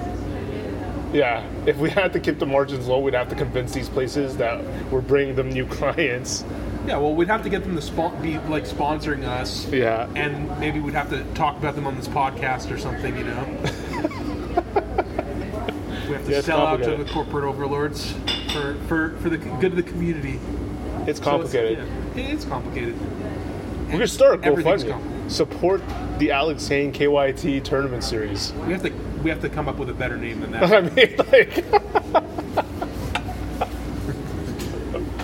Yeah, 1.12 1.46
if 1.66 1.76
we 1.76 1.90
had 1.90 2.14
to 2.14 2.20
keep 2.20 2.38
the 2.38 2.46
margins 2.46 2.86
low, 2.86 3.00
we'd 3.00 3.12
have 3.14 3.28
to 3.28 3.34
convince 3.34 3.72
these 3.72 3.88
places 3.88 4.38
that 4.38 4.64
we're 4.90 5.02
bringing 5.02 5.34
them 5.34 5.50
new 5.50 5.66
clients. 5.78 6.44
Yeah, 6.86 6.96
well, 6.96 7.14
we'd 7.14 7.28
have 7.28 7.42
to 7.44 7.48
get 7.48 7.62
them 7.62 7.78
to 7.78 8.12
be 8.22 8.38
like 8.38 8.64
sponsoring 8.64 9.24
us. 9.24 9.68
Yeah. 9.68 10.08
And 10.16 10.48
maybe 10.58 10.80
we'd 10.80 10.94
have 10.94 11.10
to 11.10 11.22
talk 11.34 11.56
about 11.56 11.76
them 11.76 11.86
on 11.86 11.96
this 11.96 12.08
podcast 12.08 12.72
or 12.72 12.78
something, 12.78 13.16
you 13.16 13.24
know. 13.24 13.71
Have 16.22 16.30
to 16.30 16.32
Yeah, 16.32 16.40
sell 16.40 16.66
out 16.66 16.82
to 16.82 16.96
the 16.96 17.10
corporate 17.10 17.44
overlords 17.44 18.12
for, 18.52 18.74
for, 18.86 19.16
for 19.18 19.30
the 19.30 19.38
good 19.38 19.72
of 19.72 19.76
the 19.76 19.82
community. 19.82 20.38
It's 21.06 21.18
So 21.18 21.24
complicated. 21.24 21.78
It's, 21.78 22.16
yeah, 22.16 22.24
it 22.24 22.30
is 22.34 22.44
complicated. 22.44 22.94
We 23.92 23.98
could 23.98 24.10
start 24.10 24.34
a 24.34 24.38
GoFundMe. 24.38 25.30
Support 25.30 25.82
the 26.18 26.30
Alex 26.30 26.66
Hayne 26.68 26.92
KYT 26.92 27.64
tournament 27.64 28.04
series. 28.04 28.52
We 28.66 28.72
have 28.72 28.82
to 28.82 28.92
we 29.22 29.30
have 29.30 29.40
to 29.42 29.48
come 29.48 29.68
up 29.68 29.76
with 29.76 29.88
a 29.88 29.94
better 29.94 30.16
name 30.16 30.40
than 30.40 30.50
that. 30.52 30.72
I 30.72 30.80
mean, 30.80 31.16
like, 31.32 31.64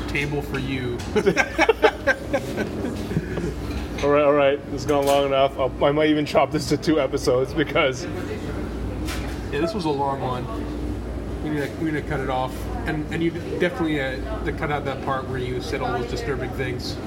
Table 0.09 0.43
for 0.43 0.59
you. 0.59 0.97
all 4.03 4.11
right, 4.11 4.25
all 4.25 4.33
right, 4.33 4.61
it's 4.73 4.85
gone 4.87 5.05
long 5.07 5.27
enough. 5.27 5.59
I'll, 5.59 5.73
I 5.85 5.91
might 5.93 6.09
even 6.09 6.25
chop 6.27 6.51
this 6.51 6.69
to 6.71 6.77
two 6.77 7.01
episodes 7.01 7.53
because 7.53 8.05
Yeah, 9.53 9.61
this 9.61 9.75
was 9.75 9.85
a 9.85 9.91
long 9.91 10.21
one. 10.21 10.45
We 11.43 11.51
need 11.51 11.61
to, 11.63 11.71
we 11.85 11.91
need 11.91 12.03
to 12.03 12.09
cut 12.09 12.21
it 12.21 12.31
off. 12.31 12.55
And 12.87 13.07
and 13.13 13.23
you 13.23 13.31
definitely 13.59 14.01
uh, 14.01 14.45
to 14.45 14.53
cut 14.53 14.71
out 14.71 14.85
that 14.87 15.05
part 15.05 15.29
where 15.29 15.39
you 15.39 15.61
said 15.61 15.81
all 15.81 15.93
those 15.99 16.11
disturbing 16.11 16.51
things. 16.51 16.97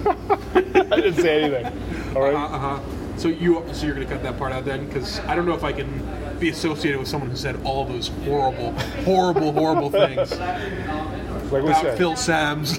I 0.06 0.96
didn't 1.00 1.14
say 1.14 1.42
anything. 1.42 2.16
All 2.16 2.22
right, 2.22 2.34
Uh 2.34 2.58
huh. 2.58 2.80
So 3.16 3.28
you 3.28 3.64
so 3.72 3.84
you're 3.86 3.94
gonna 3.94 4.06
cut 4.06 4.22
that 4.22 4.38
part 4.38 4.52
out 4.52 4.64
then? 4.64 4.86
Because 4.86 5.18
I 5.20 5.34
don't 5.34 5.44
know 5.44 5.54
if 5.54 5.64
I 5.64 5.72
can 5.72 6.36
be 6.38 6.50
associated 6.50 6.98
with 7.00 7.08
someone 7.08 7.30
who 7.30 7.36
said 7.36 7.60
all 7.64 7.84
those 7.84 8.08
horrible, 8.24 8.72
horrible, 9.04 9.52
horrible 9.52 9.90
things 9.90 10.30
like 10.38 11.64
we 11.64 11.70
about 11.70 11.82
said. 11.82 11.98
Phil 11.98 12.14
Sams. 12.14 12.78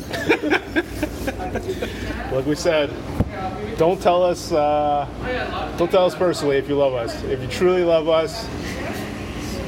like 2.31 2.45
we 2.45 2.55
said, 2.55 2.89
don't 3.77 4.01
tell 4.01 4.23
us. 4.23 4.51
Uh, 4.51 5.05
don't 5.77 5.91
tell 5.91 6.05
us 6.05 6.15
personally 6.15 6.57
if 6.57 6.69
you 6.69 6.77
love 6.77 6.93
us. 6.93 7.21
If 7.23 7.41
you 7.41 7.47
truly 7.47 7.83
love 7.83 8.07
us, 8.07 8.47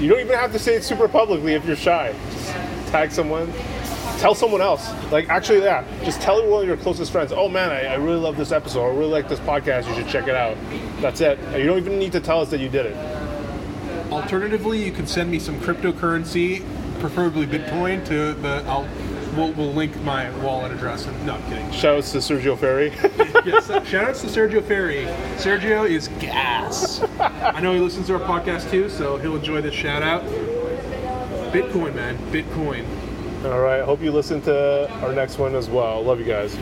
you 0.02 0.10
don't 0.10 0.20
even 0.20 0.36
have 0.36 0.52
to 0.52 0.60
say 0.60 0.76
it 0.76 0.84
super 0.84 1.08
publicly 1.08 1.54
if 1.54 1.66
you're 1.66 1.76
shy. 1.76 2.14
Just 2.32 2.48
tag 2.88 3.12
someone. 3.12 3.52
Tell 4.18 4.34
someone 4.34 4.62
else. 4.62 4.92
Like 5.12 5.30
actually, 5.30 5.64
yeah. 5.64 5.86
Just 6.04 6.22
tell 6.22 6.46
one 6.50 6.64
of 6.64 6.68
your 6.68 6.78
closest 6.78 7.12
friends. 7.12 7.32
Oh 7.32 7.48
man, 7.48 7.70
I, 7.70 7.94
I 7.94 7.96
really 7.96 8.20
love 8.20 8.36
this 8.36 8.52
episode. 8.52 8.84
I 8.84 8.96
really 8.96 9.12
like 9.12 9.30
this 9.30 9.40
podcast. 9.40 9.88
You 9.88 9.96
should 9.96 10.08
check 10.08 10.28
it 10.28 10.36
out. 10.36 10.58
That's 11.02 11.22
it. 11.22 11.40
You 11.58 11.66
don't 11.68 11.78
even 11.78 12.00
need 12.00 12.12
to 12.14 12.20
tell 12.20 12.42
us 12.42 12.50
that 12.50 12.60
you 12.60 12.70
did 12.70 12.88
it. 12.88 12.98
Alternatively, 14.12 14.84
you 14.84 14.92
can 14.92 15.08
send 15.08 15.32
me 15.32 15.40
some 15.40 15.56
cryptocurrency, 15.60 16.64
preferably 17.00 17.46
Bitcoin, 17.46 18.06
to 18.08 18.34
the. 18.34 18.64
I'll 18.68 18.88
we'll, 19.36 19.52
we'll 19.54 19.74
link 19.74 19.96
my 20.02 20.30
wallet 20.40 20.72
address. 20.72 21.06
And, 21.06 21.26
no, 21.26 21.36
I'm 21.36 21.44
kidding. 21.44 21.66
Shoutouts 21.68 22.12
to 22.14 22.18
Sergio 22.20 22.58
Ferry. 22.58 22.90
yes, 23.46 23.70
uh, 23.70 23.84
shout 23.84 24.06
outs 24.06 24.22
to 24.22 24.28
Sergio 24.28 24.64
Ferry. 24.64 25.06
Sergio 25.38 25.90
is 25.90 26.08
gas. 26.20 27.04
I 27.20 27.60
know 27.62 27.74
he 27.74 27.80
listens 27.80 28.08
to 28.08 28.14
our 28.14 28.20
podcast 28.20 28.70
too, 28.70 28.90
so 28.90 29.18
he'll 29.18 29.36
enjoy 29.36 29.62
this 29.62 29.74
shout 29.74 30.04
out. 30.04 30.24
Bitcoin, 31.52 31.96
man. 31.96 32.18
Bitcoin. 32.32 32.86
All 33.46 33.60
right. 33.60 33.84
Hope 33.84 34.02
you 34.02 34.12
listen 34.12 34.42
to 34.44 34.90
our 35.02 35.14
next 35.14 35.38
one 35.38 35.56
as 35.56 35.70
well. 35.70 36.04
Love 36.04 36.20
you 36.20 36.26
guys. 36.26 36.56